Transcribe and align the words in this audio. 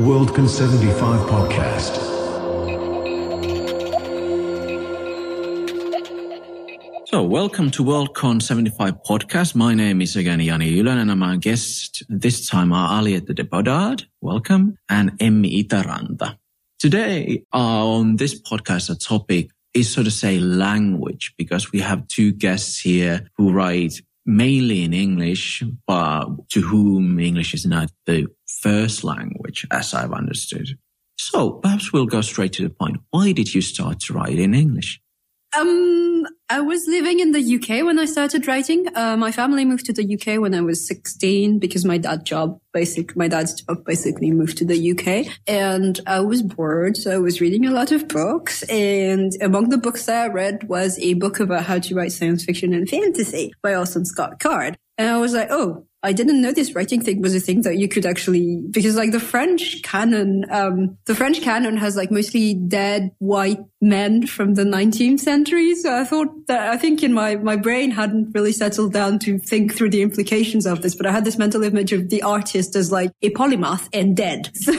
Worldcon 0.00 0.48
75 0.48 1.20
podcast. 1.28 1.96
So, 7.06 7.22
welcome 7.22 7.70
to 7.72 7.84
Worldcon 7.84 8.40
75 8.40 9.02
podcast. 9.02 9.54
My 9.54 9.74
name 9.74 10.00
is 10.00 10.16
again 10.16 10.40
Jani 10.40 10.78
Ylönen 10.78 11.10
and 11.10 11.20
my 11.20 11.36
guests 11.36 12.02
this 12.08 12.48
time 12.48 12.72
are 12.72 13.00
Aliette 13.00 13.34
de 13.34 13.44
Bodard, 13.44 14.04
welcome, 14.20 14.78
and 14.88 15.12
Emmi 15.18 15.62
Itäranta. 15.62 16.38
Today 16.78 17.44
uh, 17.52 17.86
on 17.86 18.16
this 18.16 18.40
podcast, 18.40 18.88
the 18.88 18.96
topic 18.96 19.50
is 19.74 19.92
so 19.92 20.02
to 20.02 20.10
say 20.10 20.38
language 20.38 21.34
because 21.36 21.70
we 21.70 21.80
have 21.80 22.08
two 22.08 22.32
guests 22.32 22.78
here 22.80 23.28
who 23.36 23.52
write 23.52 24.00
mainly 24.24 24.82
in 24.82 24.92
English, 24.92 25.62
but 25.86 26.26
to 26.50 26.60
whom 26.60 27.18
English 27.18 27.54
is 27.54 27.66
not 27.66 27.90
the 28.06 28.26
first 28.60 29.04
language, 29.04 29.66
as 29.70 29.94
I've 29.94 30.12
understood. 30.12 30.78
So 31.18 31.50
perhaps 31.50 31.92
we'll 31.92 32.06
go 32.06 32.20
straight 32.20 32.52
to 32.54 32.62
the 32.62 32.70
point. 32.70 32.98
Why 33.10 33.32
did 33.32 33.54
you 33.54 33.60
start 33.60 34.00
to 34.00 34.12
write 34.12 34.38
in 34.38 34.54
English? 34.54 35.00
Um, 35.56 36.21
I 36.52 36.60
was 36.60 36.86
living 36.86 37.18
in 37.20 37.32
the 37.32 37.54
UK 37.54 37.82
when 37.82 37.98
I 37.98 38.04
started 38.04 38.46
writing. 38.46 38.86
Uh, 38.94 39.16
my 39.16 39.32
family 39.32 39.64
moved 39.64 39.86
to 39.86 39.92
the 39.94 40.04
UK 40.04 40.38
when 40.38 40.54
I 40.54 40.60
was 40.60 40.86
16 40.86 41.58
because 41.58 41.86
my 41.86 41.96
job, 41.96 42.60
basic, 42.74 43.16
my 43.16 43.26
dad's 43.26 43.54
job 43.62 43.86
basically 43.86 44.30
moved 44.32 44.58
to 44.58 44.66
the 44.66 44.90
UK 44.92 45.34
and 45.46 45.98
I 46.06 46.20
was 46.20 46.42
bored. 46.42 46.98
So 46.98 47.10
I 47.10 47.16
was 47.16 47.40
reading 47.40 47.64
a 47.64 47.70
lot 47.70 47.90
of 47.90 48.06
books 48.06 48.64
and 48.64 49.32
among 49.40 49.70
the 49.70 49.78
books 49.78 50.04
that 50.04 50.24
I 50.24 50.28
read 50.28 50.68
was 50.68 50.98
a 50.98 51.14
book 51.14 51.40
about 51.40 51.64
how 51.64 51.78
to 51.78 51.94
write 51.94 52.12
science 52.12 52.44
fiction 52.44 52.74
and 52.74 52.86
fantasy 52.86 53.54
by 53.62 53.74
Orson 53.74 54.04
Scott 54.04 54.38
Card. 54.38 54.76
And 54.98 55.08
I 55.08 55.16
was 55.16 55.32
like, 55.32 55.48
oh, 55.50 55.86
I 56.04 56.12
didn't 56.12 56.40
know 56.40 56.52
this 56.52 56.74
writing 56.74 57.00
thing 57.00 57.22
was 57.22 57.34
a 57.34 57.40
thing 57.40 57.62
that 57.62 57.78
you 57.78 57.88
could 57.88 58.04
actually, 58.04 58.60
because 58.70 58.96
like 58.96 59.12
the 59.12 59.20
French 59.20 59.82
canon, 59.82 60.44
um, 60.50 60.98
the 61.06 61.14
French 61.14 61.40
canon 61.42 61.76
has 61.76 61.96
like 61.96 62.10
mostly 62.10 62.54
dead 62.54 63.12
white 63.18 63.60
men 63.80 64.26
from 64.26 64.54
the 64.54 64.64
19th 64.64 65.20
century. 65.20 65.74
So 65.76 65.94
I 65.94 66.04
thought 66.04 66.46
that 66.48 66.70
I 66.70 66.76
think 66.76 67.02
in 67.02 67.12
my, 67.12 67.36
my 67.36 67.56
brain 67.56 67.92
hadn't 67.92 68.32
really 68.34 68.52
settled 68.52 68.92
down 68.92 69.20
to 69.20 69.38
think 69.38 69.74
through 69.74 69.90
the 69.90 70.02
implications 70.02 70.66
of 70.66 70.82
this, 70.82 70.96
but 70.96 71.06
I 71.06 71.12
had 71.12 71.24
this 71.24 71.38
mental 71.38 71.62
image 71.62 71.92
of 71.92 72.08
the 72.08 72.22
artist 72.22 72.74
as 72.74 72.90
like 72.90 73.12
a 73.22 73.30
polymath 73.30 73.88
and 73.92 74.16
dead. 74.16 74.50
So 74.54 74.72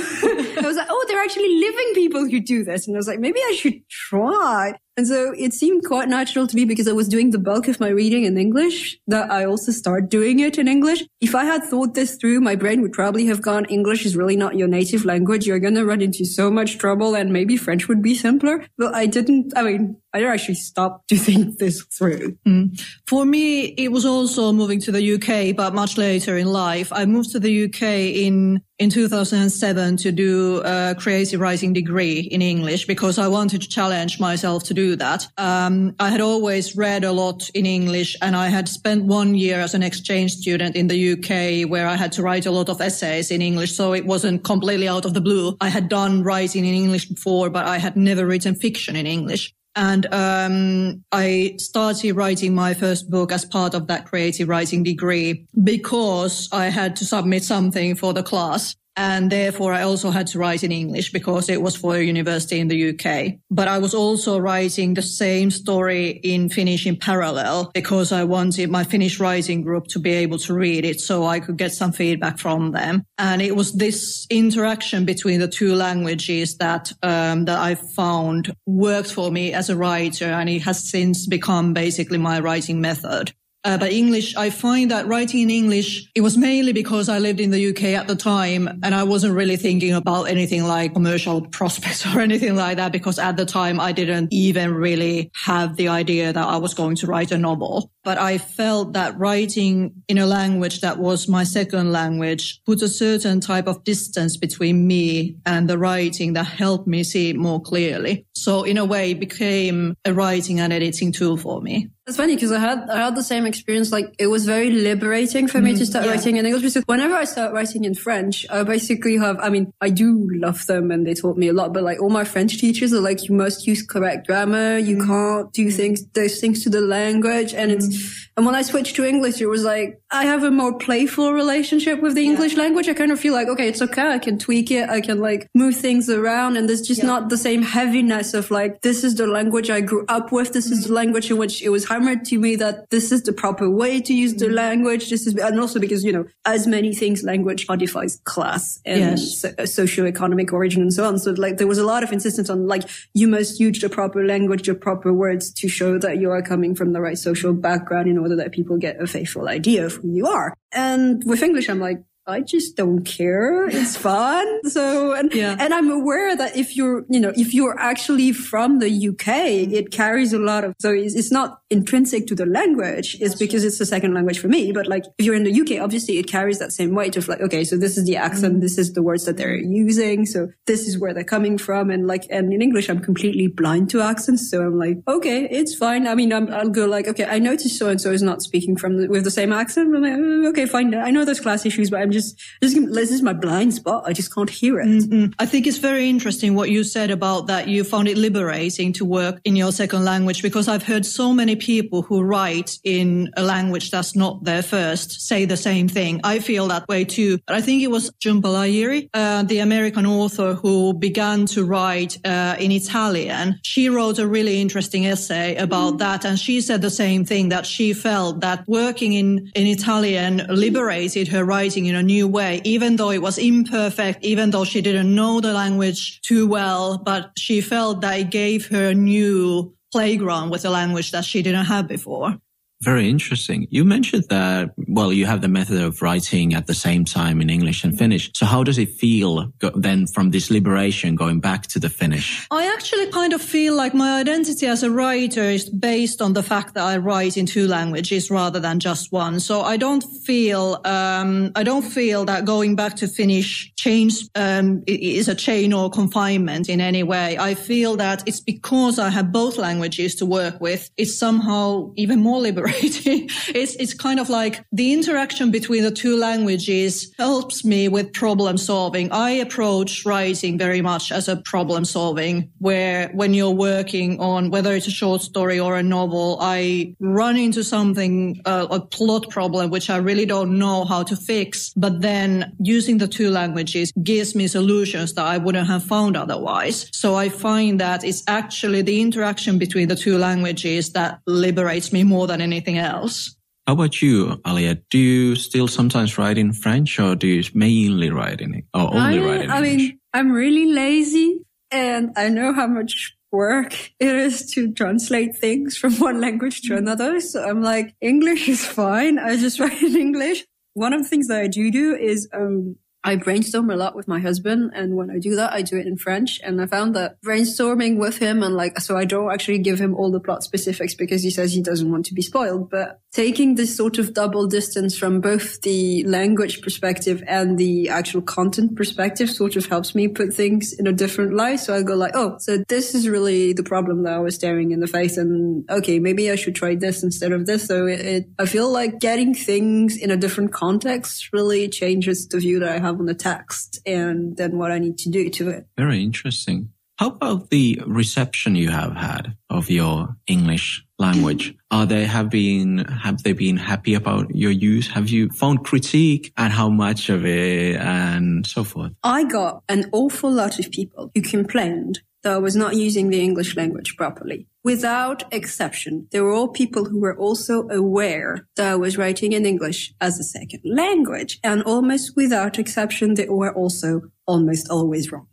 I 0.57 0.61
was 0.65 0.77
like, 0.77 0.87
oh, 0.89 1.05
they're 1.07 1.23
actually 1.23 1.55
living 1.59 1.91
people 1.93 2.29
who 2.29 2.39
do 2.41 2.63
this. 2.63 2.87
And 2.87 2.95
I 2.95 2.99
was 2.99 3.07
like, 3.07 3.19
maybe 3.19 3.39
I 3.39 3.53
should 3.53 3.87
try. 3.89 4.75
And 4.95 5.07
so 5.07 5.33
it 5.37 5.53
seemed 5.53 5.85
quite 5.85 6.07
natural 6.07 6.45
to 6.45 6.55
me 6.55 6.65
because 6.65 6.87
I 6.87 6.91
was 6.91 7.07
doing 7.07 7.31
the 7.31 7.39
bulk 7.39 7.67
of 7.67 7.79
my 7.79 7.89
reading 7.89 8.25
in 8.25 8.37
English 8.37 8.99
that 9.07 9.31
I 9.31 9.45
also 9.45 9.71
start 9.71 10.09
doing 10.09 10.39
it 10.39 10.57
in 10.57 10.67
English. 10.67 11.03
If 11.19 11.33
I 11.33 11.45
had 11.45 11.63
thought 11.63 11.95
this 11.95 12.15
through, 12.15 12.41
my 12.41 12.55
brain 12.55 12.81
would 12.81 12.93
probably 12.93 13.25
have 13.25 13.41
gone, 13.41 13.65
English 13.65 14.05
is 14.05 14.15
really 14.15 14.35
not 14.35 14.55
your 14.55 14.67
native 14.67 15.03
language. 15.03 15.47
You're 15.47 15.59
going 15.59 15.75
to 15.75 15.85
run 15.85 16.01
into 16.01 16.25
so 16.25 16.51
much 16.51 16.77
trouble 16.77 17.15
and 17.15 17.33
maybe 17.33 17.57
French 17.57 17.87
would 17.87 18.03
be 18.03 18.13
simpler. 18.13 18.65
But 18.77 18.93
I 18.93 19.07
didn't, 19.07 19.53
I 19.55 19.63
mean, 19.63 19.97
I 20.13 20.19
didn't 20.19 20.33
actually 20.33 20.55
stop 20.55 21.07
to 21.07 21.15
think 21.27 21.57
this 21.57 21.83
through. 21.83 22.37
Mm. 22.47 22.79
For 23.07 23.25
me, 23.25 23.65
it 23.65 23.91
was 23.91 24.05
also 24.05 24.51
moving 24.51 24.79
to 24.81 24.91
the 24.91 25.13
UK, 25.15 25.55
but 25.55 25.73
much 25.73 25.97
later 25.97 26.37
in 26.37 26.47
life. 26.47 26.93
I 26.93 27.05
moved 27.05 27.31
to 27.31 27.39
the 27.39 27.65
UK 27.65 27.81
in 27.81 28.61
in 28.79 28.89
2007 28.89 29.97
to 29.97 30.11
do 30.11 30.61
a 30.65 30.95
creative 30.97 31.39
writing 31.39 31.73
degree 31.73 32.19
in 32.19 32.41
English 32.41 32.85
because 32.85 33.17
I 33.17 33.27
wanted 33.27 33.61
to 33.61 33.69
challenge 33.69 34.19
myself 34.19 34.63
to 34.65 34.73
do 34.73 34.82
that. 34.97 35.27
Um, 35.37 35.95
I 35.99 36.09
had 36.09 36.21
always 36.21 36.75
read 36.75 37.03
a 37.03 37.11
lot 37.11 37.49
in 37.53 37.65
English 37.65 38.15
and 38.21 38.35
I 38.35 38.49
had 38.49 38.67
spent 38.69 39.05
one 39.05 39.35
year 39.35 39.59
as 39.59 39.73
an 39.73 39.83
exchange 39.83 40.33
student 40.33 40.75
in 40.75 40.87
the 40.87 41.13
UK 41.13 41.69
where 41.69 41.87
I 41.87 41.95
had 41.95 42.11
to 42.13 42.21
write 42.21 42.45
a 42.45 42.51
lot 42.51 42.69
of 42.69 42.81
essays 42.81 43.31
in 43.31 43.41
English. 43.41 43.75
So 43.75 43.93
it 43.93 44.05
wasn't 44.05 44.43
completely 44.43 44.87
out 44.87 45.05
of 45.05 45.13
the 45.13 45.21
blue. 45.21 45.55
I 45.59 45.69
had 45.69 45.89
done 45.89 46.23
writing 46.23 46.65
in 46.65 46.73
English 46.73 47.05
before, 47.07 47.49
but 47.49 47.65
I 47.65 47.77
had 47.77 47.95
never 47.95 48.25
written 48.25 48.55
fiction 48.55 48.95
in 48.95 49.07
English. 49.07 49.53
And 49.75 50.05
um, 50.13 51.03
I 51.11 51.55
started 51.57 52.13
writing 52.13 52.53
my 52.53 52.73
first 52.73 53.09
book 53.09 53.31
as 53.31 53.43
part 53.43 53.73
of 53.73 53.87
that 53.87 54.05
creative 54.05 54.47
writing 54.47 54.83
degree 54.83 55.47
because 55.63 56.47
I 56.51 56.65
had 56.65 56.95
to 56.97 57.05
submit 57.05 57.43
something 57.43 57.95
for 57.95 58.13
the 58.13 58.23
class. 58.23 58.75
And 58.95 59.31
therefore 59.31 59.73
I 59.73 59.83
also 59.83 60.11
had 60.11 60.27
to 60.27 60.39
write 60.39 60.63
in 60.63 60.71
English 60.71 61.11
because 61.11 61.49
it 61.49 61.61
was 61.61 61.75
for 61.75 61.95
a 61.95 62.03
university 62.03 62.59
in 62.59 62.67
the 62.67 62.89
UK. 62.89 63.39
But 63.49 63.67
I 63.67 63.79
was 63.79 63.93
also 63.93 64.37
writing 64.37 64.93
the 64.93 65.01
same 65.01 65.51
story 65.51 66.09
in 66.23 66.49
Finnish 66.49 66.85
in 66.85 66.97
parallel 66.97 67.71
because 67.73 68.11
I 68.11 68.23
wanted 68.23 68.69
my 68.69 68.83
Finnish 68.83 69.19
writing 69.19 69.61
group 69.63 69.87
to 69.87 69.99
be 69.99 70.11
able 70.11 70.37
to 70.39 70.53
read 70.53 70.85
it 70.85 70.99
so 70.99 71.25
I 71.25 71.39
could 71.39 71.57
get 71.57 71.73
some 71.73 71.91
feedback 71.91 72.37
from 72.37 72.71
them. 72.71 73.03
And 73.17 73.41
it 73.41 73.55
was 73.55 73.73
this 73.73 74.27
interaction 74.29 75.05
between 75.05 75.39
the 75.39 75.47
two 75.47 75.75
languages 75.75 76.57
that, 76.57 76.91
um, 77.01 77.45
that 77.45 77.59
I 77.59 77.75
found 77.75 78.55
worked 78.65 79.11
for 79.11 79.31
me 79.31 79.53
as 79.53 79.69
a 79.69 79.75
writer. 79.75 80.25
And 80.25 80.49
it 80.49 80.63
has 80.63 80.89
since 80.89 81.25
become 81.25 81.73
basically 81.73 82.17
my 82.17 82.39
writing 82.39 82.81
method. 82.81 83.33
Uh, 83.65 83.77
but 83.77 83.93
English, 83.93 84.35
I 84.35 84.49
find 84.49 84.91
that 84.91 85.07
writing 85.07 85.41
in 85.41 85.49
English, 85.49 86.09
it 86.15 86.21
was 86.21 86.37
mainly 86.37 86.73
because 86.73 87.07
I 87.07 87.19
lived 87.19 87.39
in 87.39 87.49
the 87.49 87.69
UK 87.69 87.95
at 87.95 88.07
the 88.07 88.15
time 88.15 88.67
and 88.83 88.93
I 88.93 89.03
wasn't 89.03 89.35
really 89.35 89.55
thinking 89.55 89.93
about 89.93 90.23
anything 90.23 90.65
like 90.65 90.93
commercial 90.93 91.41
prospects 91.57 92.05
or 92.05 92.19
anything 92.19 92.55
like 92.55 92.75
that 92.75 92.91
because 92.91 93.19
at 93.19 93.37
the 93.37 93.45
time 93.45 93.79
I 93.79 93.93
didn't 93.93 94.33
even 94.33 94.73
really 94.73 95.31
have 95.45 95.77
the 95.77 95.87
idea 95.87 96.33
that 96.33 96.45
I 96.45 96.57
was 96.57 96.73
going 96.73 96.97
to 96.97 97.07
write 97.07 97.31
a 97.31 97.37
novel. 97.37 97.89
But 98.03 98.17
I 98.17 98.37
felt 98.37 98.93
that 98.93 99.17
writing 99.17 100.03
in 100.07 100.17
a 100.17 100.25
language 100.25 100.81
that 100.81 100.97
was 100.97 101.27
my 101.27 101.43
second 101.43 101.91
language 101.91 102.61
put 102.65 102.81
a 102.81 102.87
certain 102.87 103.39
type 103.39 103.67
of 103.67 103.83
distance 103.83 104.37
between 104.37 104.85
me 104.85 105.37
and 105.45 105.69
the 105.69 105.77
writing 105.77 106.33
that 106.33 106.43
helped 106.43 106.87
me 106.87 107.03
see 107.03 107.29
it 107.29 107.35
more 107.35 107.61
clearly. 107.61 108.25
So 108.33 108.63
in 108.63 108.77
a 108.77 108.85
way, 108.85 109.11
it 109.11 109.19
became 109.19 109.95
a 110.03 110.13
writing 110.13 110.59
and 110.59 110.73
editing 110.73 111.11
tool 111.11 111.37
for 111.37 111.61
me. 111.61 111.89
It's 112.05 112.17
funny 112.17 112.35
because 112.35 112.51
I 112.51 112.59
had 112.59 112.89
I 112.89 113.05
had 113.05 113.15
the 113.15 113.23
same 113.23 113.45
experience. 113.45 113.89
Like 113.89 114.13
it 114.19 114.27
was 114.27 114.45
very 114.45 114.69
liberating 114.69 115.47
for 115.47 115.61
me 115.61 115.73
to 115.73 115.83
mm, 115.83 115.85
start 115.85 116.03
yeah. 116.03 116.11
writing 116.11 116.35
in 116.35 116.45
English 116.45 116.63
because 116.63 116.83
whenever 116.85 117.15
I 117.15 117.23
start 117.23 117.53
writing 117.53 117.85
in 117.85 117.95
French, 117.95 118.45
I 118.49 118.63
basically 118.63 119.15
have. 119.15 119.39
I 119.39 119.49
mean, 119.49 119.71
I 119.79 119.89
do 119.89 120.27
love 120.33 120.65
them 120.65 120.91
and 120.91 121.07
they 121.07 121.13
taught 121.13 121.37
me 121.37 121.47
a 121.47 121.53
lot. 121.53 121.71
But 121.71 121.83
like 121.83 122.01
all 122.01 122.09
my 122.09 122.25
French 122.25 122.57
teachers 122.59 122.91
are 122.91 122.99
like, 122.99 123.29
you 123.29 123.33
must 123.33 123.65
use 123.65 123.81
correct 123.87 124.27
grammar. 124.27 124.77
You 124.77 124.97
mm. 124.97 125.07
can't 125.07 125.53
do 125.53 125.67
mm. 125.67 125.73
things 125.73 126.05
those 126.07 126.41
things 126.41 126.61
to 126.65 126.69
the 126.69 126.81
language. 126.81 127.53
And 127.53 127.71
it's 127.71 127.92
and 128.35 128.45
when 128.45 128.55
I 128.55 128.61
switched 128.61 128.95
to 128.95 129.05
English, 129.05 129.41
it 129.41 129.47
was 129.47 129.63
like 129.63 130.01
I 130.11 130.25
have 130.25 130.43
a 130.43 130.51
more 130.51 130.77
playful 130.77 131.33
relationship 131.33 132.01
with 132.01 132.15
the 132.15 132.25
English 132.25 132.55
language. 132.55 132.89
I 132.89 132.93
kind 132.93 133.11
of 133.11 133.19
feel 133.19 133.33
like 133.33 133.47
okay, 133.47 133.67
it's 133.67 133.81
okay. 133.81 134.07
I 134.09 134.19
can 134.19 134.39
tweak 134.39 134.71
it. 134.71 134.89
I 134.89 135.01
can 135.01 135.19
like 135.19 135.47
move 135.53 135.75
things 135.75 136.09
around, 136.09 136.57
and 136.57 136.67
there's 136.67 136.81
just 136.81 137.03
not 137.03 137.29
the 137.29 137.37
same 137.37 137.61
heaviness 137.61 138.33
of 138.33 138.51
like 138.51 138.81
this 138.81 139.03
is 139.03 139.15
the 139.15 139.27
language 139.27 139.69
I 139.69 139.81
grew 139.81 140.05
up 140.07 140.31
with. 140.31 140.53
This 140.53 140.71
is 140.71 140.81
the 140.81 140.85
mm-hmm. 140.85 140.95
language 140.95 141.29
in 141.31 141.37
which 141.37 141.61
it 141.61 141.69
was 141.69 141.87
hammered 141.87 142.25
to 142.25 142.39
me 142.39 142.55
that 142.57 142.89
this 142.89 143.11
is 143.11 143.23
the 143.23 143.33
proper 143.33 143.69
way 143.69 144.01
to 144.01 144.13
use 144.13 144.33
the 144.35 144.45
mm-hmm. 144.45 144.55
language. 144.55 145.09
This 145.09 145.27
is, 145.27 145.35
and 145.35 145.59
also 145.59 145.79
because, 145.79 146.03
you 146.03 146.11
know, 146.11 146.25
as 146.45 146.67
many 146.67 146.93
things, 146.93 147.23
language 147.23 147.67
modifies 147.67 148.19
class 148.23 148.79
and 148.85 148.99
Yes. 148.99 149.41
so, 149.41 149.49
uh, 149.49 149.63
socioeconomic 149.63 150.51
origin 150.51 150.81
and 150.81 150.93
so 150.93 151.05
on. 151.05 151.19
So 151.19 151.31
like 151.31 151.57
there 151.57 151.67
was 151.67 151.77
a 151.77 151.85
lot 151.85 152.03
of 152.03 152.11
insistence 152.11 152.49
on 152.49 152.67
like, 152.67 152.83
you 153.13 153.27
must 153.27 153.59
use 153.59 153.79
the 153.79 153.89
proper 153.89 154.25
language, 154.25 154.65
the 154.65 154.75
proper 154.75 155.13
words 155.13 155.51
to 155.53 155.67
show 155.67 155.97
that 155.99 156.17
you 156.17 156.31
are 156.31 156.41
coming 156.41 156.75
from 156.75 156.93
the 156.93 157.01
right 157.01 157.17
social 157.17 157.53
background 157.53 157.82
in 158.07 158.17
order 158.17 158.35
that 158.37 158.51
people 158.51 158.77
get 158.77 159.01
a 159.01 159.07
faithful 159.07 159.47
idea 159.47 159.85
of 159.85 159.93
who 159.93 160.09
you 160.09 160.27
are. 160.27 160.55
And 160.71 161.23
with 161.25 161.43
English, 161.43 161.69
I'm 161.69 161.79
like, 161.79 162.03
I 162.25 162.41
just 162.41 162.77
don't 162.77 163.03
care. 163.03 163.67
It's 163.67 163.97
fun. 164.09 164.69
So, 164.69 165.11
and, 165.11 165.33
Yeah. 165.33 165.57
and 165.59 165.73
I'm 165.73 165.89
aware 165.89 166.35
that 166.35 166.55
if 166.55 166.77
you're, 166.77 167.05
you 167.09 167.19
know, 167.19 167.33
if 167.35 167.53
you're 167.53 167.77
actually 167.77 168.31
from 168.31 168.79
the 168.79 168.87
UK, 169.09 169.25
mm-hmm. 169.25 169.73
it 169.73 169.91
carries 169.91 170.31
a 170.31 170.39
lot 170.39 170.63
of, 170.63 170.73
so 170.79 170.91
it's, 170.91 171.15
it's 171.15 171.31
not 171.31 171.59
intrinsic 171.69 172.27
to 172.27 172.35
the 172.35 172.45
language. 172.45 173.17
It's 173.19 173.35
because 173.35 173.65
it's 173.65 173.77
the 173.77 173.85
second 173.85 174.13
language 174.13 174.39
for 174.39 174.47
me. 174.47 174.71
But 174.71 174.87
like, 174.87 175.03
if 175.17 175.25
you're 175.25 175.35
in 175.35 175.43
the 175.43 175.61
UK, 175.61 175.83
obviously 175.83 176.17
it 176.17 176.27
carries 176.27 176.59
that 176.59 176.71
same 176.71 176.95
weight 176.95 177.17
of 177.17 177.27
like, 177.27 177.41
okay, 177.41 177.63
so 177.65 177.75
this 177.77 177.97
is 177.97 178.05
the 178.05 178.15
accent. 178.15 178.53
Mm-hmm. 178.53 178.61
This 178.61 178.77
is 178.77 178.93
the 178.93 179.03
words 179.03 179.25
that 179.25 179.35
they're 179.35 179.55
using. 179.55 180.25
So 180.25 180.47
this 180.65 180.87
is 180.87 180.97
where 180.97 181.13
they're 181.13 181.23
coming 181.25 181.57
from. 181.57 181.89
And 181.89 182.07
like, 182.07 182.23
and 182.29 182.53
in 182.53 182.61
English, 182.61 182.89
I'm 182.89 182.99
completely 182.99 183.47
blind 183.47 183.89
to 183.91 184.01
accents. 184.01 184.49
So 184.49 184.61
I'm 184.61 184.79
like, 184.79 184.97
okay, 185.07 185.47
it's 185.51 185.75
fine. 185.75 186.07
I 186.07 186.15
mean, 186.15 186.31
I'm, 186.31 186.51
I'll 186.53 186.69
go 186.69 186.85
like, 186.85 187.07
okay, 187.09 187.25
I 187.25 187.39
notice 187.39 187.77
so 187.77 187.89
and 187.89 187.99
so 187.99 188.11
is 188.11 188.23
not 188.23 188.41
speaking 188.41 188.77
from 188.77 189.01
the, 189.01 189.07
with 189.09 189.25
the 189.25 189.31
same 189.31 189.51
accent. 189.51 189.93
I'm 189.93 190.01
like, 190.01 190.13
"Oh, 190.15 190.49
okay, 190.49 190.65
fine. 190.65 190.95
I 190.95 191.11
know 191.11 191.25
there's 191.25 191.41
class 191.41 191.65
issues, 191.65 191.89
but 191.89 191.99
I'm 191.99 192.12
just, 192.13 192.39
this 192.61 192.75
is 193.11 193.21
my 193.21 193.33
blind 193.33 193.73
spot. 193.73 194.03
I 194.05 194.13
just 194.13 194.33
can't 194.33 194.49
hear 194.49 194.79
it. 194.79 194.87
Mm, 194.87 195.33
I 195.39 195.45
think 195.45 195.67
it's 195.67 195.77
very 195.77 196.09
interesting 196.09 196.55
what 196.55 196.69
you 196.69 196.83
said 196.83 197.11
about 197.11 197.47
that 197.47 197.67
you 197.67 197.83
found 197.83 198.07
it 198.07 198.17
liberating 198.17 198.93
to 198.93 199.05
work 199.05 199.41
in 199.43 199.55
your 199.55 199.71
second 199.71 200.05
language 200.05 200.41
because 200.41 200.67
I've 200.67 200.83
heard 200.83 201.05
so 201.05 201.33
many 201.33 201.55
people 201.55 202.01
who 202.01 202.21
write 202.21 202.77
in 202.83 203.31
a 203.35 203.43
language 203.43 203.91
that's 203.91 204.15
not 204.15 204.43
their 204.43 204.63
first 204.63 205.21
say 205.27 205.45
the 205.45 205.57
same 205.57 205.87
thing. 205.87 206.21
I 206.23 206.39
feel 206.39 206.67
that 206.67 206.87
way 206.87 207.05
too. 207.05 207.39
But 207.45 207.55
I 207.55 207.61
think 207.61 207.81
it 207.81 207.91
was 207.91 208.11
Jhumpa 208.11 208.43
Lahiri, 208.43 209.09
uh, 209.13 209.43
the 209.43 209.59
American 209.59 210.05
author 210.05 210.53
who 210.53 210.93
began 210.93 211.45
to 211.47 211.65
write 211.65 212.17
uh, 212.25 212.55
in 212.59 212.71
Italian. 212.71 213.59
She 213.63 213.89
wrote 213.89 214.19
a 214.19 214.27
really 214.27 214.61
interesting 214.61 215.05
essay 215.05 215.55
about 215.55 215.97
that. 215.99 216.25
And 216.25 216.37
she 216.39 216.61
said 216.61 216.81
the 216.81 216.89
same 216.89 217.25
thing 217.25 217.49
that 217.49 217.65
she 217.65 217.93
felt 217.93 218.41
that 218.41 218.67
working 218.67 219.13
in, 219.13 219.51
in 219.55 219.67
Italian 219.67 220.45
liberated 220.49 221.27
her 221.29 221.43
writing 221.43 221.85
in 221.85 221.95
a 221.95 222.02
new 222.03 222.27
way, 222.27 222.61
even 222.63 222.97
though 222.97 223.11
it 223.11 223.21
was 223.21 223.37
imperfect, 223.37 224.23
even 224.23 224.51
though 224.51 224.65
she 224.65 224.81
didn't 224.81 225.13
know 225.13 225.41
the 225.41 225.53
language 225.53 226.21
too 226.21 226.47
well, 226.47 226.97
but 226.97 227.31
she 227.37 227.61
felt 227.61 228.01
that 228.01 228.19
it 228.19 228.29
gave 228.29 228.67
her 228.67 228.89
a 228.89 228.93
new 228.93 229.73
playground 229.91 230.49
with 230.49 230.65
a 230.65 230.69
language 230.69 231.11
that 231.11 231.25
she 231.25 231.41
didn't 231.41 231.65
have 231.65 231.87
before. 231.87 232.37
Very 232.83 233.09
interesting. 233.09 233.65
You 233.69 233.85
mentioned 233.85 234.25
that, 234.29 234.71
well, 234.89 235.13
you 235.13 235.25
have 235.25 235.41
the 235.41 235.47
method 235.47 235.81
of 235.81 236.01
writing 236.01 236.53
at 236.53 236.67
the 236.67 236.73
same 236.73 237.05
time 237.05 237.39
in 237.39 237.49
English 237.49 237.85
and 237.85 237.97
Finnish. 237.97 238.29
So 238.35 238.45
how 238.45 238.61
does 238.61 238.77
it 238.77 238.89
feel 238.89 239.53
go- 239.59 239.71
then 239.73 240.05
from 240.05 240.31
this 240.31 240.51
liberation 240.51 241.15
going 241.15 241.39
back 241.39 241.67
to 241.67 241.79
the 241.79 241.89
Finnish? 241.89 242.45
I 242.51 242.65
actually 242.75 243.07
kind 243.07 243.31
of 243.31 243.41
feel 243.41 243.73
like 243.73 243.93
my 243.93 244.19
identity 244.19 244.65
as 244.67 244.83
a 244.83 244.91
writer 244.91 245.43
is 245.43 245.69
based 245.69 246.21
on 246.21 246.33
the 246.33 246.43
fact 246.43 246.73
that 246.73 246.83
I 246.83 246.97
write 246.97 247.37
in 247.37 247.45
two 247.45 247.67
languages 247.69 248.29
rather 248.29 248.59
than 248.59 248.79
just 248.79 249.13
one. 249.13 249.39
So 249.39 249.61
I 249.61 249.77
don't 249.77 250.03
feel, 250.25 250.81
um, 250.83 251.51
I 251.55 251.63
don't 251.63 251.85
feel 251.85 252.25
that 252.25 252.43
going 252.43 252.75
back 252.75 252.95
to 252.97 253.07
Finnish 253.07 253.71
change, 253.75 254.27
um, 254.35 254.83
is 254.87 255.29
a 255.29 255.35
chain 255.35 255.71
or 255.71 255.89
confinement 255.89 256.67
in 256.67 256.81
any 256.81 257.03
way. 257.03 257.37
I 257.37 257.55
feel 257.55 257.95
that 257.95 258.23
it's 258.25 258.41
because 258.41 258.99
I 258.99 259.09
have 259.09 259.31
both 259.31 259.57
languages 259.57 260.15
to 260.15 260.25
work 260.25 260.59
with. 260.59 260.89
It's 260.97 261.17
somehow 261.17 261.93
even 261.95 262.19
more 262.19 262.41
liberating 262.41 262.72
it's, 263.55 263.75
it's 263.75 263.93
kind 263.93 264.19
of 264.19 264.29
like 264.29 264.65
the 264.71 264.93
interaction 264.93 265.51
between 265.51 265.83
the 265.83 265.91
two 265.91 266.17
languages 266.17 267.13
helps 267.19 267.63
me 267.63 267.87
with 267.87 268.13
problem 268.13 268.57
solving. 268.57 269.11
I 269.11 269.31
approach 269.31 270.05
writing 270.05 270.57
very 270.57 270.81
much 270.81 271.11
as 271.11 271.27
a 271.27 271.37
problem 271.37 271.85
solving 271.85 272.49
where 272.59 273.09
when 273.13 273.33
you're 273.33 273.51
working 273.51 274.19
on 274.19 274.49
whether 274.49 274.73
it's 274.73 274.87
a 274.87 274.91
short 274.91 275.21
story 275.21 275.59
or 275.59 275.75
a 275.77 275.83
novel, 275.83 276.37
I 276.41 276.95
run 276.99 277.37
into 277.37 277.63
something, 277.63 278.41
uh, 278.45 278.67
a 278.71 278.79
plot 278.79 279.29
problem, 279.29 279.69
which 279.69 279.89
I 279.89 279.97
really 279.97 280.25
don't 280.25 280.57
know 280.57 280.85
how 280.85 281.03
to 281.03 281.15
fix. 281.15 281.73
But 281.75 282.01
then 282.01 282.55
using 282.59 282.97
the 282.97 283.07
two 283.07 283.29
languages 283.29 283.91
gives 284.01 284.35
me 284.35 284.47
solutions 284.47 285.13
that 285.13 285.25
I 285.25 285.37
wouldn't 285.37 285.67
have 285.67 285.83
found 285.83 286.17
otherwise. 286.17 286.89
So 286.91 287.15
I 287.15 287.29
find 287.29 287.79
that 287.79 288.03
it's 288.03 288.23
actually 288.27 288.81
the 288.81 288.99
interaction 289.01 289.59
between 289.59 289.89
the 289.89 289.95
two 289.95 290.17
languages 290.17 290.91
that 290.93 291.19
liberates 291.27 291.91
me 291.93 292.03
more 292.03 292.25
than 292.25 292.41
anything 292.41 292.52
anything 292.53 292.77
else. 292.77 293.35
How 293.67 293.73
about 293.73 294.01
you, 294.01 294.41
Aliette? 294.45 294.83
Do 294.89 294.97
you 294.97 295.35
still 295.35 295.67
sometimes 295.67 296.17
write 296.17 296.37
in 296.37 296.51
French 296.51 296.99
or 296.99 297.15
do 297.15 297.27
you 297.27 297.43
mainly 297.53 298.09
write 298.09 298.41
in 298.41 298.55
it 298.55 298.65
or 298.73 298.93
only 298.93 299.19
I, 299.19 299.25
write 299.25 299.41
in 299.41 299.41
English? 299.41 299.49
I 299.49 299.57
English? 299.57 299.77
mean, 299.77 299.99
I'm 300.13 300.31
really 300.31 300.71
lazy 300.71 301.39
and 301.71 302.11
I 302.17 302.29
know 302.29 302.53
how 302.53 302.67
much 302.67 303.15
work 303.31 303.73
it 303.99 304.15
is 304.15 304.51
to 304.51 304.73
translate 304.73 305.37
things 305.37 305.77
from 305.77 305.93
one 305.95 306.19
language 306.19 306.61
to 306.63 306.75
another. 306.75 307.21
So 307.21 307.43
I'm 307.43 307.61
like, 307.61 307.95
English 308.01 308.47
is 308.49 308.65
fine. 308.65 309.17
I 309.17 309.37
just 309.37 309.59
write 309.61 309.81
in 309.81 309.95
English. 309.95 310.45
One 310.73 310.93
of 310.93 311.03
the 311.03 311.07
things 311.07 311.27
that 311.27 311.39
I 311.39 311.47
do 311.47 311.71
do 311.71 311.95
is, 311.95 312.27
um, 312.33 312.77
I 313.03 313.17
brainstorm 313.17 313.69
a 313.69 313.75
lot 313.75 313.95
with 313.95 314.07
my 314.07 314.19
husband. 314.19 314.71
And 314.73 314.95
when 314.95 315.11
I 315.11 315.19
do 315.19 315.35
that, 315.35 315.53
I 315.53 315.61
do 315.61 315.77
it 315.77 315.85
in 315.85 315.97
French. 315.97 316.39
And 316.43 316.61
I 316.61 316.65
found 316.65 316.95
that 316.95 317.21
brainstorming 317.21 317.97
with 317.97 318.17
him 318.17 318.41
and 318.41 318.55
like, 318.55 318.79
so 318.79 318.97
I 318.97 319.05
don't 319.05 319.31
actually 319.31 319.59
give 319.59 319.79
him 319.79 319.93
all 319.93 320.11
the 320.11 320.21
plot 320.21 320.43
specifics 320.43 320.95
because 320.95 321.21
he 321.21 321.29
says 321.29 321.53
he 321.53 321.61
doesn't 321.61 321.91
want 321.91 322.05
to 322.07 322.13
be 322.13 322.21
spoiled, 322.21 322.69
but 322.69 323.01
taking 323.13 323.55
this 323.55 323.77
sort 323.77 323.99
of 323.99 324.13
double 324.13 324.47
distance 324.47 324.97
from 324.97 325.21
both 325.21 325.61
the 325.61 326.03
language 326.05 326.61
perspective 326.61 327.23
and 327.27 327.59
the 327.59 327.87
actual 327.87 328.21
content 328.21 328.75
perspective 328.75 329.29
sort 329.29 329.55
of 329.55 329.67
helps 329.67 329.93
me 329.93 330.07
put 330.07 330.33
things 330.33 330.73
in 330.73 330.87
a 330.87 330.91
different 330.91 331.33
light. 331.33 331.59
So 331.59 331.75
I 331.75 331.83
go 331.83 331.93
like, 331.93 332.15
Oh, 332.15 332.37
so 332.39 332.57
this 332.67 332.95
is 332.95 333.07
really 333.07 333.53
the 333.53 333.63
problem 333.63 334.03
that 334.03 334.13
I 334.13 334.19
was 334.19 334.35
staring 334.35 334.71
in 334.71 334.79
the 334.79 334.87
face. 334.87 335.15
And 335.15 335.69
okay, 335.69 335.99
maybe 335.99 336.31
I 336.31 336.35
should 336.35 336.55
try 336.55 336.75
this 336.75 337.03
instead 337.03 337.31
of 337.31 337.45
this. 337.45 337.65
So 337.65 337.85
it, 337.85 337.99
it 337.99 338.25
I 338.39 338.47
feel 338.47 338.71
like 338.71 338.99
getting 338.99 339.35
things 339.35 339.95
in 339.95 340.09
a 340.09 340.17
different 340.17 340.51
context 340.51 341.29
really 341.31 341.69
changes 341.69 342.27
the 342.27 342.39
view 342.39 342.59
that 342.59 342.69
I 342.69 342.79
have 342.79 342.99
on 342.99 343.05
the 343.05 343.13
text 343.13 343.79
and 343.85 344.35
then 344.37 344.57
what 344.57 344.71
I 344.71 344.79
need 344.79 344.97
to 344.99 345.09
do 345.11 345.29
to 345.29 345.49
it. 345.49 345.67
Very 345.77 346.03
interesting. 346.03 346.72
How 346.97 347.07
about 347.07 347.49
the 347.49 347.81
reception 347.87 348.55
you 348.55 348.69
have 348.69 348.95
had 348.95 349.35
of 349.49 349.69
your 349.69 350.15
English 350.27 350.85
language? 350.99 351.55
Are 351.71 351.87
they 351.87 352.05
have 352.05 352.29
been 352.29 352.77
have 352.77 353.23
they 353.23 353.33
been 353.33 353.57
happy 353.57 353.95
about 353.95 354.35
your 354.35 354.51
use? 354.51 354.87
Have 354.89 355.09
you 355.09 355.29
found 355.29 355.65
critique 355.65 356.31
and 356.37 356.53
how 356.53 356.69
much 356.69 357.09
of 357.09 357.25
it 357.25 357.77
and 357.77 358.45
so 358.45 358.63
forth? 358.63 358.91
I 359.03 359.23
got 359.23 359.63
an 359.67 359.89
awful 359.91 360.31
lot 360.31 360.59
of 360.59 360.69
people 360.71 361.11
who 361.15 361.21
complained 361.21 362.01
that 362.23 362.33
I 362.33 362.37
was 362.37 362.55
not 362.55 362.75
using 362.75 363.09
the 363.09 363.21
English 363.21 363.55
language 363.55 363.95
properly. 363.97 364.47
Without 364.63 365.23
exception, 365.33 366.07
there 366.11 366.23
were 366.23 366.31
all 366.31 366.47
people 366.47 366.85
who 366.85 367.01
were 367.01 367.17
also 367.17 367.67
aware 367.69 368.47
that 368.55 368.71
I 368.71 368.75
was 368.75 368.97
writing 368.97 369.33
in 369.33 369.45
English 369.45 369.93
as 369.99 370.17
a 370.19 370.23
second 370.23 370.61
language. 370.63 371.39
And 371.43 371.63
almost 371.63 372.15
without 372.15 372.57
exception, 372.57 373.15
they 373.15 373.27
were 373.27 373.53
also 373.53 374.03
almost 374.25 374.69
always 374.69 375.11
wrong. 375.11 375.27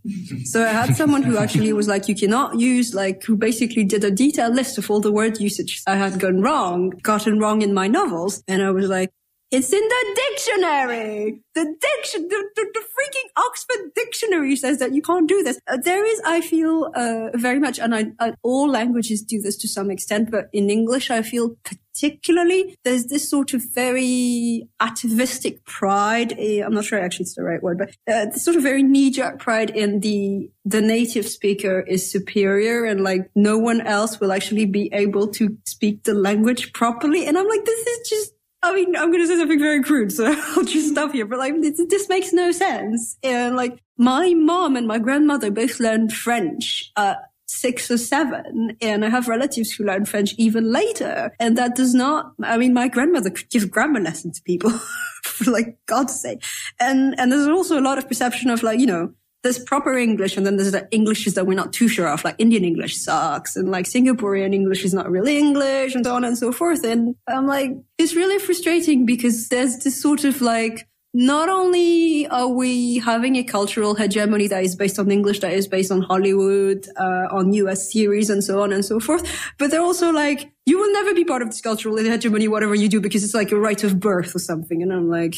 so 0.45 0.65
I 0.65 0.69
had 0.69 0.97
someone 0.97 1.23
who 1.23 1.37
actually 1.37 1.73
was 1.73 1.89
like, 1.89 2.09
you 2.09 2.15
cannot 2.15 2.59
use 2.59 2.95
like, 2.95 3.23
who 3.25 3.37
basically 3.37 3.85
did 3.85 4.05
a 4.05 4.11
detailed 4.11 4.55
list 4.55 4.79
of 4.79 4.91
all 4.91 5.01
the 5.01 5.13
word 5.13 5.41
usage 5.41 5.83
I 5.87 5.97
had 5.97 6.19
gone 6.19 6.41
wrong, 6.41 6.91
gotten 7.03 7.39
wrong 7.39 7.63
in 7.63 7.73
my 7.73 7.89
novels. 7.89 8.43
And 8.49 8.63
I 8.63 8.71
was 8.71 8.89
like, 8.89 9.11
it's 9.51 9.73
in 9.73 9.81
the 9.81 10.21
dictionary. 10.29 11.43
The 11.55 11.65
diction, 11.65 12.29
the, 12.29 12.49
the, 12.55 12.67
the, 12.73 12.81
freaking 12.81 13.45
Oxford 13.45 13.95
Dictionary 13.97 14.55
says 14.55 14.79
that 14.79 14.93
you 14.93 15.03
can't 15.03 15.29
do 15.29 15.43
this. 15.43 15.59
Uh, 15.67 15.79
there 15.83 16.05
is, 16.07 16.21
I 16.25 16.41
feel, 16.41 16.91
uh, 16.95 17.37
very 17.37 17.59
much, 17.59 17.81
and 17.81 17.95
I, 17.95 18.13
I, 18.21 18.35
all 18.43 18.69
languages 18.69 19.23
do 19.23 19.41
this 19.41 19.57
to 19.59 19.69
some 19.69 19.91
extent, 19.91 20.31
but 20.31 20.49
in 20.53 20.71
English, 20.71 21.11
I 21.11 21.23
feel 21.23 21.57
particularly 21.65 22.77
there's 22.85 23.07
this 23.07 23.29
sort 23.29 23.53
of 23.53 23.63
very 23.75 24.69
atavistic 24.79 25.65
pride. 25.65 26.39
I'm 26.39 26.73
not 26.73 26.85
sure 26.85 27.01
actually 27.01 27.25
it's 27.25 27.35
the 27.35 27.43
right 27.43 27.63
word, 27.63 27.79
but 27.79 27.91
uh, 28.13 28.27
this 28.27 28.45
sort 28.45 28.57
of 28.57 28.63
very 28.63 28.83
knee-jerk 28.83 29.39
pride 29.39 29.71
in 29.71 30.01
the 30.01 30.51
the 30.65 30.81
native 30.81 31.27
speaker 31.27 31.81
is 31.81 32.11
superior 32.11 32.85
and 32.85 33.03
like 33.03 33.31
no 33.35 33.59
one 33.59 33.81
else 33.81 34.21
will 34.21 34.31
actually 34.31 34.67
be 34.67 34.89
able 34.93 35.27
to 35.29 35.57
speak 35.67 36.05
the 36.05 36.15
language 36.15 36.73
properly. 36.73 37.27
And 37.27 37.37
I'm 37.37 37.49
like, 37.49 37.65
this 37.65 37.87
is 37.87 38.09
just 38.09 38.33
I 38.63 38.75
mean, 38.75 38.95
I'm 38.95 39.11
going 39.11 39.23
to 39.23 39.27
say 39.27 39.39
something 39.39 39.59
very 39.59 39.83
crude, 39.83 40.13
so 40.13 40.27
I'll 40.57 40.65
just 40.65 40.91
stop 40.91 41.13
here. 41.13 41.27
But 41.27 41.39
like, 41.39 41.55
this, 41.61 41.81
this, 41.89 42.09
makes 42.09 42.33
no 42.33 42.53
sense. 42.53 43.17
And 43.23 43.57
like, 43.57 43.79
my 43.97 44.35
mom 44.35 44.77
and 44.77 44.87
my 44.87 44.99
grandmother 44.99 45.51
both 45.51 45.81
learned 45.81 46.13
French 46.13 46.91
at 46.97 47.19
six 47.47 47.91
or 47.91 47.99
seven, 47.99 48.77
and 48.81 49.05
I 49.05 49.09
have 49.09 49.29
relatives 49.29 49.73
who 49.73 49.85
learned 49.85 50.09
French 50.09 50.35
even 50.39 50.71
later. 50.71 51.33
And 51.41 51.57
that 51.59 51.75
does 51.75 51.95
not. 51.95 52.33
I 52.43 52.59
mean, 52.59 52.75
my 52.75 52.89
grandmother 52.89 53.31
could 53.31 53.51
give 53.51 53.71
grammar 53.71 54.01
lessons 54.01 54.39
to 54.39 54.43
people, 54.43 54.71
for 55.25 55.51
like 55.51 55.79
God's 55.87 56.21
sake. 56.21 56.43
And 56.79 57.19
and 57.19 57.33
there's 57.33 57.49
also 57.49 57.79
a 57.79 57.83
lot 57.83 57.99
of 57.99 58.09
perception 58.09 58.51
of 58.51 58.63
like, 58.63 58.79
you 58.79 58.87
know, 58.87 59.15
there's 59.43 59.59
proper 59.59 59.97
English 59.97 60.37
and 60.37 60.45
then 60.45 60.57
there's 60.57 60.73
the 60.73 60.87
Englishes 60.93 61.35
that 61.35 61.47
we're 61.47 61.55
not 61.55 61.73
too 61.73 61.89
sure 61.89 62.09
of, 62.09 62.25
like 62.25 62.37
Indian 62.39 62.65
English 62.65 62.97
sucks 62.99 63.57
and 63.57 63.71
like 63.71 63.87
Singaporean 63.87 64.55
English 64.55 64.85
is 64.85 64.93
not 64.93 65.11
really 65.11 65.39
English 65.39 65.95
and 65.95 66.05
so 66.05 66.15
on 66.15 66.25
and 66.25 66.37
so 66.37 66.53
forth. 66.53 66.85
And 66.85 67.15
I'm 67.27 67.47
like, 67.47 67.71
it's 67.99 68.15
really 68.15 68.39
frustrating 68.39 69.07
because 69.07 69.49
there's 69.49 69.79
this 69.79 70.01
sort 70.01 70.25
of 70.25 70.43
like, 70.43 70.87
not 71.13 71.49
only 71.49 72.29
are 72.29 72.49
we 72.49 72.99
having 72.99 73.35
a 73.37 73.43
cultural 73.43 73.95
hegemony 73.95 74.47
that 74.47 74.63
is 74.63 74.77
based 74.77 74.99
on 74.99 75.11
English, 75.11 75.41
that 75.41 75.53
is 75.53 75.67
based 75.67 75.91
on 75.91 76.03
Hollywood, 76.03 76.87
uh, 76.97 77.27
on 77.33 77.53
US 77.55 77.91
series 77.91 78.31
and 78.31 78.45
so 78.45 78.63
on 78.63 78.73
and 78.73 78.85
so 78.85 79.01
forth, 79.01 79.27
but 79.59 79.71
they're 79.71 79.81
also 79.81 80.13
like, 80.13 80.53
you 80.67 80.79
will 80.79 80.93
never 80.93 81.13
be 81.15 81.25
part 81.25 81.43
of 81.43 81.49
this 81.49 81.61
cultural 81.61 81.97
hegemony, 81.97 82.47
whatever 82.47 82.75
you 82.75 82.89
do, 82.89 83.01
because 83.01 83.25
it's 83.25 83.35
like 83.35 83.51
a 83.51 83.59
right 83.59 83.83
of 83.83 83.99
birth 83.99 84.37
or 84.37 84.39
something. 84.39 84.83
And 84.83 84.93
I'm 84.93 85.09
like, 85.09 85.35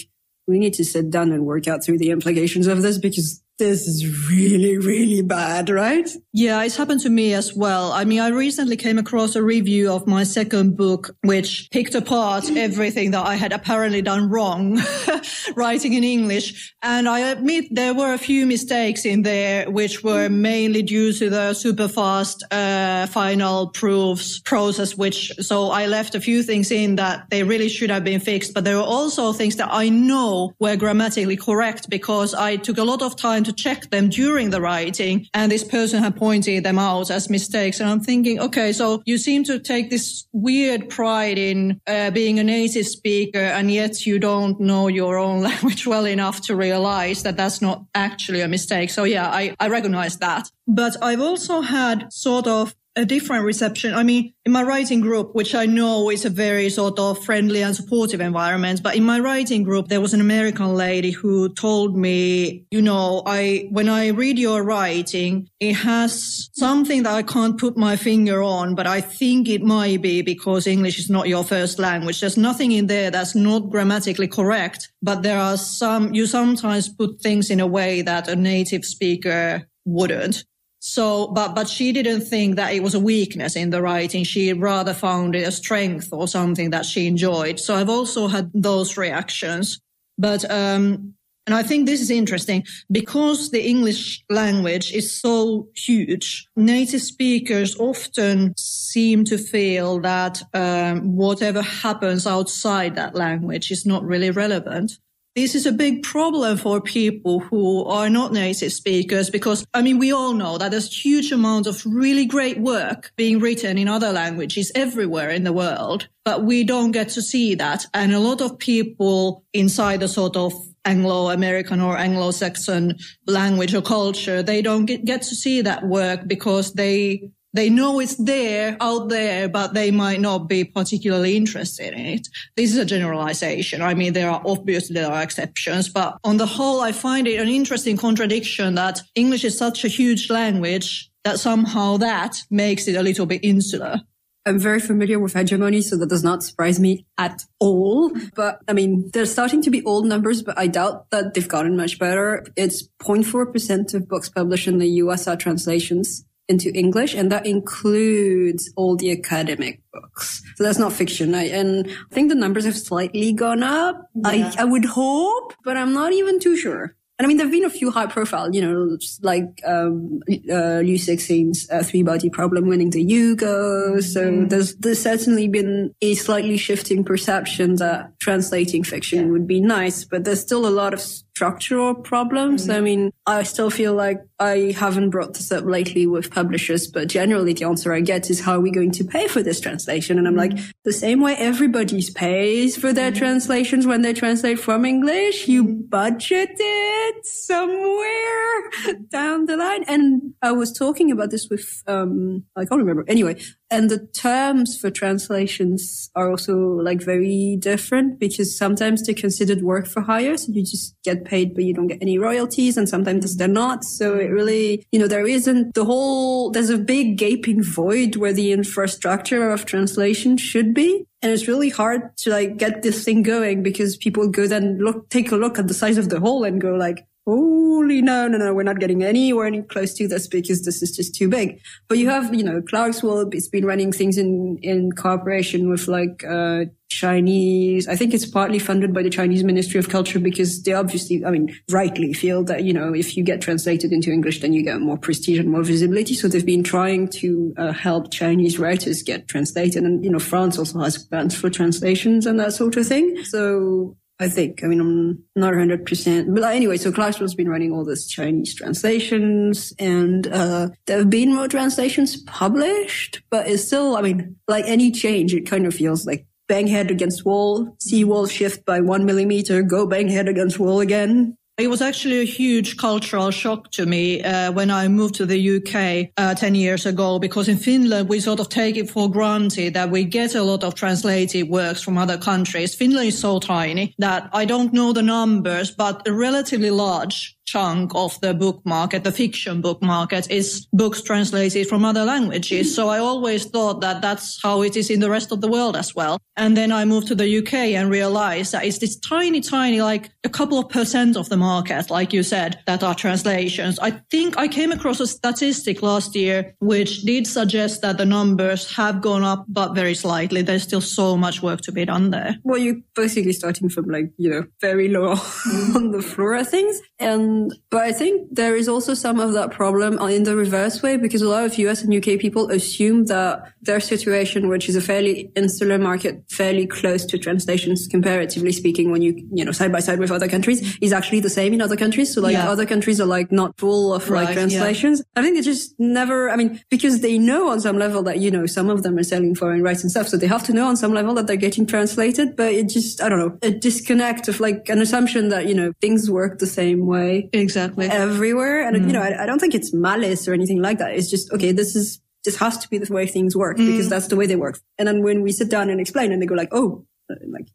we 0.47 0.59
need 0.59 0.75
to 0.75 0.85
sit 0.85 1.09
down 1.11 1.33
and 1.33 1.47
work 1.47 1.69
out 1.69 1.85
through 1.85 1.99
the 1.99 2.11
implications 2.11 2.67
of 2.67 2.83
this 2.83 2.99
because 2.99 3.42
this 3.59 3.87
is 3.87 4.29
really, 4.31 4.79
really 4.79 5.23
bad, 5.23 5.69
right? 5.69 6.09
Yeah, 6.33 6.63
it's 6.63 6.77
happened 6.77 7.01
to 7.01 7.11
me 7.11 7.35
as 7.35 7.55
well. 7.55 7.93
I 7.93 8.05
mean, 8.05 8.21
I 8.21 8.29
recently 8.29 8.77
came 8.77 8.99
across 8.99 9.37
a 9.37 9.43
review 9.43 9.93
of 9.93 10.07
my 10.07 10.25
second 10.25 10.77
book, 10.77 11.15
which 11.23 11.69
picked 11.71 11.95
apart 11.95 12.51
everything 12.57 13.11
that 13.13 13.27
I 13.27 13.37
had 13.37 13.53
apparently 13.53 14.03
done 14.03 14.31
wrong 14.31 14.81
writing 15.55 15.93
in 15.93 16.03
English. 16.03 16.75
And 16.83 17.09
I 17.09 17.21
admit 17.31 17.67
there 17.71 17.95
were 17.95 18.15
a 18.15 18.19
few 18.19 18.47
mistakes 18.47 19.05
in 19.05 19.23
there, 19.23 19.71
which 19.71 20.03
were 20.03 20.29
mainly 20.29 20.83
due 20.83 21.13
to 21.13 21.29
the 21.29 21.55
super 21.55 21.89
fast, 21.89 22.43
uh, 22.51 23.07
final 23.07 23.69
proofs 23.69 24.41
process, 24.41 24.97
which, 24.97 25.31
so 25.41 25.71
I 25.71 25.87
left 25.87 26.15
a 26.15 26.21
few 26.21 26.43
things 26.43 26.71
in 26.71 26.97
that 26.97 27.29
they 27.31 27.43
really 27.43 27.69
should 27.69 27.91
have 27.91 28.05
been 28.05 28.21
fixed. 28.21 28.55
But 28.55 28.65
there 28.65 28.77
were 28.77 28.83
also 28.83 29.33
things 29.33 29.57
that 29.57 29.69
I 29.71 29.91
know 29.91 30.55
were 30.59 30.77
grammatically 30.77 31.37
correct 31.37 31.91
because 31.91 32.35
I 32.35 32.57
took 32.57 32.79
a 32.79 32.85
lot 32.85 33.03
of 33.03 33.15
time 33.17 33.42
trying 33.43 33.55
to 33.55 33.63
check 33.63 33.91
them 33.91 34.09
during 34.09 34.51
the 34.51 34.61
writing. 34.61 35.27
And 35.35 35.51
this 35.51 35.65
person 35.65 36.03
had 36.03 36.17
pointed 36.17 36.65
them 36.65 36.79
out 36.79 37.11
as 37.11 37.29
mistakes. 37.29 37.81
And 37.81 37.89
I'm 37.89 38.01
thinking, 38.01 38.41
okay, 38.41 38.73
so 38.73 39.03
you 39.05 39.19
seem 39.19 39.45
to 39.45 39.59
take 39.59 39.91
this 39.91 40.27
weird 40.33 40.89
pride 40.89 41.39
in 41.39 41.81
uh, 41.87 42.11
being 42.11 42.39
a 42.39 42.45
native 42.45 42.87
speaker 42.87 43.39
and 43.39 43.71
yet 43.71 44.07
you 44.07 44.19
don't 44.19 44.61
know 44.61 44.89
your 44.89 45.19
own 45.19 45.43
language 45.49 45.87
well 45.87 46.07
enough 46.07 46.41
to 46.43 46.57
realize 46.57 47.23
that 47.23 47.37
that's 47.37 47.61
not 47.61 47.85
actually 47.95 48.43
a 48.43 48.49
mistake. 48.49 48.91
So 48.91 49.05
yeah, 49.05 49.29
I, 49.29 49.55
I 49.59 49.69
recognize 49.69 50.19
that. 50.19 50.51
But 50.69 50.97
I've 51.03 51.21
also 51.21 51.61
had 51.61 52.13
sort 52.13 52.47
of 52.47 52.75
a 52.95 53.05
different 53.05 53.45
reception. 53.45 53.95
I 53.95 54.03
mean, 54.03 54.35
in 54.45 54.53
my 54.53 54.63
writing 54.63 55.01
group, 55.01 55.35
which 55.35 55.55
I 55.55 55.67
know 55.67 56.11
is 56.11 56.25
a 56.25 56.31
very 56.31 56.69
sort 56.69 56.99
of 56.99 57.25
friendly 57.25 57.63
and 57.63 57.75
supportive 57.75 58.21
environment, 58.21 58.83
but 58.83 58.97
in 58.97 59.05
my 59.05 59.19
writing 59.19 59.63
group, 59.63 59.89
there 59.89 60.01
was 60.01 60.13
an 60.13 60.21
American 60.21 60.75
lady 60.75 61.11
who 61.11 61.49
told 61.55 61.97
me, 61.97 62.67
you 62.71 62.83
know, 62.83 63.23
I, 63.25 63.69
when 63.71 63.89
I 63.89 64.09
read 64.09 64.39
your 64.39 64.63
writing, 64.63 65.49
it 65.59 65.75
has 65.75 66.51
something 66.53 67.05
that 67.05 67.15
I 67.15 67.23
can't 67.23 67.59
put 67.59 67.77
my 67.77 67.97
finger 67.97 68.43
on, 68.43 68.75
but 68.75 68.87
I 68.87 69.01
think 69.01 69.49
it 69.49 69.63
might 69.63 70.03
be 70.03 70.21
because 70.21 70.67
English 70.67 70.99
is 70.99 71.09
not 71.09 71.29
your 71.29 71.45
first 71.45 71.79
language. 71.79 72.21
There's 72.21 72.37
nothing 72.37 72.73
in 72.73 72.89
there 72.89 73.11
that's 73.11 73.35
not 73.35 73.71
grammatically 73.71 74.29
correct, 74.29 74.93
but 75.01 75.23
there 75.23 75.39
are 75.39 75.57
some, 75.57 76.13
you 76.13 76.27
sometimes 76.27 76.91
put 76.91 77.21
things 77.21 77.51
in 77.51 77.61
a 77.61 77.67
way 77.67 78.03
that 78.03 78.29
a 78.29 78.37
native 78.37 78.85
speaker 78.85 79.67
wouldn't. 79.85 80.45
So, 80.85 81.29
but, 81.29 81.55
but 81.55 81.69
she 81.69 81.93
didn't 81.93 82.23
think 82.23 82.57
that 82.57 82.75
it 82.75 82.83
was 82.83 82.95
a 82.95 82.99
weakness 82.99 83.55
in 83.55 83.71
the 83.71 83.81
writing. 83.81 84.25
She 84.25 84.53
rather 84.53 84.93
found 84.93 85.37
it 85.37 85.47
a 85.47 85.53
strength 85.53 86.09
or 86.11 86.27
something 86.27 86.71
that 86.71 86.85
she 86.85 87.07
enjoyed. 87.07 87.61
So 87.61 87.77
I've 87.77 87.89
also 87.89 88.27
had 88.27 88.51
those 88.53 88.97
reactions. 88.97 89.81
But, 90.19 90.45
um, 90.51 91.15
and 91.47 91.55
I 91.55 91.63
think 91.63 91.87
this 91.87 92.01
is 92.01 92.11
interesting 92.11 92.65
because 92.91 93.53
the 93.53 93.65
English 93.65 94.25
language 94.29 94.93
is 94.93 95.17
so 95.17 95.69
huge. 95.77 96.49
Native 96.57 97.03
speakers 97.03 97.79
often 97.79 98.53
seem 98.57 99.23
to 99.27 99.39
feel 99.39 100.01
that 100.01 100.43
um, 100.53 101.15
whatever 101.15 101.63
happens 101.63 102.27
outside 102.27 102.97
that 102.97 103.15
language 103.15 103.71
is 103.71 103.87
not 103.87 104.03
really 104.03 104.33
relevant. 104.33 104.99
This 105.35 105.55
is 105.55 105.65
a 105.65 105.73
big 105.73 106.03
problem 106.03 106.59
for 106.59 106.83
people 106.83 107.41
who 107.41 107.87
are 107.87 108.11
not 108.11 108.35
native 108.35 108.71
speakers 108.71 109.31
because, 109.31 109.67
I 109.73 109.81
mean, 109.81 109.99
we 109.99 110.13
all 110.13 110.35
know 110.35 110.59
that 110.59 110.71
there's 110.71 110.95
huge 110.95 111.33
amounts 111.33 111.67
of 111.67 111.83
really 111.87 112.27
great 112.27 112.59
work 112.59 113.13
being 113.17 113.41
written 113.41 113.79
in 113.79 113.89
other 113.89 114.13
languages 114.13 114.71
everywhere 114.75 115.31
in 115.31 115.45
the 115.45 115.53
world, 115.55 116.09
but 116.27 116.45
we 116.45 116.65
don't 116.65 116.91
get 116.91 117.09
to 117.11 117.23
see 117.23 117.55
that. 117.55 117.87
And 117.95 118.13
a 118.13 118.21
lot 118.21 118.43
of 118.43 118.59
people 118.59 119.43
inside 119.55 120.01
the 120.01 120.09
sort 120.09 120.37
of 120.37 120.53
Anglo-American 120.85 121.81
or 121.81 121.97
Anglo-Saxon 121.97 122.99
language 123.27 123.75
or 123.75 123.81
culture, 123.81 124.43
they 124.43 124.61
don't 124.61 124.85
get, 124.85 125.07
get 125.07 125.23
to 125.23 125.35
see 125.35 125.63
that 125.63 125.87
work 125.87 126.27
because 126.27 126.75
they 126.75 127.31
they 127.55 127.69
know 127.69 128.01
it's 128.01 128.17
there 128.17 128.77
out 128.81 129.09
there, 129.09 129.49
but 129.49 129.75
they 129.75 129.91
might 129.91 130.21
not 130.21 130.49
be 130.49 130.65
particularly 130.65 131.37
interested 131.37 131.93
in 131.93 132.07
it. 132.07 132.29
This 132.57 132.71
is 132.73 132.79
a 132.79 132.85
generalization. 132.85 133.83
I 133.83 133.95
mean, 133.95 134.15
there 134.15 134.31
are 134.31 134.43
obviously 134.45 134.95
there 134.95 135.11
are 135.11 135.23
exceptions, 135.23 135.89
but 135.89 136.19
on 136.25 136.39
the 136.39 136.47
whole, 136.47 136.81
I 136.81 136.93
find 136.93 137.27
it 137.27 137.41
an 137.41 137.49
interesting 137.49 137.97
contradiction 137.97 138.75
that 138.77 139.01
English 139.15 139.45
is 139.45 139.57
such 139.57 139.85
a 139.85 139.89
huge 139.89 140.31
language 140.31 141.11
that 141.25 141.39
somehow 141.39 141.99
that 141.99 142.43
makes 142.51 142.89
it 142.89 142.97
a 142.97 143.03
little 143.03 143.27
bit 143.27 143.45
insular. 143.45 144.01
I'm 144.45 144.59
very 144.59 144.81
familiar 144.81 145.21
with 145.21 145.35
hegemony, 145.35 145.83
so 145.83 145.97
that 145.99 146.09
does 146.09 146.25
not 146.25 146.43
surprise 146.43 146.81
me 146.81 147.07
at 147.17 147.45
all. 147.61 148.11
But 148.35 148.61
I 148.67 148.73
mean, 148.73 149.11
they're 149.13 149.27
starting 149.27 149.63
to 149.63 149.71
be 149.71 149.85
old 149.85 150.07
numbers, 150.07 150.43
but 150.43 150.59
I 150.59 150.67
doubt 150.67 151.11
that 151.11 151.35
they've 151.35 151.47
gotten 151.47 151.77
much 151.77 151.99
better. 151.99 152.45
It's 152.57 152.89
0.4% 153.03 153.95
of 153.95 154.09
books 154.09 154.29
published 154.29 154.67
in 154.67 154.79
the 154.79 154.89
US 154.89 155.29
are 155.29 155.37
translations 155.37 156.25
into 156.49 156.73
English, 156.75 157.15
and 157.15 157.31
that 157.31 157.47
includes 157.47 158.73
all 158.77 158.97
the 158.97 159.13
academic 159.13 159.81
books. 159.93 160.43
So 160.57 160.65
that's 160.65 160.79
not 160.79 160.93
fiction. 160.93 161.35
I, 161.35 161.45
and 161.49 161.89
I 161.89 162.15
think 162.15 162.29
the 162.29 162.35
numbers 162.35 162.65
have 162.65 162.77
slightly 162.77 163.33
gone 163.33 163.63
up. 163.63 164.11
Yeah. 164.15 164.29
I, 164.29 164.55
I 164.59 164.65
would 164.65 164.85
hope, 164.85 165.55
but 165.65 165.77
I'm 165.77 165.93
not 165.93 166.13
even 166.13 166.41
too 166.41 166.57
sure. 166.57 166.97
And 167.19 167.27
I 167.27 167.29
mean, 167.29 167.37
there 167.37 167.47
have 167.47 167.53
been 167.53 167.65
a 167.65 167.71
few 167.71 167.93
high 167.93 168.07
profile, 168.07 168.53
you 168.53 168.61
know, 168.61 168.99
like 169.21 169.61
um, 169.65 170.21
uh, 170.29 170.81
Liu 170.81 170.99
Cixin's 170.99 171.71
uh, 171.71 171.83
three 171.85 172.03
body 172.03 172.31
problem 172.31 172.67
winning 172.67 172.91
the 172.91 173.05
Hugo. 173.05 174.01
So 174.01 174.29
mm. 174.29 174.49
there's 174.49 174.75
there's 174.77 175.01
certainly 175.01 175.47
been 175.47 175.95
a 176.01 176.15
slightly 176.15 176.57
shifting 176.57 177.05
perception 177.05 177.77
that 177.77 178.19
translating 178.19 178.83
fiction 178.83 179.27
yeah. 179.27 179.31
would 179.31 179.47
be 179.47 179.61
nice, 179.61 180.05
but 180.05 180.25
there's 180.25 180.41
still 180.41 180.67
a 180.67 180.71
lot 180.71 180.95
of 180.95 181.01
structural 181.35 181.95
problems. 181.95 182.65
Mm-hmm. 182.65 182.73
I 182.73 182.81
mean, 182.81 183.11
I 183.27 183.43
still 183.43 183.71
feel 183.71 183.95
like 183.95 184.21
I 184.39 184.75
haven't 184.77 185.11
brought 185.11 185.35
this 185.35 185.51
up 185.51 185.65
lately 185.65 186.07
with 186.07 186.31
publishers, 186.31 186.87
but 186.87 187.09
generally 187.09 187.55
the 187.55 187.65
answer 187.65 187.93
I 187.93 188.01
get 188.01 188.29
is 188.29 188.41
how 188.41 188.57
are 188.57 188.61
we 188.61 188.71
going 188.71 188.91
to 188.93 189.05
pay 189.05 189.29
for 189.29 189.43
this 189.43 189.61
translation? 189.61 190.19
And 190.19 190.29
I'm 190.29 190.35
mm-hmm. 190.35 190.57
like, 190.57 190.75
the 190.85 190.93
same 190.93 191.21
way 191.21 191.35
everybody 191.37 192.03
pays 192.15 192.77
for 192.77 192.93
their 192.93 193.11
mm-hmm. 193.11 193.19
translations 193.19 193.87
when 193.87 194.03
they 194.03 194.13
translate 194.13 194.61
from 194.61 194.85
English, 194.85 195.49
you 195.49 195.65
mm-hmm. 195.65 195.81
budget 195.89 196.51
it 196.59 197.27
somewhere 197.27 199.01
down 199.09 199.47
the 199.47 199.57
line. 199.57 199.85
And 199.89 200.35
I 200.43 200.53
was 200.53 200.71
talking 200.73 201.11
about 201.11 201.31
this 201.31 201.49
with, 201.49 201.83
um, 201.87 202.45
I 202.57 202.67
can't 202.67 202.81
remember. 202.81 203.05
Anyway, 203.09 203.41
and 203.73 203.91
the 203.91 204.07
terms 204.09 204.79
for 204.79 204.91
translations 204.91 206.11
are 206.15 206.31
also 206.31 206.55
like 206.59 207.01
very 207.03 207.57
different 207.59 208.21
because 208.21 208.55
sometimes 208.55 209.03
they're 209.03 209.15
considered 209.15 209.63
work 209.63 209.87
for 209.87 210.03
hire. 210.03 210.37
So 210.37 210.53
you 210.53 210.61
just 210.61 210.95
get 211.03 211.25
paid, 211.25 211.55
but 211.55 211.65
you 211.65 211.73
don't 211.73 211.87
get 211.87 212.03
any 212.03 212.19
royalties. 212.19 212.77
And 212.77 212.87
sometimes 212.87 213.35
they're 213.35 213.49
not. 213.49 213.83
So 213.83 214.17
it 214.17 214.27
really, 214.27 214.85
you 214.93 215.01
know, 215.01 215.07
there 215.07 215.27
isn't 215.27 215.75
the 215.75 215.87
whole, 215.87 216.51
there's 216.51 216.69
a 216.69 216.77
big 216.77 217.17
gaping 217.17 217.63
void 217.63 218.17
where 218.17 218.35
the 218.35 218.53
infrastructure 218.53 219.51
of 219.51 219.65
translation 219.65 220.37
should 220.37 220.75
be. 220.75 221.07
And 221.23 221.33
it's 221.33 221.49
really 221.49 221.71
hard 221.71 222.15
to 222.19 222.31
like 222.31 222.59
get 222.59 222.83
this 222.83 223.05
thing 223.05 223.23
going 223.23 223.63
because 223.63 223.97
people 223.97 224.29
go 224.29 224.47
then 224.47 224.79
look, 224.81 225.09
take 225.09 225.33
a 225.33 225.37
look 225.37 225.59
at 225.59 225.67
the 225.67 225.75
size 225.75 225.97
of 225.97 226.11
the 226.11 226.21
hole 226.21 226.45
and 226.45 226.61
go 226.61 226.75
like, 226.75 227.07
holy 227.27 228.03
no, 228.03 228.29
no, 228.29 228.39
no, 228.39 228.53
we're 228.53 228.63
not 228.63 228.81
getting 228.81 229.03
anywhere 229.03 229.47
any 229.47 229.63
close 229.63 229.95
to 229.95 230.09
this 230.09 230.27
because 230.27 230.65
this 230.65 230.83
is 230.83 230.95
just 230.97 231.15
too 231.15 231.29
big. 231.29 231.61
But 231.89 231.99
you 231.99 232.09
have, 232.09 232.35
you 232.35 232.43
know, 232.43 232.61
Clarkesworld, 232.61 233.35
it's 233.35 233.49
been 233.49 233.65
running 233.65 233.93
things 233.93 234.19
in, 234.19 234.59
in 234.63 234.93
cooperation 234.93 235.71
with 235.71 235.89
like, 235.89 236.25
uh, 236.25 236.65
Chinese, 236.93 237.89
I 237.89 237.97
think 237.97 238.13
it's 238.13 238.27
partly 238.27 238.59
funded 238.59 238.93
by 238.93 239.03
the 239.03 239.11
Chinese 239.11 239.43
Ministry 239.43 239.81
of 239.81 239.89
Culture 239.89 240.19
because 240.19 240.63
they 240.63 240.75
obviously, 240.75 241.25
I 241.25 241.31
mean, 241.31 241.57
rightly 241.71 242.13
feel 242.13 242.45
that, 242.45 242.65
you 242.65 242.73
know, 242.73 242.95
if 242.95 243.17
you 243.17 243.25
get 243.25 243.41
translated 243.41 243.93
into 243.93 244.11
English, 244.11 244.41
then 244.41 244.53
you 244.53 244.63
get 244.63 244.81
more 244.81 244.99
prestige 244.99 245.39
and 245.39 245.51
more 245.51 245.63
visibility. 245.63 246.15
So 246.15 246.29
they've 246.29 246.45
been 246.45 246.63
trying 246.63 247.09
to 247.09 247.55
uh, 247.57 247.73
help 247.73 248.13
Chinese 248.13 248.59
writers 248.59 249.03
get 249.03 249.27
translated. 249.27 249.83
And, 249.83 250.05
you 250.05 250.11
know, 250.11 250.19
France 250.19 250.59
also 250.59 250.81
has 250.81 250.99
grants 250.99 251.35
for 251.35 251.49
translations 251.49 252.27
and 252.27 252.39
that 252.39 252.53
sort 252.53 252.77
of 252.77 252.87
thing. 252.87 253.25
So 253.25 253.97
I 254.23 254.29
think. 254.29 254.63
I 254.63 254.69
mean, 254.69 254.81
I'm 254.81 255.25
not 255.35 255.53
100%. 255.53 256.33
But 256.33 256.45
anyway, 256.45 256.77
so 256.77 256.93
Clarkesworld's 256.93 257.35
been 257.35 257.49
running 257.49 257.73
all 257.73 257.85
these 257.85 258.07
Chinese 258.07 258.55
translations 258.55 259.73
and, 259.81 260.29
uh, 260.29 260.69
there 260.87 260.99
have 260.99 261.11
been 261.11 261.35
more 261.35 261.49
translations 261.49 262.23
published, 262.23 263.21
but 263.31 263.49
it's 263.49 263.65
still, 263.65 263.97
I 263.97 264.03
mean, 264.03 264.37
like 264.47 264.65
any 264.67 264.93
change, 264.93 265.35
it 265.35 265.51
kind 265.51 265.67
of 265.67 265.75
feels 265.75 266.07
like 266.07 266.25
bang 266.47 266.69
head 266.69 266.91
against 266.91 267.25
wall, 267.25 267.75
see 267.81 268.05
wall 268.05 268.27
shift 268.27 268.65
by 268.65 268.81
one 268.81 269.05
millimeter, 269.05 269.61
go 269.63 269.87
bang 269.87 270.09
head 270.09 270.29
against 270.29 270.59
wall 270.61 270.81
again. 270.81 271.37
It 271.59 271.69
was 271.69 271.83
actually 271.83 272.21
a 272.21 272.25
huge 272.25 272.79
cultural 272.79 273.31
shock 273.31 273.71
to 273.73 273.85
me 273.85 274.23
uh, 274.23 274.53
when 274.53 274.71
I 274.71 274.89
moved 274.89 275.17
to 275.17 275.27
the 275.27 275.57
UK 275.57 276.11
uh, 276.17 276.35
10 276.35 276.55
years 276.55 276.87
ago, 276.87 277.19
because 277.19 277.47
in 277.47 277.59
Finland, 277.59 278.09
we 278.09 278.21
sort 278.21 278.41
of 278.41 278.49
take 278.49 278.79
it 278.79 278.89
for 278.89 279.11
granted 279.11 279.75
that 279.75 279.91
we 279.91 280.05
get 280.05 280.35
a 280.35 280.43
lot 280.43 280.65
of 280.65 280.75
translated 280.75 281.51
works 281.51 281.83
from 281.83 281.99
other 281.99 282.17
countries. 282.17 282.75
Finland 282.75 283.09
is 283.09 283.21
so 283.21 283.39
tiny 283.39 283.95
that 283.99 284.31
I 284.33 284.47
don't 284.47 284.73
know 284.73 284.95
the 284.95 285.03
numbers, 285.03 285.71
but 285.71 286.01
relatively 286.09 286.71
large 286.71 287.32
chunk 287.45 287.95
of 287.95 288.21
the 288.21 288.35
book 288.35 288.61
market, 288.65 289.05
the 289.05 289.13
fiction 289.13 289.61
book 289.61 289.83
market 289.83 290.31
is 290.31 290.67
books 290.73 291.03
translated 291.03 291.69
from 291.69 291.85
other 291.85 292.05
languages. 292.05 292.75
So 292.75 292.89
I 292.89 292.99
always 292.99 293.45
thought 293.47 293.81
that 293.81 294.03
that's 294.03 294.41
how 294.43 294.63
it 294.63 294.77
is 294.77 294.91
in 294.91 295.01
the 295.01 295.11
rest 295.11 295.33
of 295.33 295.41
the 295.41 295.49
world 295.49 295.77
as 295.77 295.95
well. 295.95 296.19
And 296.37 296.57
then 296.57 296.73
I 296.73 296.85
moved 296.85 297.09
to 297.09 297.15
the 297.15 297.39
UK 297.39 297.55
and 297.77 297.91
realized 297.91 298.53
that 298.53 298.65
it's 298.65 298.79
this 298.79 298.97
tiny, 298.99 299.41
tiny, 299.41 299.83
like 299.83 300.11
a 300.25 300.29
couple 300.29 300.59
of 300.59 300.69
percent 300.69 301.17
of 301.17 301.29
the 301.29 301.37
market, 301.37 301.91
like 301.91 302.13
you 302.13 302.23
said, 302.23 302.61
that 302.67 302.83
are 302.83 302.95
translations. 302.95 303.79
I 303.79 303.91
think 304.11 304.39
I 304.39 304.49
came 304.49 304.73
across 304.73 305.01
a 305.01 305.07
statistic 305.07 305.83
last 305.83 306.15
year, 306.15 306.55
which 306.61 307.03
did 307.03 307.27
suggest 307.27 307.83
that 307.83 307.99
the 307.99 308.07
numbers 308.07 308.75
have 308.77 309.01
gone 309.03 309.25
up, 309.25 309.45
but 309.49 309.75
very 309.75 309.95
slightly. 309.95 310.43
There's 310.43 310.63
still 310.63 310.81
so 310.81 311.17
much 311.17 311.43
work 311.43 311.61
to 311.63 311.73
be 311.73 311.85
done 311.85 312.11
there. 312.11 312.37
Well, 312.45 312.59
you're 312.59 312.81
basically 312.95 313.33
starting 313.33 313.69
from 313.69 313.87
like, 313.87 314.11
you 314.17 314.31
know, 314.31 314.45
very 314.61 314.89
low 314.89 315.13
on 315.75 315.91
the 315.91 316.03
floor 316.03 316.35
of 316.35 316.49
things. 316.49 316.81
And 316.99 317.42
And, 317.43 317.59
but 317.71 317.83
I 317.83 317.93
think 317.93 318.29
there 318.35 318.55
is 318.57 318.69
also 318.69 318.95
some 318.95 319.19
of 319.21 319.33
that 319.33 319.51
problem 319.51 319.99
in 320.09 320.23
the 320.25 320.37
reverse 320.37 320.83
way 320.83 320.97
because 320.97 321.23
a 321.23 321.29
lot 321.29 321.45
of 321.45 321.59
US 321.59 321.83
and 321.83 321.95
UK 321.95 322.19
people 322.21 322.51
assume 322.51 323.07
that 323.07 323.53
their 323.63 323.81
situation, 323.81 324.49
which 324.49 324.69
is 324.69 324.77
a 324.77 324.81
fairly 324.81 325.31
insular 325.37 325.79
market, 325.79 326.25
fairly 326.31 326.67
close 326.67 327.05
to 327.07 327.19
translations 327.19 327.87
comparatively 327.89 328.53
speaking, 328.53 328.91
when 328.91 329.03
you, 329.03 329.13
you 329.33 329.45
know, 329.45 329.53
side 329.53 329.73
by 329.73 329.81
side 329.81 329.99
with 329.99 330.11
other 330.11 330.29
countries 330.29 330.77
is 330.81 330.93
actually 330.93 331.21
the 331.21 331.31
same 331.31 331.53
in 331.53 331.61
other 331.61 331.77
countries. 331.77 332.13
So 332.15 332.21
like 332.21 332.33
Yeah. 332.33 332.51
other 332.51 332.67
countries 332.67 333.01
are 333.01 333.07
like 333.07 333.33
not 333.33 333.59
full 333.59 333.95
of 333.95 334.09
Right, 334.09 334.21
like 334.25 334.29
yeah. 334.29 334.35
translations. 334.35 335.03
I 335.17 335.23
think 335.23 335.37
they 335.37 335.43
just 335.43 335.75
never, 335.79 336.31
I 336.31 336.37
mean, 336.37 336.61
because 336.71 337.01
they 337.01 337.19
know 337.19 337.49
on 337.49 337.61
some 337.61 337.79
level 337.79 338.03
that, 338.05 338.19
you 338.19 338.31
know, 338.31 338.47
some 338.47 338.69
of 338.71 338.83
them 338.83 338.97
are 338.99 339.03
selling 339.03 339.35
foreign 339.35 339.63
rights 339.63 339.83
and 339.83 339.91
stuff. 339.91 340.09
So 340.09 340.17
they 340.17 340.27
have 340.27 340.45
to 340.45 340.53
know 340.53 340.67
on 340.69 340.77
some 340.77 340.93
level 340.93 341.15
that 341.15 341.27
they're 341.27 341.37
getting 341.37 341.67
translated, 341.67 342.37
but 342.37 342.53
it 342.53 342.69
just, 342.69 343.03
I 343.03 343.09
don't 343.09 343.19
know, 343.19 343.39
a 343.43 343.51
disconnect 343.51 344.29
of 344.29 344.41
like 344.41 344.69
an 344.69 344.81
assumption 344.81 345.29
that, 345.31 345.47
you 345.47 345.55
know, 345.55 345.73
things 345.81 346.11
work 346.11 346.39
the 346.39 346.47
same 346.47 346.87
way 346.87 347.22
Exactly. 347.33 347.87
everywhere. 347.87 348.67
And, 348.67 348.77
Mm. 348.77 348.87
you 348.87 348.93
know, 348.93 349.03
I, 349.03 349.23
I 349.23 349.27
don't 349.27 349.39
think 349.39 349.55
it's 349.55 349.73
malice 349.73 350.27
or 350.29 350.33
anything 350.35 350.61
like 350.63 350.79
that. 350.79 350.93
It's 350.95 351.11
just, 351.11 351.33
okay, 351.33 351.53
this 351.53 351.75
is, 351.77 352.01
this 352.25 352.37
has 352.37 352.57
to 352.59 352.69
be 352.69 352.79
the 352.79 352.93
way 352.93 353.07
things 353.07 353.37
work 353.37 353.57
Mm. 353.59 353.67
because 353.67 353.89
that's 353.89 354.07
the 354.09 354.17
way 354.17 354.27
they 354.27 354.37
work. 354.37 354.61
And 354.79 354.87
then 354.89 355.03
when 355.03 355.23
we 355.23 355.33
sit 355.33 355.49
down 355.51 355.71
and 355.71 355.81
explain 355.81 356.13
and 356.13 356.21
they 356.23 356.27
go 356.27 356.35
like, 356.35 356.51
oh, 356.53 356.85
like, 357.29 357.47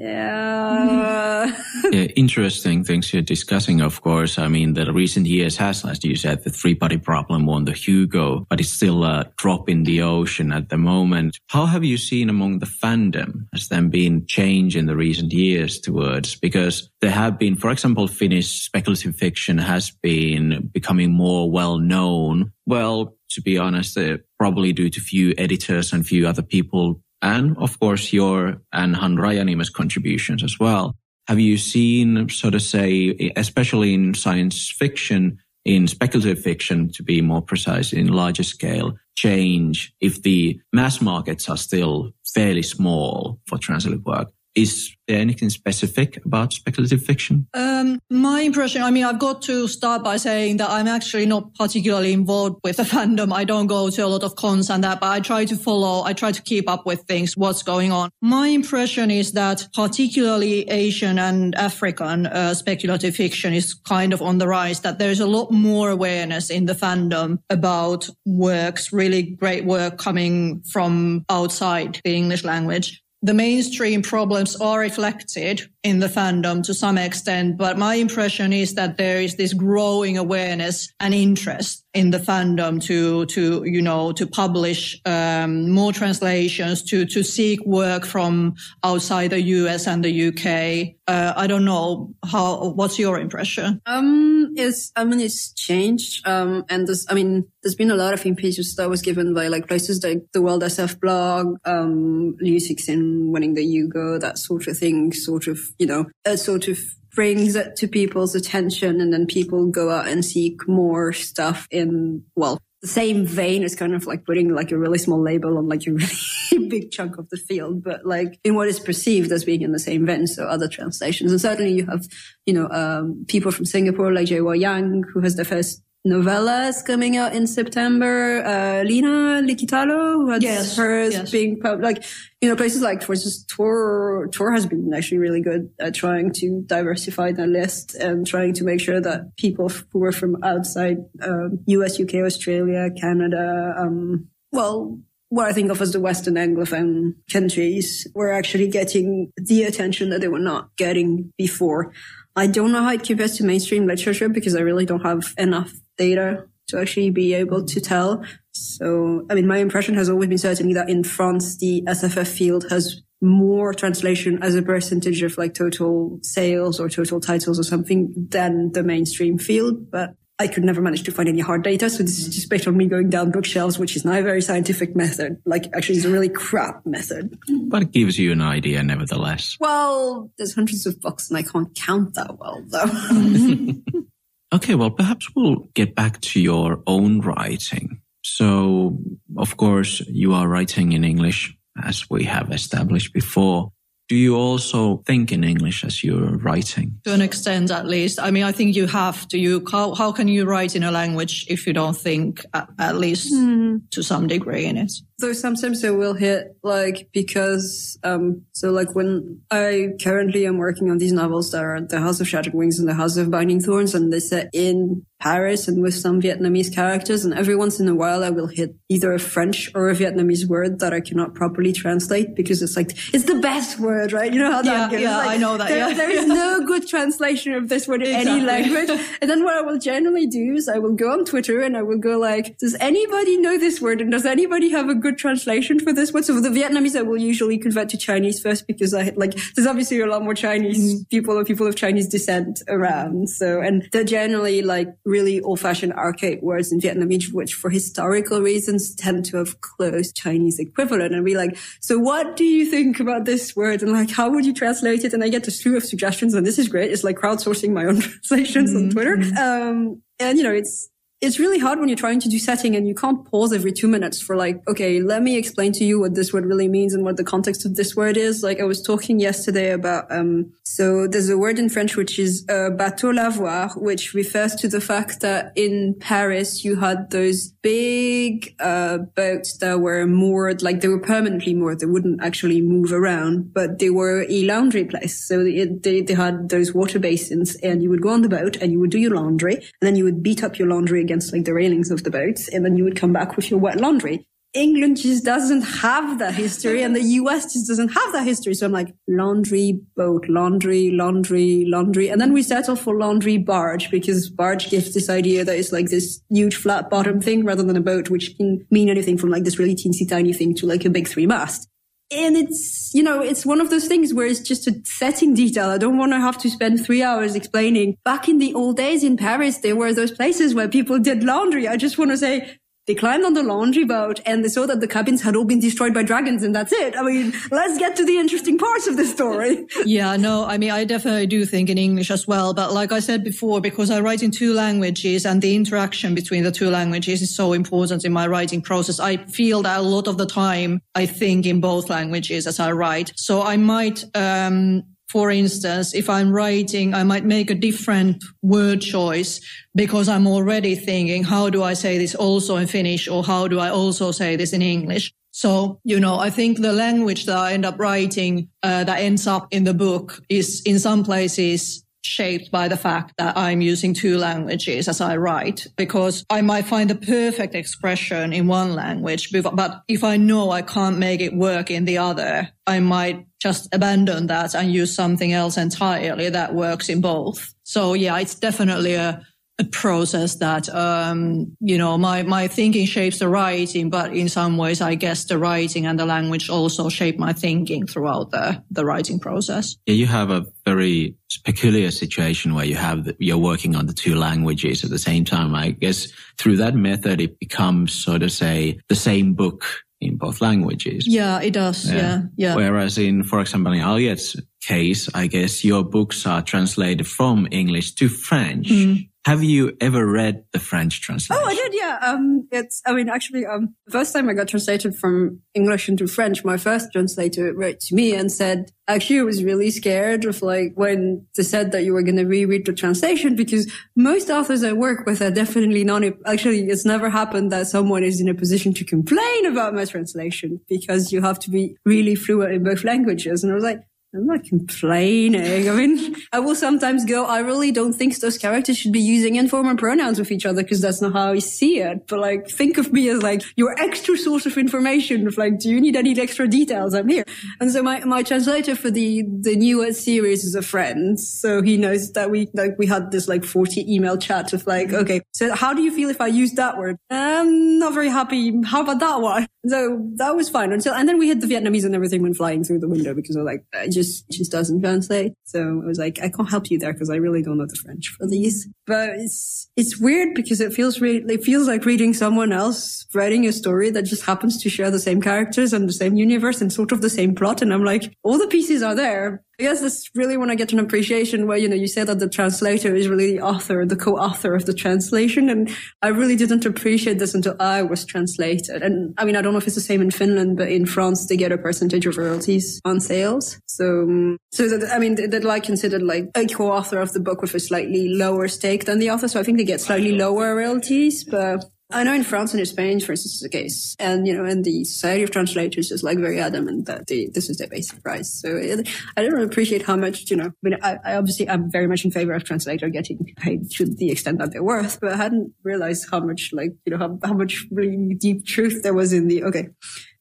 yeah. 0.00 1.52
yeah, 1.90 2.06
interesting 2.16 2.84
things 2.84 3.12
you're 3.12 3.22
discussing, 3.22 3.80
of 3.80 4.00
course. 4.02 4.38
I 4.38 4.48
mean, 4.48 4.74
the 4.74 4.92
recent 4.92 5.26
years 5.26 5.56
has, 5.56 5.84
as 5.84 6.04
you 6.04 6.16
said, 6.16 6.44
the 6.44 6.50
three 6.50 6.74
body 6.74 6.98
problem 6.98 7.46
won 7.46 7.64
the 7.64 7.72
Hugo, 7.72 8.46
but 8.48 8.60
it's 8.60 8.72
still 8.72 9.04
a 9.04 9.30
drop 9.36 9.68
in 9.68 9.84
the 9.84 10.02
ocean 10.02 10.52
at 10.52 10.68
the 10.68 10.78
moment. 10.78 11.38
How 11.48 11.66
have 11.66 11.84
you 11.84 11.96
seen 11.96 12.28
among 12.28 12.58
the 12.58 12.66
fandom? 12.66 13.46
Has 13.52 13.68
there 13.68 13.82
been 13.82 14.26
change 14.26 14.76
in 14.76 14.86
the 14.86 14.96
recent 14.96 15.32
years 15.32 15.78
towards, 15.78 16.34
because 16.36 16.90
there 17.00 17.10
have 17.10 17.38
been, 17.38 17.56
for 17.56 17.70
example, 17.70 18.08
Finnish 18.08 18.62
speculative 18.62 19.16
fiction 19.16 19.58
has 19.58 19.90
been 19.90 20.70
becoming 20.72 21.12
more 21.12 21.50
well 21.50 21.78
known. 21.78 22.52
Well, 22.66 23.16
to 23.30 23.42
be 23.42 23.58
honest, 23.58 23.96
uh, 23.96 24.18
probably 24.38 24.72
due 24.72 24.90
to 24.90 25.00
few 25.00 25.34
editors 25.38 25.92
and 25.92 26.06
few 26.06 26.26
other 26.26 26.42
people 26.42 27.00
and 27.22 27.56
of 27.58 27.78
course 27.80 28.12
your 28.12 28.60
and 28.72 28.96
Hannu 28.96 29.18
Rajaniemi's 29.18 29.70
contributions 29.70 30.42
as 30.42 30.58
well. 30.58 30.96
Have 31.26 31.38
you 31.38 31.58
seen, 31.58 32.28
so 32.30 32.48
to 32.48 32.58
say, 32.58 33.32
especially 33.36 33.92
in 33.92 34.14
science 34.14 34.70
fiction, 34.70 35.38
in 35.64 35.86
speculative 35.86 36.42
fiction, 36.42 36.90
to 36.92 37.02
be 37.02 37.20
more 37.20 37.42
precise, 37.42 37.92
in 37.92 38.08
larger 38.08 38.42
scale, 38.42 38.96
change 39.14 39.92
if 40.00 40.22
the 40.22 40.58
mass 40.72 41.02
markets 41.02 41.48
are 41.50 41.58
still 41.58 42.12
fairly 42.34 42.62
small 42.62 43.38
for 43.46 43.58
translated 43.58 44.04
work? 44.06 44.32
Is 44.58 44.96
there 45.06 45.20
anything 45.20 45.50
specific 45.50 46.16
about 46.24 46.52
speculative 46.52 47.00
fiction? 47.04 47.46
Um, 47.54 48.00
my 48.10 48.40
impression, 48.40 48.82
I 48.82 48.90
mean, 48.90 49.04
I've 49.04 49.20
got 49.20 49.40
to 49.42 49.68
start 49.68 50.02
by 50.02 50.16
saying 50.16 50.56
that 50.56 50.68
I'm 50.68 50.88
actually 50.88 51.26
not 51.26 51.54
particularly 51.54 52.12
involved 52.12 52.56
with 52.64 52.78
the 52.78 52.82
fandom. 52.94 53.32
I 53.32 53.44
don't 53.44 53.68
go 53.68 53.88
to 53.88 54.04
a 54.04 54.08
lot 54.08 54.24
of 54.24 54.34
cons 54.34 54.68
and 54.68 54.82
that, 54.82 54.98
but 54.98 55.10
I 55.10 55.20
try 55.20 55.44
to 55.44 55.54
follow, 55.54 56.02
I 56.02 56.12
try 56.12 56.32
to 56.32 56.42
keep 56.42 56.68
up 56.68 56.86
with 56.86 57.02
things, 57.02 57.36
what's 57.36 57.62
going 57.62 57.92
on. 57.92 58.10
My 58.20 58.48
impression 58.48 59.12
is 59.12 59.30
that 59.34 59.68
particularly 59.74 60.68
Asian 60.68 61.20
and 61.20 61.54
African 61.54 62.26
uh, 62.26 62.52
speculative 62.54 63.14
fiction 63.14 63.54
is 63.54 63.74
kind 63.74 64.12
of 64.12 64.20
on 64.20 64.38
the 64.38 64.48
rise, 64.48 64.80
that 64.80 64.98
there's 64.98 65.20
a 65.20 65.26
lot 65.28 65.52
more 65.52 65.88
awareness 65.90 66.50
in 66.50 66.66
the 66.66 66.74
fandom 66.74 67.38
about 67.48 68.08
works, 68.26 68.92
really 68.92 69.22
great 69.22 69.64
work 69.64 69.98
coming 69.98 70.62
from 70.72 71.24
outside 71.30 72.00
the 72.02 72.16
English 72.16 72.42
language 72.42 73.00
the 73.22 73.34
mainstream 73.34 74.02
problems 74.02 74.56
are 74.56 74.78
reflected 74.78 75.68
in 75.82 75.98
the 75.98 76.06
fandom 76.06 76.62
to 76.64 76.74
some 76.74 76.96
extent, 76.98 77.56
but 77.56 77.76
my 77.76 77.96
impression 77.96 78.52
is 78.52 78.74
that 78.74 78.96
there 78.96 79.20
is 79.20 79.36
this 79.36 79.52
growing 79.52 80.16
awareness 80.16 80.92
and 81.00 81.12
interest 81.12 81.84
in 81.94 82.10
the 82.10 82.18
fandom 82.18 82.82
to, 82.82 83.24
to, 83.26 83.62
you 83.64 83.80
know, 83.80 84.12
to 84.12 84.26
publish, 84.26 85.00
um, 85.06 85.70
more 85.70 85.92
translations, 85.92 86.82
to, 86.82 87.06
to 87.06 87.22
seek 87.22 87.64
work 87.64 88.04
from 88.04 88.54
outside 88.84 89.30
the 89.30 89.40
US 89.40 89.86
and 89.86 90.04
the 90.04 90.28
UK. 90.28 90.94
Uh, 91.06 91.32
I 91.34 91.46
don't 91.46 91.64
know 91.64 92.14
how, 92.24 92.70
what's 92.70 92.98
your 92.98 93.18
impression? 93.18 93.80
Um, 93.86 94.52
it's, 94.56 94.92
I 94.96 95.04
mean, 95.04 95.20
it's 95.20 95.52
changed. 95.54 96.26
Um, 96.28 96.64
and 96.68 96.86
there's, 96.86 97.06
I 97.08 97.14
mean, 97.14 97.46
there's 97.62 97.74
been 97.74 97.90
a 97.90 97.96
lot 97.96 98.12
of 98.12 98.26
impetus 98.26 98.76
that 98.76 98.90
was 98.90 99.00
given 99.00 99.32
by 99.32 99.48
like 99.48 99.66
places 99.66 100.04
like 100.04 100.18
the 100.32 100.42
World 100.42 100.62
SF 100.62 101.00
blog, 101.00 101.56
um, 101.64 102.36
Liu 102.40 102.60
Cixin 102.60 103.30
winning 103.30 103.54
the 103.54 103.64
Hugo, 103.64 104.18
that 104.18 104.36
sort 104.36 104.68
of 104.68 104.76
thing, 104.76 105.12
sort 105.12 105.46
of, 105.46 105.58
you 105.78 105.86
know, 105.86 106.06
a 106.26 106.36
sort 106.36 106.68
of 106.68 106.78
brings 107.18 107.56
it 107.56 107.74
to 107.74 107.88
people's 107.88 108.36
attention 108.36 109.00
and 109.00 109.12
then 109.12 109.26
people 109.26 109.66
go 109.66 109.90
out 109.90 110.06
and 110.06 110.24
seek 110.24 110.68
more 110.68 111.12
stuff 111.12 111.66
in, 111.68 112.22
well, 112.36 112.60
the 112.80 112.86
same 112.86 113.26
vein 113.26 113.64
is 113.64 113.74
kind 113.74 113.92
of 113.92 114.06
like 114.06 114.24
putting 114.24 114.54
like 114.54 114.70
a 114.70 114.78
really 114.78 114.98
small 114.98 115.20
label 115.20 115.58
on 115.58 115.68
like 115.68 115.84
a 115.88 115.92
really 116.52 116.68
big 116.68 116.92
chunk 116.92 117.18
of 117.18 117.28
the 117.30 117.36
field, 117.36 117.82
but 117.82 118.06
like 118.06 118.38
in 118.44 118.54
what 118.54 118.68
is 118.68 118.78
perceived 118.78 119.32
as 119.32 119.44
being 119.44 119.62
in 119.62 119.72
the 119.72 119.80
same 119.80 120.06
vein. 120.06 120.28
So 120.28 120.44
other 120.44 120.68
translations. 120.68 121.32
And 121.32 121.40
certainly 121.40 121.72
you 121.72 121.86
have, 121.86 122.06
you 122.46 122.54
know, 122.54 122.68
um, 122.70 123.24
people 123.26 123.50
from 123.50 123.64
Singapore 123.64 124.12
like 124.12 124.28
JY 124.28 124.60
Yang, 124.60 125.02
who 125.12 125.18
has 125.18 125.34
the 125.34 125.44
first 125.44 125.82
novellas 126.06 126.84
coming 126.84 127.16
out 127.16 127.34
in 127.34 127.46
September. 127.46 128.42
Uh, 128.44 128.82
Leena 128.82 129.42
Likitalo, 129.42 130.14
who 130.14 130.30
has 130.30 130.42
Yes, 130.42 130.76
hers 130.76 131.12
yes. 131.12 131.30
being 131.30 131.58
pub- 131.60 131.82
like, 131.82 132.02
you 132.40 132.48
know, 132.48 132.56
places 132.56 132.82
like, 132.82 133.02
for 133.02 133.12
instance, 133.12 133.44
Tor, 133.44 134.28
Tor 134.32 134.52
has 134.52 134.66
been 134.66 134.92
actually 134.94 135.18
really 135.18 135.40
good 135.40 135.70
at 135.78 135.94
trying 135.94 136.32
to 136.34 136.62
diversify 136.66 137.32
the 137.32 137.46
list 137.46 137.94
and 137.94 138.26
trying 138.26 138.52
to 138.54 138.64
make 138.64 138.80
sure 138.80 139.00
that 139.00 139.36
people 139.36 139.70
who 139.92 139.98
were 139.98 140.12
from 140.12 140.42
outside, 140.42 140.98
um, 141.22 141.58
US, 141.66 141.98
UK, 142.00 142.14
Australia, 142.16 142.88
Canada, 143.00 143.74
um, 143.78 144.28
well, 144.52 144.98
what 145.30 145.46
I 145.46 145.52
think 145.52 145.70
of 145.70 145.82
as 145.82 145.92
the 145.92 146.00
Western 146.00 146.34
Anglophone 146.34 147.14
countries 147.30 148.06
were 148.14 148.32
actually 148.32 148.68
getting 148.68 149.30
the 149.36 149.64
attention 149.64 150.08
that 150.08 150.22
they 150.22 150.28
were 150.28 150.38
not 150.38 150.74
getting 150.76 151.32
before. 151.36 151.92
I 152.34 152.46
don't 152.46 152.72
know 152.72 152.82
how 152.82 152.92
it 152.92 153.02
compares 153.04 153.36
to 153.36 153.44
mainstream 153.44 153.86
literature 153.86 154.30
because 154.30 154.54
I 154.56 154.60
really 154.60 154.86
don't 154.86 155.04
have 155.04 155.34
enough 155.36 155.74
data 155.98 156.44
to 156.68 156.78
actually 156.78 157.10
be 157.10 157.34
able 157.34 157.64
to 157.64 157.80
tell. 157.80 158.24
So, 158.52 159.26
I 159.30 159.34
mean, 159.34 159.46
my 159.46 159.58
impression 159.58 159.94
has 159.94 160.08
always 160.08 160.28
been 160.28 160.38
certainly 160.38 160.74
that 160.74 160.88
in 160.88 161.04
France, 161.04 161.58
the 161.58 161.82
SFF 161.82 162.28
field 162.28 162.66
has 162.70 163.02
more 163.20 163.74
translation 163.74 164.42
as 164.42 164.54
a 164.54 164.62
percentage 164.62 165.22
of 165.22 165.36
like 165.36 165.54
total 165.54 166.20
sales 166.22 166.78
or 166.78 166.88
total 166.88 167.20
titles 167.20 167.58
or 167.58 167.64
something 167.64 168.12
than 168.30 168.72
the 168.72 168.82
mainstream 168.82 169.38
field. 169.38 169.90
But 169.90 170.14
I 170.40 170.46
could 170.46 170.62
never 170.62 170.80
manage 170.80 171.02
to 171.04 171.10
find 171.10 171.28
any 171.28 171.40
hard 171.40 171.64
data. 171.64 171.90
So 171.90 172.04
this 172.04 172.20
is 172.20 172.28
just 172.32 172.48
based 172.48 172.68
on 172.68 172.76
me 172.76 172.86
going 172.86 173.10
down 173.10 173.32
bookshelves, 173.32 173.76
which 173.76 173.96
is 173.96 174.04
not 174.04 174.20
a 174.20 174.22
very 174.22 174.40
scientific 174.40 174.94
method. 174.94 175.42
Like 175.44 175.66
actually 175.74 175.96
it's 175.96 176.04
a 176.04 176.10
really 176.10 176.28
crap 176.28 176.86
method. 176.86 177.36
But 177.66 177.82
it 177.82 177.90
gives 177.90 178.18
you 178.18 178.30
an 178.30 178.40
idea 178.40 178.82
nevertheless. 178.84 179.56
Well, 179.58 180.30
there's 180.38 180.54
hundreds 180.54 180.86
of 180.86 181.00
books 181.00 181.28
and 181.28 181.38
I 181.38 181.42
can't 181.42 181.74
count 181.74 182.14
that 182.14 182.38
well 182.38 182.62
though. 182.68 184.02
Okay, 184.52 184.74
well, 184.74 184.90
perhaps 184.90 185.28
we'll 185.34 185.68
get 185.74 185.94
back 185.94 186.20
to 186.22 186.40
your 186.40 186.82
own 186.86 187.20
writing. 187.20 188.00
So, 188.22 188.98
of 189.36 189.56
course, 189.56 190.00
you 190.08 190.32
are 190.32 190.48
writing 190.48 190.92
in 190.92 191.04
English, 191.04 191.54
as 191.84 192.08
we 192.10 192.24
have 192.24 192.50
established 192.50 193.12
before. 193.12 193.72
Do 194.08 194.16
you 194.16 194.36
also 194.36 195.02
think 195.06 195.32
in 195.32 195.44
English 195.44 195.84
as 195.84 196.02
you're 196.02 196.38
writing? 196.38 196.98
To 197.04 197.12
an 197.12 197.20
extent, 197.20 197.70
at 197.70 197.86
least. 197.86 198.18
I 198.18 198.30
mean, 198.30 198.42
I 198.42 198.52
think 198.52 198.74
you 198.74 198.86
have 198.86 199.28
to. 199.28 199.38
You 199.38 199.62
how 199.70 199.94
how 199.94 200.12
can 200.12 200.28
you 200.28 200.46
write 200.46 200.74
in 200.74 200.82
a 200.82 200.90
language 200.90 201.44
if 201.48 201.66
you 201.66 201.74
don't 201.74 201.96
think 201.96 202.42
at, 202.54 202.68
at 202.78 202.96
least 202.96 203.28
hmm. 203.30 203.76
to 203.90 204.02
some 204.02 204.26
degree 204.26 204.64
in 204.64 204.78
it? 204.78 204.92
Though 205.20 205.32
sometimes 205.32 205.84
I 205.84 205.90
will 205.90 206.14
hit 206.14 206.56
like 206.62 207.08
because 207.12 207.98
um 208.04 208.42
so 208.52 208.70
like 208.70 208.94
when 208.94 209.40
I 209.50 209.88
currently 210.02 210.46
am 210.46 210.58
working 210.58 210.90
on 210.92 210.98
these 210.98 211.12
novels 211.12 211.50
that 211.50 211.64
are 211.64 211.80
The 211.80 212.00
House 212.00 212.20
of 212.20 212.28
Shattered 212.28 212.54
Wings 212.54 212.78
and 212.78 212.88
The 212.88 212.94
House 212.94 213.16
of 213.16 213.28
Binding 213.28 213.60
Thorns 213.60 213.96
and 213.96 214.12
they 214.12 214.20
set 214.20 214.48
in 214.52 215.04
Paris 215.20 215.66
and 215.66 215.82
with 215.82 215.94
some 215.94 216.20
Vietnamese 216.22 216.72
characters 216.72 217.24
and 217.24 217.34
every 217.34 217.56
once 217.56 217.80
in 217.80 217.88
a 217.88 217.94
while 217.96 218.22
I 218.22 218.30
will 218.30 218.46
hit 218.46 218.76
either 218.88 219.12
a 219.12 219.18
French 219.18 219.68
or 219.74 219.90
a 219.90 219.94
Vietnamese 219.96 220.46
word 220.46 220.78
that 220.78 220.92
I 220.92 221.00
cannot 221.00 221.34
properly 221.34 221.72
translate 221.72 222.36
because 222.36 222.62
it's 222.62 222.76
like 222.76 222.92
it's 223.12 223.24
the 223.24 223.40
best 223.40 223.80
word, 223.80 224.12
right? 224.12 224.32
You 224.32 224.38
know 224.38 224.52
how 224.52 224.62
that 224.62 224.72
Yeah, 224.72 224.90
goes. 224.92 225.00
yeah, 225.00 225.16
Like, 225.16 225.30
I 225.30 225.36
know 225.38 225.56
that, 225.56 225.66
There, 225.68 225.78
yeah. 225.88 225.94
there 225.94 226.10
is 226.10 226.26
no 226.28 226.60
good 226.66 226.86
translation 226.86 227.54
of 227.54 227.68
this 227.68 227.88
word 227.88 228.02
in 228.02 228.14
any 228.14 228.40
language. 228.40 228.88
And 229.20 229.28
then 229.28 229.42
what 229.42 229.54
I 229.56 229.62
will 229.62 229.78
generally 229.78 230.28
do 230.28 230.54
is 230.54 230.68
I 230.68 230.78
will 230.78 230.94
go 230.94 231.10
on 231.10 231.24
Twitter 231.24 231.60
and 231.60 231.76
I 231.76 231.82
will 231.82 231.98
go 231.98 232.18
like, 232.20 232.56
does 232.58 232.76
anybody 232.78 233.36
know 233.38 233.58
this 233.58 233.80
word? 233.80 234.00
And 234.00 234.12
does 234.12 234.24
anybody 234.24 234.68
have 234.70 234.88
a 234.88 234.94
good 234.94 235.07
good 235.08 235.18
translation 235.18 235.80
for 235.80 235.92
this 235.92 236.12
one. 236.12 236.22
So 236.22 236.38
the 236.40 236.50
Vietnamese 236.50 236.96
I 236.96 237.02
will 237.02 237.16
usually 237.16 237.58
convert 237.58 237.88
to 237.90 237.96
Chinese 237.96 238.40
first 238.40 238.66
because 238.66 238.92
I 238.92 239.12
like 239.16 239.34
there's 239.54 239.66
obviously 239.66 240.00
a 240.00 240.06
lot 240.06 240.22
more 240.22 240.34
Chinese 240.34 241.00
mm. 241.02 241.08
people 241.08 241.38
or 241.38 241.44
people 241.44 241.66
of 241.66 241.76
Chinese 241.76 242.08
descent 242.08 242.62
around. 242.68 243.30
So 243.30 243.60
and 243.60 243.88
they're 243.92 244.04
generally 244.04 244.60
like 244.62 244.88
really 245.04 245.40
old 245.40 245.60
fashioned 245.60 245.94
archaic 245.94 246.42
words 246.42 246.72
in 246.72 246.80
Vietnamese, 246.80 247.32
which 247.32 247.54
for 247.54 247.70
historical 247.70 248.40
reasons 248.42 248.94
tend 248.94 249.24
to 249.26 249.38
have 249.38 249.60
close 249.62 250.12
Chinese 250.12 250.58
equivalent. 250.58 251.14
And 251.14 251.24
be 251.24 251.36
like, 251.36 251.56
so 251.80 251.98
what 251.98 252.36
do 252.36 252.44
you 252.44 252.66
think 252.66 253.00
about 253.00 253.24
this 253.24 253.56
word? 253.56 253.82
And 253.82 253.92
like, 253.92 254.10
how 254.10 254.28
would 254.30 254.44
you 254.44 254.52
translate 254.52 255.04
it? 255.04 255.14
And 255.14 255.24
I 255.24 255.28
get 255.28 255.48
a 255.48 255.50
slew 255.50 255.76
of 255.76 255.84
suggestions, 255.84 256.34
and 256.34 256.46
this 256.46 256.58
is 256.58 256.68
great. 256.68 256.92
It's 256.92 257.04
like 257.04 257.16
crowdsourcing 257.16 257.70
my 257.70 257.86
own 257.86 258.00
translations 258.00 258.70
mm-hmm. 258.70 258.86
on 258.86 258.90
Twitter. 258.90 259.14
Um, 259.38 260.02
and 260.20 260.36
you 260.36 260.44
know, 260.44 260.52
it's 260.52 260.90
it's 261.20 261.40
really 261.40 261.58
hard 261.58 261.80
when 261.80 261.88
you're 261.88 261.96
trying 261.96 262.20
to 262.20 262.28
do 262.28 262.38
setting 262.38 262.76
and 262.76 262.86
you 262.86 262.94
can't 262.94 263.24
pause 263.24 263.52
every 263.52 263.72
two 263.72 263.88
minutes 263.88 264.20
for 264.22 264.36
like, 264.36 264.62
okay, 264.68 265.00
let 265.00 265.20
me 265.20 265.36
explain 265.36 265.72
to 265.72 265.84
you 265.84 265.98
what 265.98 266.14
this 266.14 266.32
word 266.32 266.46
really 266.46 266.68
means 266.68 266.94
and 266.94 267.04
what 267.04 267.16
the 267.16 267.24
context 267.24 267.66
of 267.66 267.74
this 267.74 267.96
word 267.96 268.16
is. 268.16 268.44
Like 268.44 268.60
I 268.60 268.64
was 268.64 268.80
talking 268.80 269.18
yesterday 269.18 269.72
about, 269.72 270.10
um, 270.12 270.52
so 270.62 271.08
there's 271.08 271.28
a 271.28 271.36
word 271.36 271.58
in 271.58 271.70
French 271.70 271.96
which 271.96 272.20
is 272.20 272.46
uh, 272.48 272.70
bateau 272.70 273.08
lavoir, 273.08 273.76
which 273.82 274.14
refers 274.14 274.54
to 274.56 274.68
the 274.68 274.80
fact 274.80 275.20
that 275.20 275.52
in 275.56 275.96
Paris 275.98 276.64
you 276.64 276.76
had 276.76 277.10
those 277.10 277.48
big 277.62 278.54
uh, 278.60 278.98
boats 278.98 279.58
that 279.58 279.80
were 279.80 280.06
moored, 280.06 280.62
like 280.62 280.82
they 280.82 280.88
were 280.88 281.00
permanently 281.00 281.52
moored. 281.52 281.80
They 281.80 281.86
wouldn't 281.86 282.22
actually 282.22 282.60
move 282.60 282.92
around, 282.92 283.52
but 283.52 283.80
they 283.80 283.90
were 283.90 284.24
a 284.28 284.44
laundry 284.44 284.84
place. 284.84 285.26
So 285.26 285.42
they, 285.42 285.64
they, 285.64 286.00
they 286.00 286.14
had 286.14 286.48
those 286.48 286.72
water 286.72 287.00
basins 287.00 287.56
and 287.56 287.82
you 287.82 287.90
would 287.90 288.02
go 288.02 288.10
on 288.10 288.22
the 288.22 288.28
boat 288.28 288.56
and 288.56 288.70
you 288.70 288.78
would 288.78 288.90
do 288.90 288.98
your 288.98 289.16
laundry 289.16 289.54
and 289.54 289.82
then 289.82 289.96
you 289.96 290.04
would 290.04 290.22
beat 290.22 290.44
up 290.44 290.60
your 290.60 290.68
laundry 290.68 291.07
against 291.08 291.32
like 291.32 291.44
the 291.44 291.54
railings 291.54 291.90
of 291.90 292.04
the 292.04 292.10
boats, 292.10 292.48
and 292.48 292.64
then 292.64 292.76
you 292.76 292.84
would 292.84 292.96
come 292.96 293.12
back 293.12 293.36
with 293.36 293.50
your 293.50 293.58
wet 293.58 293.80
laundry. 293.80 294.26
England 294.54 294.96
just 294.96 295.24
doesn't 295.24 295.60
have 295.60 296.18
that 296.18 296.34
history 296.34 296.82
and 296.82 296.96
the 296.96 297.02
US 297.02 297.52
just 297.52 297.68
doesn't 297.68 297.90
have 297.90 298.12
that 298.12 298.24
history. 298.24 298.54
So 298.54 298.64
I'm 298.64 298.72
like, 298.72 298.94
laundry, 299.06 299.80
boat, 299.94 300.26
laundry, 300.26 300.90
laundry, 300.90 301.66
laundry. 301.68 302.08
And 302.08 302.18
then 302.18 302.32
we 302.32 302.42
settle 302.42 302.74
for 302.74 302.96
laundry 302.96 303.36
barge 303.36 303.90
because 303.90 304.30
barge 304.30 304.70
gives 304.70 304.94
this 304.94 305.10
idea 305.10 305.44
that 305.44 305.58
it's 305.58 305.70
like 305.70 305.90
this 305.90 306.22
huge 306.30 306.56
flat 306.56 306.88
bottom 306.88 307.20
thing 307.20 307.44
rather 307.44 307.62
than 307.62 307.76
a 307.76 307.82
boat, 307.82 308.08
which 308.08 308.38
can 308.38 308.66
mean 308.70 308.88
anything 308.88 309.18
from 309.18 309.28
like 309.28 309.44
this 309.44 309.58
really 309.58 309.76
teensy 309.76 310.08
tiny 310.08 310.32
thing 310.32 310.54
to 310.54 310.66
like 310.66 310.86
a 310.86 310.90
big 310.90 311.08
three 311.08 311.26
mast 311.26 311.68
and 312.10 312.36
it's 312.36 312.90
you 312.94 313.02
know 313.02 313.20
it's 313.20 313.44
one 313.44 313.60
of 313.60 313.70
those 313.70 313.86
things 313.86 314.14
where 314.14 314.26
it's 314.26 314.40
just 314.40 314.66
a 314.66 314.74
setting 314.84 315.34
detail. 315.34 315.68
I 315.68 315.78
don't 315.78 315.98
want 315.98 316.12
to 316.12 316.20
have 316.20 316.38
to 316.38 316.50
spend 316.50 316.84
three 316.84 317.02
hours 317.02 317.34
explaining. 317.34 317.96
Back 318.04 318.28
in 318.28 318.38
the 318.38 318.54
old 318.54 318.76
days 318.76 319.04
in 319.04 319.16
paris 319.16 319.58
there 319.58 319.76
were 319.76 319.92
those 319.92 320.12
places 320.12 320.54
where 320.54 320.68
people 320.68 320.98
did 320.98 321.22
laundry. 321.22 321.68
I 321.68 321.76
just 321.76 321.98
want 321.98 322.10
to 322.10 322.16
say 322.16 322.57
they 322.88 322.94
climbed 322.94 323.22
on 323.26 323.34
the 323.34 323.42
laundry 323.42 323.84
boat 323.84 324.18
and 324.24 324.42
they 324.42 324.48
saw 324.48 324.64
that 324.64 324.80
the 324.80 324.88
cabins 324.88 325.20
had 325.20 325.36
all 325.36 325.44
been 325.44 325.60
destroyed 325.60 325.92
by 325.92 326.02
dragons 326.02 326.42
and 326.42 326.56
that's 326.56 326.72
it. 326.72 326.96
I 326.96 327.02
mean, 327.02 327.34
let's 327.50 327.78
get 327.78 327.94
to 327.96 328.04
the 328.04 328.16
interesting 328.16 328.56
parts 328.56 328.86
of 328.86 328.96
the 328.96 329.04
story. 329.04 329.66
yeah, 329.84 330.16
no, 330.16 330.46
I 330.46 330.56
mean, 330.56 330.70
I 330.70 330.84
definitely 330.84 331.26
do 331.26 331.44
think 331.44 331.68
in 331.68 331.76
English 331.76 332.10
as 332.10 332.26
well. 332.26 332.54
But 332.54 332.72
like 332.72 332.90
I 332.90 333.00
said 333.00 333.22
before, 333.22 333.60
because 333.60 333.90
I 333.90 334.00
write 334.00 334.22
in 334.22 334.30
two 334.30 334.54
languages 334.54 335.26
and 335.26 335.42
the 335.42 335.54
interaction 335.54 336.14
between 336.14 336.44
the 336.44 336.50
two 336.50 336.70
languages 336.70 337.20
is 337.20 337.36
so 337.36 337.52
important 337.52 338.06
in 338.06 338.12
my 338.12 338.26
writing 338.26 338.62
process, 338.62 338.98
I 338.98 339.18
feel 339.18 339.60
that 339.62 339.80
a 339.80 339.82
lot 339.82 340.08
of 340.08 340.16
the 340.16 340.26
time 340.26 340.80
I 340.94 341.04
think 341.04 341.44
in 341.44 341.60
both 341.60 341.90
languages 341.90 342.46
as 342.46 342.58
I 342.58 342.72
write. 342.72 343.12
So 343.16 343.42
I 343.42 343.58
might, 343.58 344.02
um, 344.14 344.82
for 345.08 345.30
instance, 345.30 345.94
if 345.94 346.10
I'm 346.10 346.30
writing, 346.30 346.94
I 346.94 347.02
might 347.02 347.24
make 347.24 347.50
a 347.50 347.54
different 347.54 348.22
word 348.42 348.82
choice 348.82 349.40
because 349.74 350.08
I'm 350.08 350.26
already 350.26 350.74
thinking, 350.74 351.24
how 351.24 351.48
do 351.48 351.62
I 351.62 351.72
say 351.72 351.96
this 351.96 352.14
also 352.14 352.56
in 352.56 352.66
Finnish 352.66 353.08
or 353.08 353.24
how 353.24 353.48
do 353.48 353.58
I 353.58 353.70
also 353.70 354.12
say 354.12 354.36
this 354.36 354.52
in 354.52 354.60
English? 354.60 355.14
So, 355.30 355.80
you 355.84 356.00
know, 356.00 356.18
I 356.18 356.30
think 356.30 356.60
the 356.60 356.72
language 356.72 357.26
that 357.26 357.36
I 357.36 357.52
end 357.52 357.64
up 357.64 357.78
writing, 357.78 358.48
uh, 358.62 358.84
that 358.84 359.00
ends 359.00 359.26
up 359.26 359.48
in 359.50 359.64
the 359.64 359.74
book 359.74 360.20
is 360.28 360.62
in 360.66 360.78
some 360.78 361.04
places 361.04 361.84
shaped 362.02 362.50
by 362.50 362.68
the 362.68 362.76
fact 362.76 363.14
that 363.18 363.36
I'm 363.36 363.60
using 363.60 363.94
two 363.94 364.18
languages 364.18 364.88
as 364.88 365.00
I 365.00 365.16
write, 365.16 365.66
because 365.76 366.24
I 366.30 366.40
might 366.40 366.66
find 366.66 366.88
the 366.88 366.94
perfect 366.94 367.54
expression 367.54 368.32
in 368.32 368.46
one 368.46 368.74
language, 368.74 369.32
but 369.32 369.82
if 369.88 370.04
I 370.04 370.16
know 370.16 370.50
I 370.50 370.62
can't 370.62 370.98
make 370.98 371.20
it 371.20 371.34
work 371.34 371.70
in 371.70 371.84
the 371.84 371.98
other, 371.98 372.48
I 372.66 372.80
might 372.80 373.26
just 373.40 373.72
abandon 373.72 374.26
that 374.28 374.54
and 374.54 374.72
use 374.72 374.94
something 374.94 375.32
else 375.32 375.56
entirely 375.56 376.28
that 376.30 376.54
works 376.54 376.88
in 376.88 377.00
both. 377.00 377.54
So 377.62 377.94
yeah, 377.94 378.18
it's 378.18 378.34
definitely 378.34 378.94
a, 378.94 379.24
process 379.64 380.36
that 380.36 380.68
um, 380.68 381.56
you 381.60 381.78
know 381.78 381.98
my 381.98 382.22
my 382.22 382.48
thinking 382.48 382.86
shapes 382.86 383.18
the 383.18 383.28
writing, 383.28 383.90
but 383.90 384.12
in 384.14 384.28
some 384.28 384.56
ways, 384.56 384.80
I 384.80 384.94
guess 384.94 385.24
the 385.24 385.38
writing 385.38 385.86
and 385.86 385.98
the 385.98 386.06
language 386.06 386.48
also 386.48 386.88
shape 386.88 387.18
my 387.18 387.32
thinking 387.32 387.86
throughout 387.86 388.30
the 388.30 388.62
the 388.70 388.84
writing 388.84 389.18
process. 389.18 389.76
Yeah, 389.86 389.94
you 389.94 390.06
have 390.06 390.30
a 390.30 390.46
very 390.64 391.16
peculiar 391.44 391.90
situation 391.90 392.54
where 392.54 392.64
you 392.64 392.76
have 392.76 393.04
the, 393.04 393.16
you're 393.18 393.38
working 393.38 393.74
on 393.74 393.86
the 393.86 393.92
two 393.92 394.14
languages 394.14 394.84
at 394.84 394.90
the 394.90 394.98
same 394.98 395.24
time. 395.24 395.54
I 395.54 395.70
guess 395.70 396.08
through 396.38 396.58
that 396.58 396.74
method, 396.74 397.20
it 397.20 397.38
becomes 397.38 397.92
sort 397.92 398.22
of 398.22 398.30
say 398.30 398.78
the 398.88 398.94
same 398.94 399.34
book 399.34 399.64
in 400.00 400.16
both 400.16 400.40
languages. 400.40 401.06
Yeah, 401.06 401.40
it 401.40 401.52
does. 401.52 401.90
Yeah. 401.90 401.96
yeah, 401.96 402.22
yeah. 402.36 402.54
Whereas 402.54 402.98
in, 402.98 403.24
for 403.24 403.40
example, 403.40 403.72
in 403.72 403.80
Aliette's 403.80 404.36
case, 404.60 405.08
I 405.14 405.26
guess 405.26 405.64
your 405.64 405.84
books 405.84 406.26
are 406.26 406.42
translated 406.42 407.06
from 407.06 407.48
English 407.50 407.94
to 407.94 408.08
French. 408.08 408.68
Mm. 408.68 409.07
Have 409.24 409.42
you 409.42 409.76
ever 409.80 410.06
read 410.06 410.44
the 410.52 410.58
French 410.58 411.02
translation? 411.02 411.42
Oh, 411.44 411.46
I 411.46 411.54
did. 411.54 411.74
Yeah. 411.74 411.98
Um, 412.00 412.48
it's, 412.50 412.80
I 412.86 412.92
mean, 412.92 413.08
actually, 413.08 413.44
um, 413.44 413.74
the 413.84 413.92
first 413.92 414.14
time 414.14 414.28
I 414.28 414.32
got 414.32 414.48
translated 414.48 414.96
from 414.96 415.40
English 415.54 415.88
into 415.88 416.06
French, 416.06 416.44
my 416.44 416.56
first 416.56 416.92
translator 416.92 417.52
wrote 417.52 417.80
to 417.80 417.94
me 417.94 418.14
and 418.14 418.32
said, 418.32 418.72
actually, 418.86 419.18
I 419.18 419.24
was 419.24 419.44
really 419.44 419.70
scared 419.70 420.24
of 420.24 420.40
like 420.40 420.72
when 420.76 421.26
they 421.36 421.42
said 421.42 421.72
that 421.72 421.84
you 421.84 421.92
were 421.92 422.02
going 422.02 422.16
to 422.16 422.24
reread 422.24 422.64
the 422.64 422.72
translation 422.72 423.36
because 423.36 423.70
most 423.96 424.30
authors 424.30 424.62
I 424.62 424.72
work 424.72 425.04
with 425.04 425.20
are 425.20 425.30
definitely 425.30 425.84
not, 425.84 426.04
actually, 426.24 426.68
it's 426.70 426.86
never 426.86 427.10
happened 427.10 427.52
that 427.52 427.66
someone 427.66 428.04
is 428.04 428.20
in 428.20 428.28
a 428.28 428.34
position 428.34 428.72
to 428.74 428.84
complain 428.84 429.46
about 429.46 429.74
my 429.74 429.84
translation 429.84 430.60
because 430.68 431.12
you 431.12 431.20
have 431.20 431.38
to 431.40 431.50
be 431.50 431.76
really 431.84 432.14
fluent 432.14 432.54
in 432.54 432.64
both 432.64 432.84
languages. 432.84 433.42
And 433.42 433.52
I 433.52 433.56
was 433.56 433.64
like, 433.64 433.82
I'm 434.14 434.26
not 434.26 434.42
complaining. 434.44 435.68
I 435.68 435.72
mean, 435.74 436.16
I 436.32 436.38
will 436.38 436.54
sometimes 436.54 437.04
go, 437.04 437.26
I 437.26 437.40
really 437.40 437.70
don't 437.70 437.92
think 437.92 438.18
those 438.20 438.38
characters 438.38 438.78
should 438.78 438.92
be 438.92 439.00
using 439.00 439.36
informal 439.36 439.76
pronouns 439.76 440.18
with 440.18 440.32
each 440.32 440.46
other 440.46 440.62
because 440.62 440.80
that's 440.80 441.02
not 441.02 441.12
how 441.12 441.32
I 441.32 441.40
see 441.40 441.80
it. 441.80 442.06
But 442.06 442.20
like, 442.20 442.48
think 442.48 442.78
of 442.78 442.90
me 442.90 443.10
as 443.10 443.22
like 443.22 443.42
your 443.56 443.78
extra 443.78 444.16
source 444.16 444.46
of 444.46 444.56
information 444.56 445.26
of 445.26 445.36
like, 445.36 445.58
do 445.58 445.68
you 445.68 445.78
need 445.78 445.94
any 445.94 446.18
extra 446.18 446.48
details? 446.48 446.94
I'm 446.94 447.06
here. 447.06 447.24
And 447.60 447.70
so 447.70 447.82
my, 447.82 448.02
my 448.06 448.22
translator 448.22 448.74
for 448.74 448.90
the, 448.90 449.24
the 449.42 449.56
newer 449.56 449.92
series 449.92 450.42
is 450.42 450.54
a 450.54 450.62
friend. 450.62 451.20
So 451.20 451.60
he 451.60 451.76
knows 451.76 452.12
that 452.12 452.30
we, 452.30 452.48
like, 452.54 452.78
we 452.78 452.86
had 452.86 453.10
this 453.10 453.28
like 453.28 453.44
40 453.44 453.92
email 453.94 454.16
chat 454.16 454.54
of 454.54 454.66
like, 454.66 454.90
okay, 454.90 455.20
so 455.34 455.54
how 455.54 455.74
do 455.74 455.82
you 455.82 455.94
feel 455.94 456.08
if 456.08 456.22
I 456.22 456.28
use 456.28 456.52
that 456.52 456.78
word? 456.78 456.96
I'm 457.10 457.78
not 457.78 457.92
very 457.92 458.08
happy. 458.08 458.54
How 458.64 458.80
about 458.80 459.00
that 459.00 459.20
one? 459.20 459.46
So 459.66 460.10
that 460.14 460.34
was 460.34 460.48
fine 460.48 460.72
until, 460.72 460.94
and 460.94 461.06
then 461.06 461.18
we 461.18 461.28
hit 461.28 461.42
the 461.42 461.46
Vietnamese 461.46 461.84
and 461.84 461.94
everything 461.94 462.22
went 462.22 462.38
flying 462.38 462.64
through 462.64 462.78
the 462.78 462.88
window 462.88 463.12
because 463.12 463.36
I 463.36 463.40
was 463.40 463.46
like, 463.46 463.64
just, 463.98 464.28
just 464.30 464.52
doesn't 464.52 464.80
translate. 464.80 465.32
So 465.44 465.80
I 465.82 465.86
was 465.86 465.98
like, 465.98 466.18
I 466.22 466.28
can't 466.28 466.48
help 466.48 466.70
you 466.70 466.78
there 466.78 466.92
because 466.92 467.10
I 467.10 467.16
really 467.16 467.42
don't 467.42 467.58
know 467.58 467.66
the 467.66 467.80
French 467.84 468.14
for 468.16 468.26
these. 468.26 468.68
But 468.88 469.10
it's, 469.10 469.70
it's 469.76 470.00
weird 470.00 470.34
because 470.34 470.60
it 470.60 470.72
feels 470.72 471.00
really, 471.00 471.22
it 471.34 471.44
feels 471.44 471.68
like 471.68 471.84
reading 471.84 472.14
someone 472.14 472.52
else 472.52 473.06
writing 473.14 473.46
a 473.46 473.52
story 473.52 473.90
that 473.90 474.02
just 474.02 474.24
happens 474.24 474.60
to 474.62 474.70
share 474.70 474.90
the 474.90 474.98
same 474.98 475.20
characters 475.20 475.72
and 475.72 475.88
the 475.88 475.92
same 475.92 476.16
universe 476.16 476.60
and 476.60 476.72
sort 476.72 476.90
of 476.90 477.02
the 477.02 477.10
same 477.10 477.34
plot. 477.34 477.62
And 477.62 477.72
I'm 477.72 477.84
like, 477.84 478.12
all 478.24 478.38
the 478.38 478.48
pieces 478.48 478.82
are 478.82 478.94
there, 478.94 479.44
I 479.60 479.64
guess 479.64 479.80
that's 479.80 480.08
really 480.14 480.36
when 480.36 480.52
I 480.52 480.54
get 480.54 480.72
an 480.72 480.78
appreciation 480.78 481.48
where, 481.48 481.58
you 481.58 481.68
know, 481.68 481.74
you 481.74 481.88
say 481.88 482.04
that 482.04 482.20
the 482.20 482.28
translator 482.28 482.94
is 482.94 483.08
really 483.08 483.32
the 483.32 483.40
author, 483.40 483.84
the 483.84 483.96
co-author 483.96 484.54
of 484.54 484.66
the 484.66 484.72
translation. 484.72 485.48
And 485.48 485.68
I 486.00 486.08
really 486.08 486.36
didn't 486.36 486.64
appreciate 486.64 487.18
this 487.18 487.34
until 487.34 487.56
I 487.58 487.82
was 487.82 488.04
translated. 488.04 488.82
And 488.82 489.14
I 489.18 489.24
mean, 489.24 489.34
I 489.34 489.42
don't 489.42 489.52
know 489.52 489.58
if 489.58 489.66
it's 489.66 489.74
the 489.74 489.80
same 489.80 490.00
in 490.00 490.12
Finland, 490.12 490.58
but 490.58 490.68
in 490.68 490.86
France, 490.86 491.26
they 491.26 491.36
get 491.36 491.50
a 491.50 491.58
percentage 491.58 492.06
of 492.06 492.16
royalties 492.16 492.80
on 492.84 493.00
sales. 493.00 493.60
So, 493.66 494.36
so 494.52 494.68
that, 494.68 494.92
I 494.92 495.00
mean, 495.00 495.16
they're 495.28 495.40
like 495.40 495.64
considered 495.64 496.02
like 496.02 496.30
a 496.36 496.46
co-author 496.46 497.00
of 497.00 497.12
the 497.12 497.20
book 497.20 497.42
with 497.42 497.52
a 497.54 497.60
slightly 497.60 498.10
lower 498.10 498.46
stake 498.46 498.77
than 498.84 498.98
the 498.98 499.10
author. 499.10 499.28
So 499.28 499.40
I 499.40 499.42
think 499.42 499.58
they 499.58 499.64
get 499.64 499.80
slightly 499.80 500.12
lower 500.12 500.54
royalties, 500.54 501.24
but 501.24 501.64
I 501.90 502.04
know 502.04 502.12
in 502.12 502.22
France 502.22 502.52
and 502.52 502.60
in 502.60 502.66
Spain, 502.66 503.00
for 503.00 503.12
instance, 503.12 503.36
is 503.36 503.40
the 503.40 503.48
case. 503.48 503.96
And, 503.98 504.26
you 504.26 504.36
know, 504.36 504.44
and 504.44 504.62
the 504.62 504.84
Society 504.84 505.22
of 505.22 505.30
Translators 505.30 505.90
is 505.90 506.02
like 506.02 506.18
very 506.18 506.38
adamant 506.38 506.84
that 506.84 507.06
they, 507.06 507.30
this 507.32 507.48
is 507.48 507.56
their 507.56 507.68
basic 507.68 508.02
price. 508.02 508.30
So 508.42 508.56
it, 508.56 508.86
I 509.16 509.22
don't 509.22 509.32
really 509.32 509.46
appreciate 509.46 509.82
how 509.82 509.96
much, 509.96 510.30
you 510.30 510.36
know, 510.36 510.48
I 510.48 510.52
mean, 510.62 510.76
I, 510.82 510.98
I, 511.02 511.14
obviously, 511.14 511.48
I'm 511.48 511.70
very 511.70 511.86
much 511.86 512.04
in 512.04 512.10
favor 512.10 512.34
of 512.34 512.44
translator 512.44 512.90
getting 512.90 513.18
paid 513.38 513.70
to 513.76 513.86
the 513.86 514.10
extent 514.10 514.38
that 514.38 514.52
they're 514.52 514.62
worth, 514.62 515.00
but 515.00 515.14
I 515.14 515.16
hadn't 515.16 515.54
realized 515.62 516.08
how 516.10 516.20
much, 516.20 516.50
like, 516.52 516.74
you 516.84 516.90
know, 516.90 516.98
how, 516.98 517.18
how 517.24 517.32
much 517.32 517.64
really 517.70 518.14
deep 518.14 518.44
truth 518.44 518.82
there 518.82 518.92
was 518.92 519.14
in 519.14 519.28
the, 519.28 519.44
okay, 519.44 519.68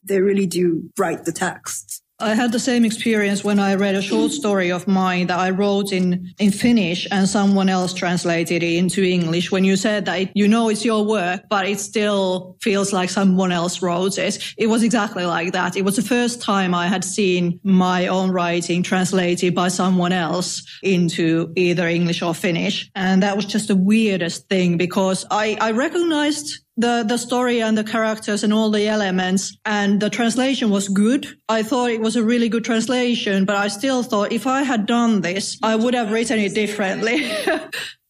they 0.06 0.22
really 0.22 0.46
do 0.46 0.90
write 0.98 1.26
the 1.26 1.34
text 1.34 1.87
I 2.20 2.34
had 2.34 2.52
the 2.52 2.60
same 2.60 2.84
experience 2.84 3.44
when 3.44 3.60
I 3.60 3.76
read 3.76 3.94
a 3.94 4.02
short 4.02 4.32
story 4.32 4.72
of 4.72 4.88
mine 4.88 5.28
that 5.28 5.38
I 5.38 5.52
wrote 5.52 5.92
in, 5.92 6.34
in 6.40 6.50
Finnish 6.50 7.08
and 7.12 7.30
someone 7.30 7.70
else 7.70 7.94
translated 7.94 8.64
it 8.64 8.76
into 8.76 9.04
English. 9.04 9.52
When 9.52 9.64
you 9.64 9.76
said 9.76 10.06
that 10.06 10.20
it, 10.22 10.32
you 10.34 10.48
know 10.48 10.70
it's 10.70 10.84
your 10.84 11.06
work, 11.06 11.44
but 11.48 11.68
it 11.68 11.80
still 11.80 12.58
feels 12.60 12.92
like 12.92 13.12
someone 13.12 13.52
else 13.52 13.84
wrote 13.84 14.18
it. 14.18 14.40
It 14.58 14.66
was 14.66 14.82
exactly 14.82 15.28
like 15.28 15.52
that. 15.54 15.78
It 15.78 15.84
was 15.84 15.96
the 15.96 16.02
first 16.02 16.42
time 16.42 16.74
I 16.74 16.88
had 16.88 17.04
seen 17.04 17.60
my 17.64 18.08
own 18.08 18.32
writing 18.32 18.82
translated 18.82 19.54
by 19.54 19.68
someone 19.68 20.12
else 20.12 20.64
into 20.82 21.54
either 21.56 21.88
English 21.88 22.24
or 22.24 22.34
Finnish. 22.34 22.90
And 22.96 23.22
that 23.22 23.36
was 23.36 23.46
just 23.46 23.68
the 23.68 23.76
weirdest 23.76 24.50
thing 24.50 24.76
because 24.78 25.24
I, 25.30 25.56
I 25.62 25.70
recognized 25.70 26.64
the 26.78 27.04
the 27.08 27.18
story 27.18 27.62
and 27.62 27.78
the 27.78 27.84
characters 27.84 28.44
and 28.44 28.54
all 28.54 28.70
the 28.70 28.88
elements 28.88 29.58
and 29.66 30.00
the 30.00 30.10
translation 30.10 30.70
was 30.70 30.88
good. 30.88 31.28
I 31.50 31.64
thought 31.64 31.90
it 31.90 32.02
was 32.02 32.16
a 32.16 32.24
really 32.24 32.50
good 32.50 32.64
translation 32.64 33.46
but 33.46 33.56
i 33.56 33.68
still 33.68 34.04
thought 34.04 34.32
if 34.32 34.46
i 34.46 34.64
had 34.64 34.86
done 34.86 35.22
this 35.22 35.58
i 35.64 35.76
would 35.76 35.94
have 35.94 36.12
written 36.12 36.40
it 36.40 36.54
differently. 36.54 37.32